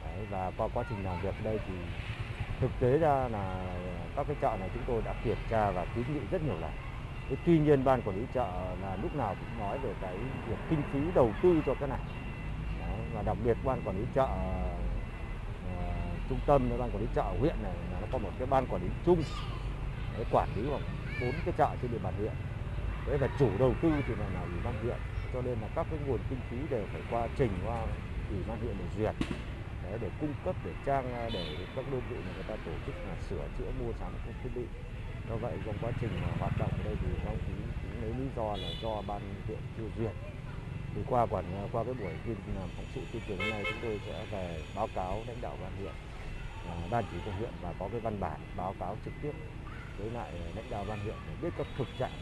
[0.04, 1.74] Đấy, và qua quá trình làm việc đây thì
[2.60, 3.64] thực tế ra là
[4.16, 6.70] các cái chợ này chúng tôi đã kiểm tra và kiến nghị rất nhiều lần.
[7.28, 10.16] Thế tuy nhiên ban quản lý chợ là lúc nào cũng nói về cái
[10.48, 11.98] việc kinh phí đầu tư cho cái này.
[12.80, 14.30] Đấy, và đặc biệt ban quản lý chợ uh,
[16.28, 18.82] trung tâm ban quản lý chợ huyện này là nó có một cái ban quản
[18.82, 19.22] lý chung
[20.18, 20.82] để quản lý khoảng
[21.20, 22.32] bốn cái chợ trên địa bàn huyện.
[23.06, 24.96] Đấy và chủ đầu tư thì là, là ủy ban huyện.
[25.32, 27.86] Cho nên là các cái nguồn kinh phí đều phải qua trình qua
[28.30, 29.14] ủy ban huyện để duyệt
[29.90, 31.44] đấy, để cung cấp để trang à, để
[31.76, 34.50] các đơn vị mà người ta tổ chức là sửa chữa mua sắm các thiết
[34.54, 34.64] bị.
[35.28, 38.02] Do vậy trong quá trình mà hoạt động ở đây thì các ông chí cũng
[38.02, 40.14] lấy lý do là do ban huyện chưa duyệt.
[40.94, 43.64] Thì qua quản à, qua cái buổi tuyên làm phóng sự tuyên truyền hôm nay
[43.64, 45.94] chúng tôi sẽ về báo cáo lãnh đạo ban huyện
[46.68, 49.32] à, ban chỉ huy huyện và có cái văn bản báo cáo trực tiếp
[49.98, 52.12] với lại lãnh đạo ban huyện để biết các thực trạng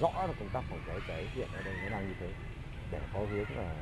[0.00, 2.28] rõ là công tác phòng cháy cháy hiện ở đây nó đang như thế
[2.90, 3.74] để có hướng là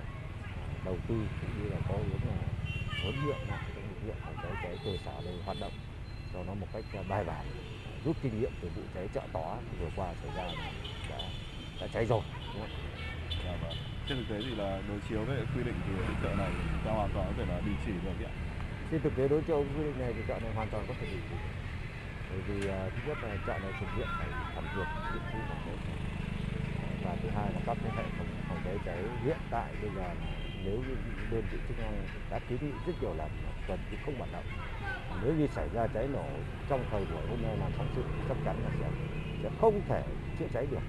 [0.85, 2.60] đầu tư cũng như là có hướng là
[3.02, 5.72] huấn luyện lại cái lực lượng phòng cháy cháy cơ sở đây hoạt động
[6.32, 7.47] cho nó một cách bài bản
[8.05, 10.52] rút kinh nghiệm từ vụ cháy chợ tỏ vừa qua xảy ra
[11.10, 11.18] đã,
[11.81, 12.20] đã cháy rồi
[12.55, 12.70] đúng không?
[13.44, 13.77] Dạ vâng.
[14.09, 16.93] Trên thực tế thì là đối chiếu với quy định thì chợ này chúng ta
[16.93, 18.32] hoàn toàn có thể là đình chỉ được ạ.
[18.90, 21.06] trên thực tế đối chiếu quy định này thì chợ này hoàn toàn có thể
[21.06, 21.36] đình chỉ
[22.31, 25.39] bởi vì à, thứ nhất là chợ này thực hiện phải thẩm duyệt nghiệm thu
[25.48, 25.77] phòng cháy
[27.05, 30.14] và thứ hai là các cái hệ thống phòng cháy cháy hiện tại bây giờ
[30.64, 30.97] nếu như
[31.31, 33.31] đơn vị chức năng đã kiến nghị rất nhiều lần
[33.66, 34.44] tuần thì không hoạt động.
[35.24, 36.24] Nếu như xảy ra cháy nổ
[36.69, 38.89] trong thời buổi hôm nay làm phóng sự chắc chắn là sẽ
[39.43, 40.02] sẽ không thể
[40.39, 40.82] chữa cháy được.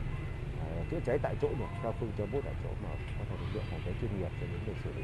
[0.62, 2.90] À, chữa cháy tại chỗ được theo phương châm bốn tại chỗ mà
[3.20, 5.04] có thể lực lượng phòng cháy chuyên nghiệp sẽ đến để xử lý.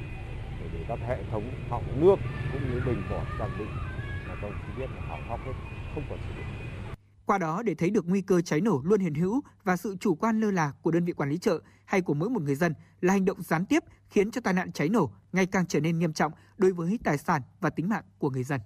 [0.59, 2.15] Để, để các hệ thống họng nước
[2.53, 3.65] cũng như bình bọt trang bị
[4.27, 5.53] mà công chỉ biết là hỏng hóc hết
[5.93, 6.66] không còn sử dụng.
[7.27, 10.15] Qua đó để thấy được nguy cơ cháy nổ luôn hiện hữu và sự chủ
[10.15, 12.73] quan lơ là của đơn vị quản lý chợ hay của mỗi một người dân
[13.01, 15.99] là hành động gián tiếp khiến cho tai nạn cháy nổ ngày càng trở nên
[15.99, 18.61] nghiêm trọng đối với tài sản và tính mạng của người dân.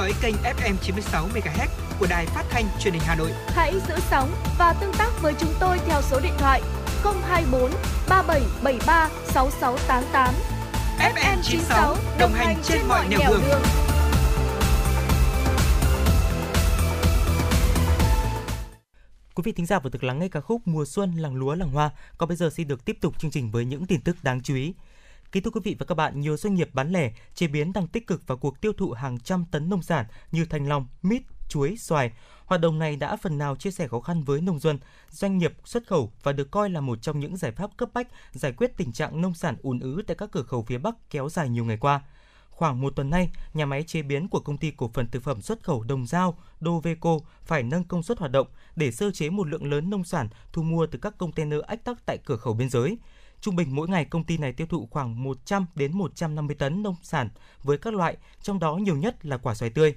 [0.00, 1.68] Dõi kênh FM 96 MHz
[2.00, 3.30] của đài phát thanh truyền hình Hà Nội.
[3.46, 6.62] Hãy giữ sóng và tương tác với chúng tôi theo số điện thoại
[7.04, 7.70] 024
[8.08, 10.34] 3773 6688.
[10.98, 13.42] FM 96 đồng hành trên mọi nẻo đường.
[13.48, 13.62] đường.
[19.34, 21.70] Quý vị thính giả vừa được lắng nghe ca khúc Mùa xuân làng lúa làng
[21.70, 21.90] hoa.
[22.18, 24.54] Còn bây giờ xin được tiếp tục chương trình với những tin tức đáng chú
[24.54, 24.74] ý.
[25.32, 27.86] Kính thưa quý vị và các bạn, nhiều doanh nghiệp bán lẻ, chế biến đang
[27.86, 31.22] tích cực vào cuộc tiêu thụ hàng trăm tấn nông sản như thanh long, mít,
[31.48, 32.12] chuối, xoài.
[32.44, 34.78] Hoạt động này đã phần nào chia sẻ khó khăn với nông dân,
[35.10, 38.08] doanh nghiệp xuất khẩu và được coi là một trong những giải pháp cấp bách
[38.32, 41.28] giải quyết tình trạng nông sản ùn ứ tại các cửa khẩu phía Bắc kéo
[41.28, 42.00] dài nhiều ngày qua.
[42.50, 45.42] Khoảng một tuần nay, nhà máy chế biến của công ty cổ phần thực phẩm
[45.42, 48.46] xuất khẩu Đồng Giao, Doveco phải nâng công suất hoạt động
[48.76, 52.06] để sơ chế một lượng lớn nông sản thu mua từ các container ách tắc
[52.06, 52.98] tại cửa khẩu biên giới.
[53.40, 56.96] Trung bình mỗi ngày công ty này tiêu thụ khoảng 100 đến 150 tấn nông
[57.02, 57.28] sản
[57.62, 59.94] với các loại, trong đó nhiều nhất là quả xoài tươi.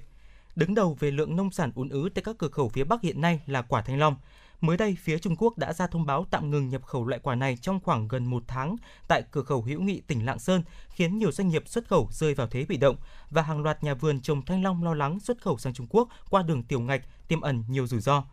[0.56, 3.20] Đứng đầu về lượng nông sản ùn ứ tại các cửa khẩu phía Bắc hiện
[3.20, 4.16] nay là quả thanh long.
[4.60, 7.34] Mới đây, phía Trung Quốc đã ra thông báo tạm ngừng nhập khẩu loại quả
[7.34, 8.76] này trong khoảng gần một tháng
[9.08, 12.34] tại cửa khẩu hữu nghị tỉnh Lạng Sơn, khiến nhiều doanh nghiệp xuất khẩu rơi
[12.34, 12.96] vào thế bị động
[13.30, 16.08] và hàng loạt nhà vườn trồng thanh long lo lắng xuất khẩu sang Trung Quốc
[16.30, 18.24] qua đường tiểu ngạch tiềm ẩn nhiều rủi ro.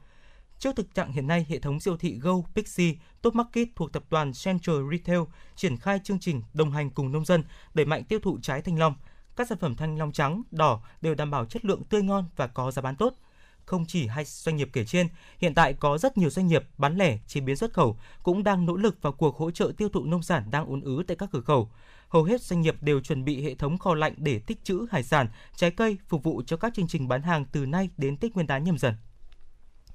[0.62, 4.04] Trước thực trạng hiện nay, hệ thống siêu thị Go, Pixi, Top Market thuộc tập
[4.10, 5.20] đoàn Central Retail
[5.56, 7.44] triển khai chương trình đồng hành cùng nông dân
[7.74, 8.96] đẩy mạnh tiêu thụ trái thanh long.
[9.36, 12.48] Các sản phẩm thanh long trắng, đỏ đều đảm bảo chất lượng tươi ngon và
[12.48, 13.14] có giá bán tốt.
[13.66, 15.08] Không chỉ hai doanh nghiệp kể trên,
[15.38, 18.66] hiện tại có rất nhiều doanh nghiệp bán lẻ, chế biến xuất khẩu cũng đang
[18.66, 21.30] nỗ lực vào cuộc hỗ trợ tiêu thụ nông sản đang ùn ứ tại các
[21.32, 21.72] cửa khẩu.
[22.10, 25.04] Hầu hết doanh nghiệp đều chuẩn bị hệ thống kho lạnh để tích trữ hải
[25.04, 28.34] sản, trái cây phục vụ cho các chương trình bán hàng từ nay đến Tết
[28.34, 28.94] Nguyên đán nhâm dần.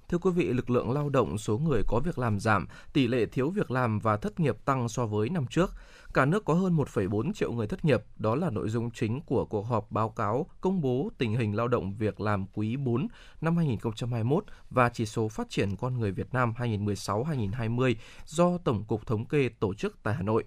[0.08, 3.26] Thưa quý vị, lực lượng lao động số người có việc làm giảm, tỷ lệ
[3.26, 5.72] thiếu việc làm và thất nghiệp tăng so với năm trước.
[6.14, 9.44] Cả nước có hơn 1,4 triệu người thất nghiệp, đó là nội dung chính của
[9.44, 13.08] cuộc họp báo cáo công bố tình hình lao động việc làm quý 4
[13.40, 17.94] năm 2021 và chỉ số phát triển con người Việt Nam 2016-2020
[18.26, 20.44] do Tổng cục Thống kê tổ chức tại Hà Nội.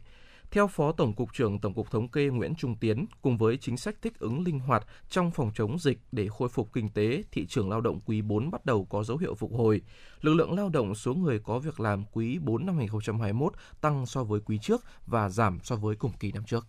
[0.52, 3.78] Theo Phó Tổng cục trưởng Tổng cục Thống kê Nguyễn Trung Tiến, cùng với chính
[3.78, 7.46] sách thích ứng linh hoạt trong phòng chống dịch để khôi phục kinh tế, thị
[7.48, 9.82] trường lao động quý 4 bắt đầu có dấu hiệu phục hồi.
[10.22, 14.24] Lực lượng lao động số người có việc làm quý 4 năm 2021 tăng so
[14.24, 16.68] với quý trước và giảm so với cùng kỳ năm trước.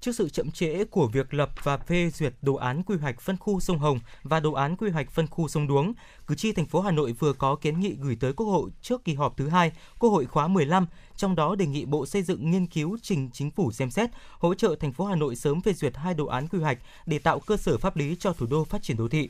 [0.00, 3.36] Trước sự chậm trễ của việc lập và phê duyệt đồ án quy hoạch phân
[3.36, 5.92] khu sông Hồng và đồ án quy hoạch phân khu sông Đuống,
[6.26, 9.04] cử tri thành phố Hà Nội vừa có kiến nghị gửi tới Quốc hội trước
[9.04, 10.86] kỳ họp thứ hai Quốc hội khóa 15,
[11.16, 14.54] trong đó đề nghị Bộ Xây dựng nghiên cứu trình chính phủ xem xét hỗ
[14.54, 17.40] trợ thành phố Hà Nội sớm phê duyệt hai đồ án quy hoạch để tạo
[17.40, 19.28] cơ sở pháp lý cho thủ đô phát triển đô thị.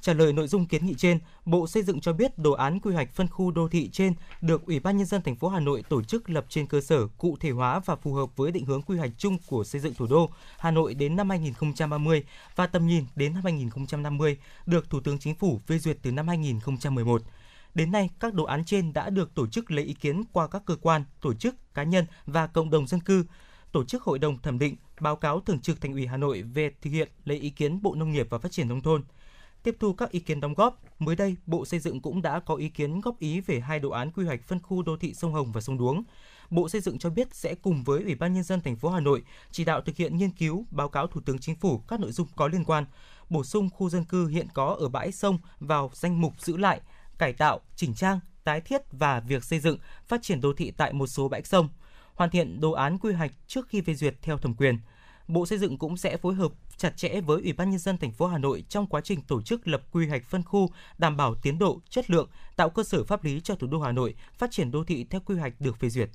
[0.00, 2.94] Trả lời nội dung kiến nghị trên, Bộ Xây dựng cho biết đồ án quy
[2.94, 5.82] hoạch phân khu đô thị trên được Ủy ban nhân dân thành phố Hà Nội
[5.88, 8.82] tổ chức lập trên cơ sở cụ thể hóa và phù hợp với định hướng
[8.82, 12.24] quy hoạch chung của xây dựng thủ đô Hà Nội đến năm 2030
[12.56, 14.36] và tầm nhìn đến năm 2050
[14.66, 17.22] được Thủ tướng Chính phủ phê duyệt từ năm 2011.
[17.74, 20.62] Đến nay, các đồ án trên đã được tổ chức lấy ý kiến qua các
[20.66, 23.24] cơ quan, tổ chức, cá nhân và cộng đồng dân cư,
[23.72, 26.70] tổ chức hội đồng thẩm định, báo cáo thường trực Thành ủy Hà Nội về
[26.82, 29.02] thực hiện lấy ý kiến Bộ Nông nghiệp và Phát triển nông thôn.
[29.62, 32.54] Tiếp thu các ý kiến đóng góp, mới đây Bộ Xây dựng cũng đã có
[32.54, 35.32] ý kiến góp ý về hai đồ án quy hoạch phân khu đô thị sông
[35.32, 36.02] Hồng và sông Đuống.
[36.50, 39.00] Bộ Xây dựng cho biết sẽ cùng với Ủy ban nhân dân thành phố Hà
[39.00, 42.12] Nội chỉ đạo thực hiện nghiên cứu, báo cáo Thủ tướng Chính phủ các nội
[42.12, 42.84] dung có liên quan,
[43.30, 46.80] bổ sung khu dân cư hiện có ở bãi sông vào danh mục giữ lại,
[47.18, 50.92] cải tạo, chỉnh trang, tái thiết và việc xây dựng, phát triển đô thị tại
[50.92, 51.68] một số bãi sông,
[52.14, 54.78] hoàn thiện đồ án quy hoạch trước khi phê duyệt theo thẩm quyền.
[55.32, 58.12] Bộ Xây dựng cũng sẽ phối hợp chặt chẽ với Ủy ban nhân dân thành
[58.12, 61.34] phố Hà Nội trong quá trình tổ chức lập quy hoạch phân khu, đảm bảo
[61.34, 64.50] tiến độ, chất lượng, tạo cơ sở pháp lý cho thủ đô Hà Nội phát
[64.50, 66.10] triển đô thị theo quy hoạch được phê duyệt.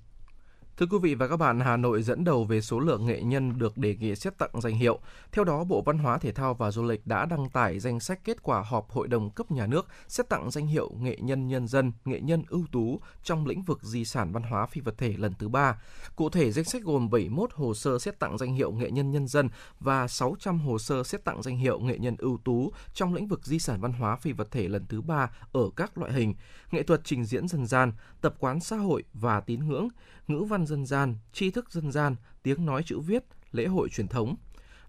[0.77, 3.59] Thưa quý vị và các bạn, Hà Nội dẫn đầu về số lượng nghệ nhân
[3.59, 4.99] được đề nghị xét tặng danh hiệu.
[5.31, 8.19] Theo đó, Bộ Văn hóa Thể thao và Du lịch đã đăng tải danh sách
[8.23, 11.67] kết quả họp Hội đồng cấp nhà nước xét tặng danh hiệu nghệ nhân nhân
[11.67, 15.13] dân, nghệ nhân ưu tú trong lĩnh vực di sản văn hóa phi vật thể
[15.17, 15.81] lần thứ ba.
[16.15, 19.27] Cụ thể, danh sách gồm 71 hồ sơ xét tặng danh hiệu nghệ nhân nhân
[19.27, 19.49] dân
[19.79, 23.45] và 600 hồ sơ xét tặng danh hiệu nghệ nhân ưu tú trong lĩnh vực
[23.45, 26.33] di sản văn hóa phi vật thể lần thứ ba ở các loại hình,
[26.71, 27.91] nghệ thuật trình diễn dân gian,
[28.21, 29.87] tập quán xã hội và tín ngưỡng,
[30.27, 34.07] ngữ văn dân gian, tri thức dân gian, tiếng nói chữ viết, lễ hội truyền
[34.07, 34.35] thống.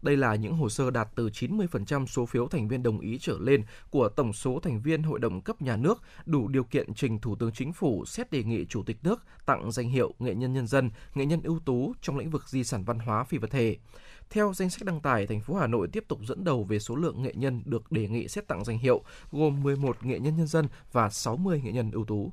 [0.02, 3.38] Đây là những hồ sơ đạt từ 90% số phiếu thành viên đồng ý trở
[3.40, 7.18] lên của tổng số thành viên Hội đồng cấp nhà nước đủ điều kiện trình
[7.18, 10.52] Thủ tướng Chính phủ xét đề nghị Chủ tịch nước tặng danh hiệu nghệ nhân
[10.52, 13.50] nhân dân, nghệ nhân ưu tú trong lĩnh vực di sản văn hóa phi vật
[13.50, 13.76] thể.
[14.30, 16.96] Theo danh sách đăng tải, thành phố Hà Nội tiếp tục dẫn đầu về số
[16.96, 20.46] lượng nghệ nhân được đề nghị xét tặng danh hiệu, gồm 11 nghệ nhân nhân
[20.46, 22.32] dân và 60 nghệ nhân ưu tú.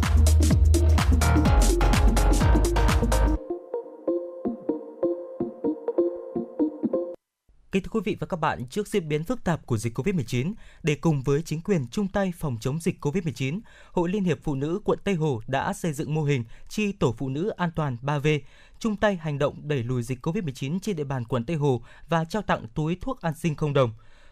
[7.71, 10.53] Kính thưa quý vị và các bạn, trước diễn biến phức tạp của dịch COVID-19,
[10.83, 13.59] để cùng với chính quyền chung tay phòng chống dịch COVID-19,
[13.91, 17.15] Hội Liên hiệp Phụ nữ quận Tây Hồ đã xây dựng mô hình chi tổ
[17.17, 18.39] phụ nữ an toàn 3V,
[18.79, 22.25] chung tay hành động đẩy lùi dịch COVID-19 trên địa bàn quận Tây Hồ và
[22.25, 23.91] trao tặng túi thuốc an sinh không đồng.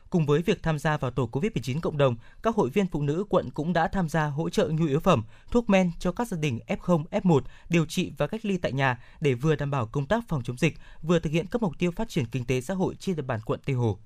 [0.09, 3.25] Cùng với việc tham gia vào tổ COVID-19 cộng đồng, các hội viên phụ nữ
[3.29, 6.37] quận cũng đã tham gia hỗ trợ nhu yếu phẩm, thuốc men cho các gia
[6.37, 10.05] đình F0, F1 điều trị và cách ly tại nhà để vừa đảm bảo công
[10.05, 12.73] tác phòng chống dịch, vừa thực hiện các mục tiêu phát triển kinh tế xã
[12.73, 13.99] hội trên địa bàn quận Tây Hồ.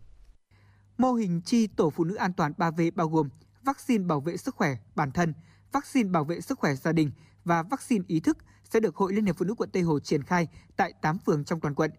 [0.98, 3.30] Mô hình chi tổ phụ nữ an toàn 3V bao gồm
[3.64, 5.34] vaccine bảo vệ sức khỏe bản thân,
[5.72, 7.12] vaccine bảo vệ sức khỏe gia đình
[7.46, 10.24] và vaccine ý thức sẽ được Hội Liên hiệp Phụ nữ quận Tây Hồ triển
[10.24, 11.92] khai tại 8 phường trong toàn quận.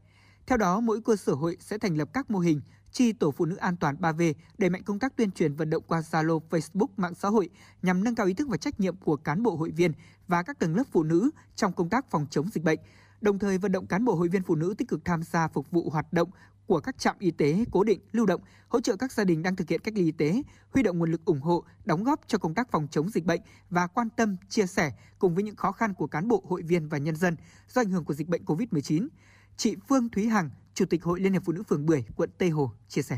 [0.47, 2.61] Theo đó, mỗi cơ sở hội sẽ thành lập các mô hình
[2.95, 5.83] chi tổ phụ nữ an toàn 3V đẩy mạnh công tác tuyên truyền vận động
[5.87, 7.49] qua Zalo, Facebook, mạng xã hội
[7.83, 9.93] nhằm nâng cao ý thức và trách nhiệm của cán bộ hội viên
[10.29, 12.79] và các tầng lớp phụ nữ trong công tác phòng chống dịch bệnh.
[13.21, 15.71] Đồng thời vận động cán bộ hội viên phụ nữ tích cực tham gia phục
[15.71, 16.31] vụ hoạt động
[16.67, 19.57] của các trạm y tế cố định, lưu động, hỗ trợ các gia đình đang
[19.57, 22.39] thực hiện cách ly y tế, huy động nguồn lực ủng hộ, đóng góp cho
[22.39, 23.41] công tác phòng chống dịch bệnh
[23.71, 26.89] và quan tâm, chia sẻ cùng với những khó khăn của cán bộ, hội viên
[26.89, 27.37] và nhân dân
[27.69, 29.09] do ảnh hưởng của dịch bệnh COVID-19.
[29.57, 32.51] Chị Phương Thúy Hằng, Chủ tịch Hội Liên hiệp Phụ nữ phường Bưởi, quận Tây
[32.51, 33.17] Hồ chia sẻ.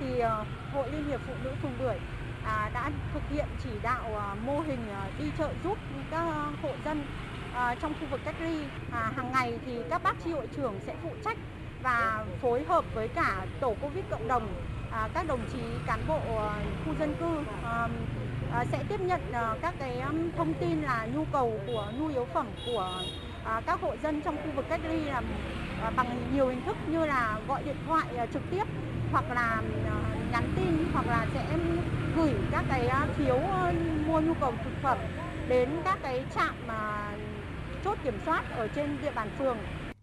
[0.00, 1.98] thì ờ, Hội Liên hiệp Phụ nữ phường Bưởi
[2.44, 5.78] à, đã thực hiện chỉ đạo à, mô hình à, đi chợ giúp
[6.10, 6.22] các
[6.62, 7.04] hộ dân
[7.54, 10.74] à, trong khu vực cách ly à, hàng ngày thì các bác tri hội trưởng
[10.86, 11.38] sẽ phụ trách
[11.82, 14.48] và phối hợp với cả tổ Covid cộng đồng
[14.90, 17.88] à, các đồng chí cán bộ à, khu dân cư à,
[18.52, 20.02] à, sẽ tiếp nhận à, các cái
[20.36, 23.02] thông tin là nhu cầu của nhu yếu phẩm của
[23.50, 25.22] à, các hộ dân trong khu vực cách ly là
[25.82, 28.64] à, bằng nhiều hình thức như là gọi điện thoại à, trực tiếp
[29.12, 31.58] hoặc là à, nhắn tin hoặc là sẽ
[32.16, 33.72] gửi các cái à, phiếu à,
[34.06, 34.98] mua nhu cầu thực phẩm
[35.48, 37.12] đến các cái trạm mà
[37.84, 39.58] chốt kiểm soát ở trên địa bàn phường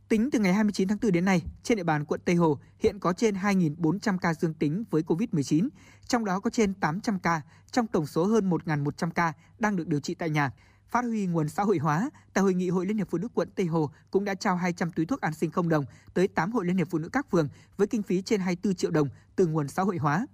[0.09, 2.99] Tính từ ngày 29 tháng 4 đến nay, trên địa bàn quận Tây Hồ hiện
[2.99, 5.67] có trên 2.400 ca dương tính với COVID-19,
[6.07, 7.41] trong đó có trên 800 ca,
[7.71, 10.51] trong tổng số hơn 1.100 ca đang được điều trị tại nhà.
[10.89, 13.49] Phát huy nguồn xã hội hóa, tại hội nghị Hội Liên hiệp Phụ nữ quận
[13.55, 16.65] Tây Hồ cũng đã trao 200 túi thuốc an sinh không đồng tới 8 hội
[16.65, 19.67] Liên hiệp Phụ nữ các phường với kinh phí trên 24 triệu đồng từ nguồn
[19.67, 20.27] xã hội hóa.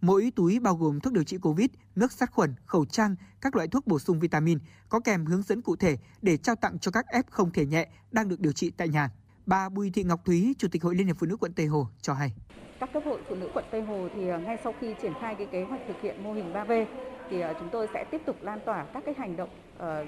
[0.00, 3.68] Mỗi túi bao gồm thuốc điều trị COVID, nước sát khuẩn, khẩu trang, các loại
[3.68, 4.58] thuốc bổ sung vitamin,
[4.88, 7.88] có kèm hướng dẫn cụ thể để trao tặng cho các F không thể nhẹ
[8.10, 9.10] đang được điều trị tại nhà.
[9.46, 11.88] Bà Bùi Thị Ngọc Thúy, Chủ tịch Hội Liên hiệp Phụ nữ quận Tây Hồ
[12.00, 12.32] cho hay.
[12.80, 15.34] các cấp hội phụ nữ quận Tây Hồ thì à, ngay sau khi triển khai
[15.34, 16.86] cái kế hoạch thực hiện mô hình 3V
[17.32, 19.48] thì ờ, chúng tôi sẽ tiếp tục lan tỏa các cái hành động
[19.78, 20.04] ờ,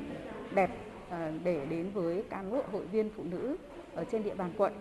[0.54, 0.70] đẹp
[1.10, 3.56] ờ, để đến với cán bộ, hội viên, phụ nữ
[3.94, 4.72] ở trên địa bàn quận.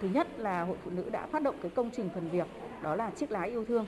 [0.00, 2.46] Thứ nhất là hội phụ nữ đã phát động cái công trình phần việc,
[2.82, 3.86] đó là chiếc lá yêu thương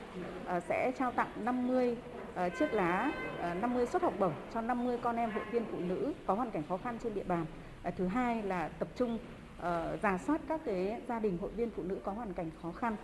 [0.68, 1.96] sẽ trao tặng 50
[2.58, 3.12] chiếc lá
[3.60, 6.62] 50 suất học bổng cho 50 con em hội viên phụ nữ có hoàn cảnh
[6.68, 7.46] khó khăn trên địa bàn.
[7.96, 9.18] Thứ hai là tập trung
[10.02, 12.96] giả soát các cái gia đình hội viên phụ nữ có hoàn cảnh khó khăn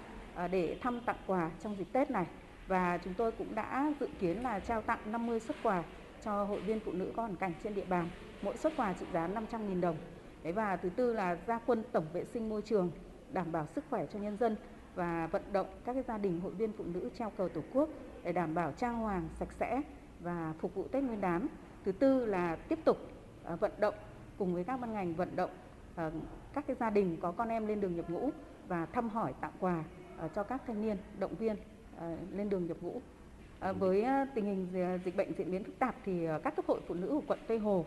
[0.50, 2.26] để thăm tặng quà trong dịp Tết này
[2.68, 5.82] và chúng tôi cũng đã dự kiến là trao tặng 50 xuất quà
[6.24, 8.08] cho hội viên phụ nữ có hoàn cảnh trên địa bàn.
[8.42, 9.96] Mỗi xuất quà trị giá 500.000 đồng.
[10.42, 12.90] Đấy, và thứ tư là gia quân tổng vệ sinh môi trường,
[13.32, 14.56] đảm bảo sức khỏe cho nhân dân
[14.94, 17.88] và vận động các cái gia đình hội viên phụ nữ treo cờ tổ quốc
[18.22, 19.82] để đảm bảo trang hoàng sạch sẽ
[20.20, 21.46] và phục vụ Tết Nguyên đán.
[21.84, 22.98] Thứ tư là tiếp tục
[23.44, 23.94] à, vận động
[24.38, 25.50] cùng với các ban ngành vận động
[25.94, 26.10] à,
[26.52, 28.30] các cái gia đình có con em lên đường nhập ngũ
[28.68, 29.84] và thăm hỏi tặng quà
[30.18, 31.56] à, cho các thanh niên, động viên.
[31.98, 33.00] Ờ, lên đường nhập ngũ.
[33.60, 34.66] Ờ, với ờ, tình hình
[35.04, 37.58] dịch bệnh diễn biến phức tạp thì các cấp hội phụ nữ của quận Tây
[37.58, 37.84] Hồ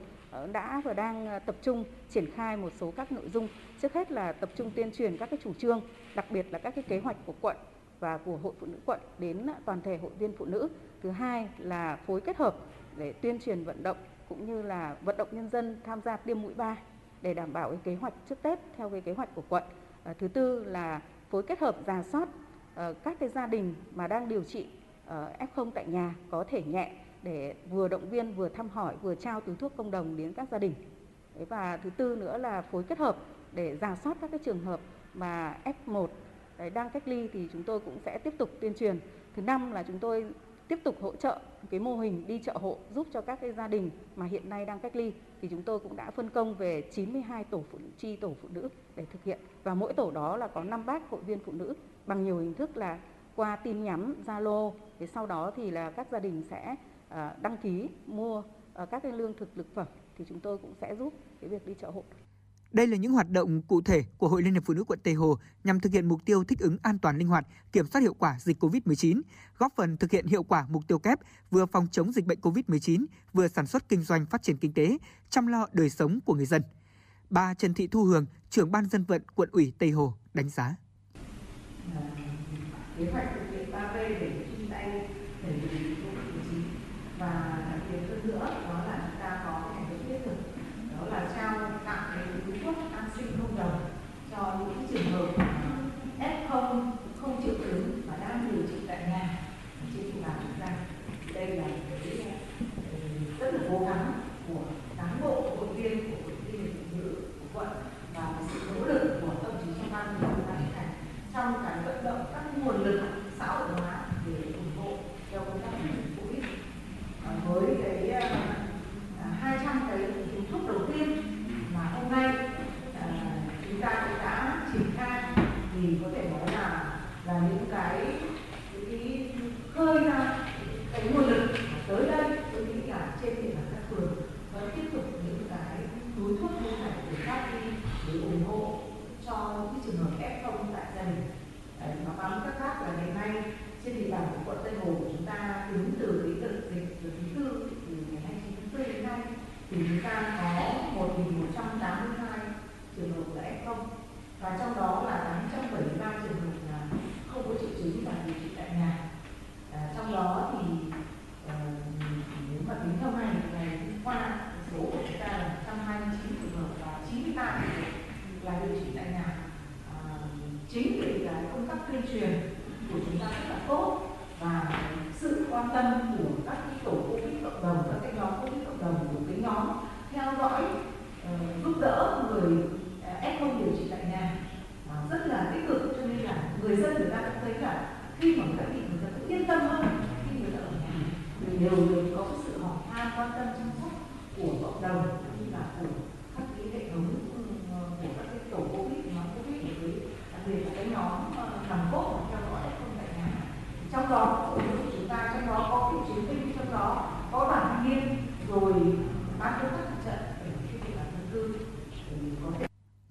[0.51, 3.47] đã và đang tập trung triển khai một số các nội dung.
[3.81, 5.81] Trước hết là tập trung tuyên truyền các cái chủ trương,
[6.15, 7.57] đặc biệt là các cái kế hoạch của quận
[7.99, 10.69] và của hội phụ nữ quận đến toàn thể hội viên phụ nữ.
[11.03, 12.55] Thứ hai là phối kết hợp
[12.97, 13.97] để tuyên truyền vận động
[14.29, 16.77] cũng như là vận động nhân dân tham gia tiêm mũi 3
[17.21, 19.63] để đảm bảo cái kế hoạch trước Tết theo cái kế hoạch của quận.
[20.19, 22.29] Thứ tư là phối kết hợp giả soát
[22.77, 24.65] Ờ, các cái gia đình mà đang điều trị
[25.05, 26.91] ờ, F0 tại nhà có thể nhẹ
[27.23, 30.47] để vừa động viên, vừa thăm hỏi, vừa trao túi thuốc công đồng đến các
[30.51, 30.73] gia đình.
[31.49, 33.17] Và thứ tư nữa là phối kết hợp
[33.51, 34.79] để giả soát các cái trường hợp
[35.13, 36.07] mà F1
[36.73, 38.99] đang cách ly thì chúng tôi cũng sẽ tiếp tục tuyên truyền.
[39.35, 40.25] Thứ năm là chúng tôi
[40.67, 41.39] tiếp tục hỗ trợ
[41.69, 44.65] cái mô hình đi chợ hộ giúp cho các cái gia đình mà hiện nay
[44.65, 47.89] đang cách ly, thì chúng tôi cũng đã phân công về 92 tổ phụ nữ,
[47.97, 49.39] chi tổ phụ nữ để thực hiện.
[49.63, 51.73] Và mỗi tổ đó là có 5 bác hội viên phụ nữ
[52.05, 52.99] bằng nhiều hình thức là
[53.35, 54.71] qua tin nhắn, Zalo.
[54.99, 56.75] Thì sau đó thì là các gia đình sẽ
[57.09, 59.87] ờ, đăng ký mua ờ, các cái lương thực thực phẩm.
[60.17, 62.03] Thì chúng tôi cũng sẽ giúp cái việc đi chợ hộ.
[62.71, 65.13] Đây là những hoạt động cụ thể của Hội Liên hiệp Phụ nữ quận Tây
[65.13, 68.13] Hồ nhằm thực hiện mục tiêu thích ứng an toàn linh hoạt, kiểm soát hiệu
[68.13, 69.21] quả dịch COVID-19,
[69.57, 71.19] góp phần thực hiện hiệu quả mục tiêu kép
[71.51, 74.97] vừa phòng chống dịch bệnh COVID-19, vừa sản xuất kinh doanh phát triển kinh tế,
[75.29, 76.61] chăm lo đời sống của người dân.
[77.29, 80.75] Bà Trần Thị Thu Hường, trưởng ban dân vận quận ủy Tây Hồ đánh giá.
[81.95, 82.01] Ờ,
[82.97, 83.46] kế hoạch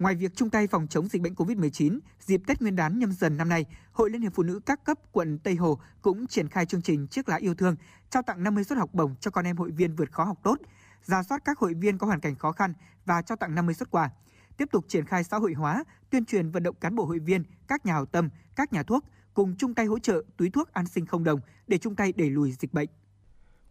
[0.07, 3.37] Ngoài việc chung tay phòng chống dịch bệnh COVID-19, dịp Tết Nguyên đán nhâm dần
[3.37, 6.65] năm nay, Hội Liên hiệp Phụ nữ các cấp quận Tây Hồ cũng triển khai
[6.65, 7.75] chương trình Chiếc lá yêu thương,
[8.09, 10.59] trao tặng 50 suất học bổng cho con em hội viên vượt khó học tốt,
[11.03, 12.73] ra soát các hội viên có hoàn cảnh khó khăn
[13.05, 14.09] và trao tặng 50 suất quà.
[14.57, 17.43] Tiếp tục triển khai xã hội hóa, tuyên truyền vận động cán bộ hội viên,
[17.67, 20.87] các nhà hảo tâm, các nhà thuốc cùng chung tay hỗ trợ túi thuốc an
[20.87, 22.89] sinh không đồng để chung tay đẩy lùi dịch bệnh.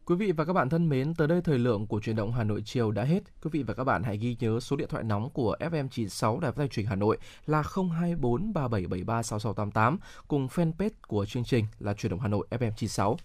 [0.09, 2.45] Quý vị và các bạn thân mến, tới đây thời lượng của truyền động Hà
[2.45, 3.20] Nội chiều đã hết.
[3.43, 6.53] Quý vị và các bạn hãy ghi nhớ số điện thoại nóng của FM96 Đài
[6.53, 11.95] Phát thanh Truyền Hà Nội là 024 3773 6688 cùng fanpage của chương trình là
[11.95, 13.16] truyền động Hà Nội FM96.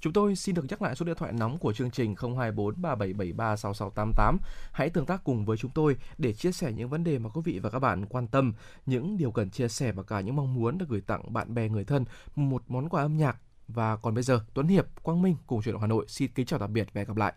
[0.00, 3.56] Chúng tôi xin được nhắc lại số điện thoại nóng của chương trình 024 3773
[3.56, 4.38] 6688.
[4.72, 7.40] Hãy tương tác cùng với chúng tôi để chia sẻ những vấn đề mà quý
[7.44, 8.52] vị và các bạn quan tâm,
[8.86, 11.68] những điều cần chia sẻ và cả những mong muốn được gửi tặng bạn bè
[11.68, 12.04] người thân
[12.34, 13.36] một món quà âm nhạc.
[13.68, 16.46] Và còn bây giờ, Tuấn Hiệp, Quang Minh cùng truyền động Hà Nội xin kính
[16.46, 17.34] chào tạm biệt và hẹn gặp lại.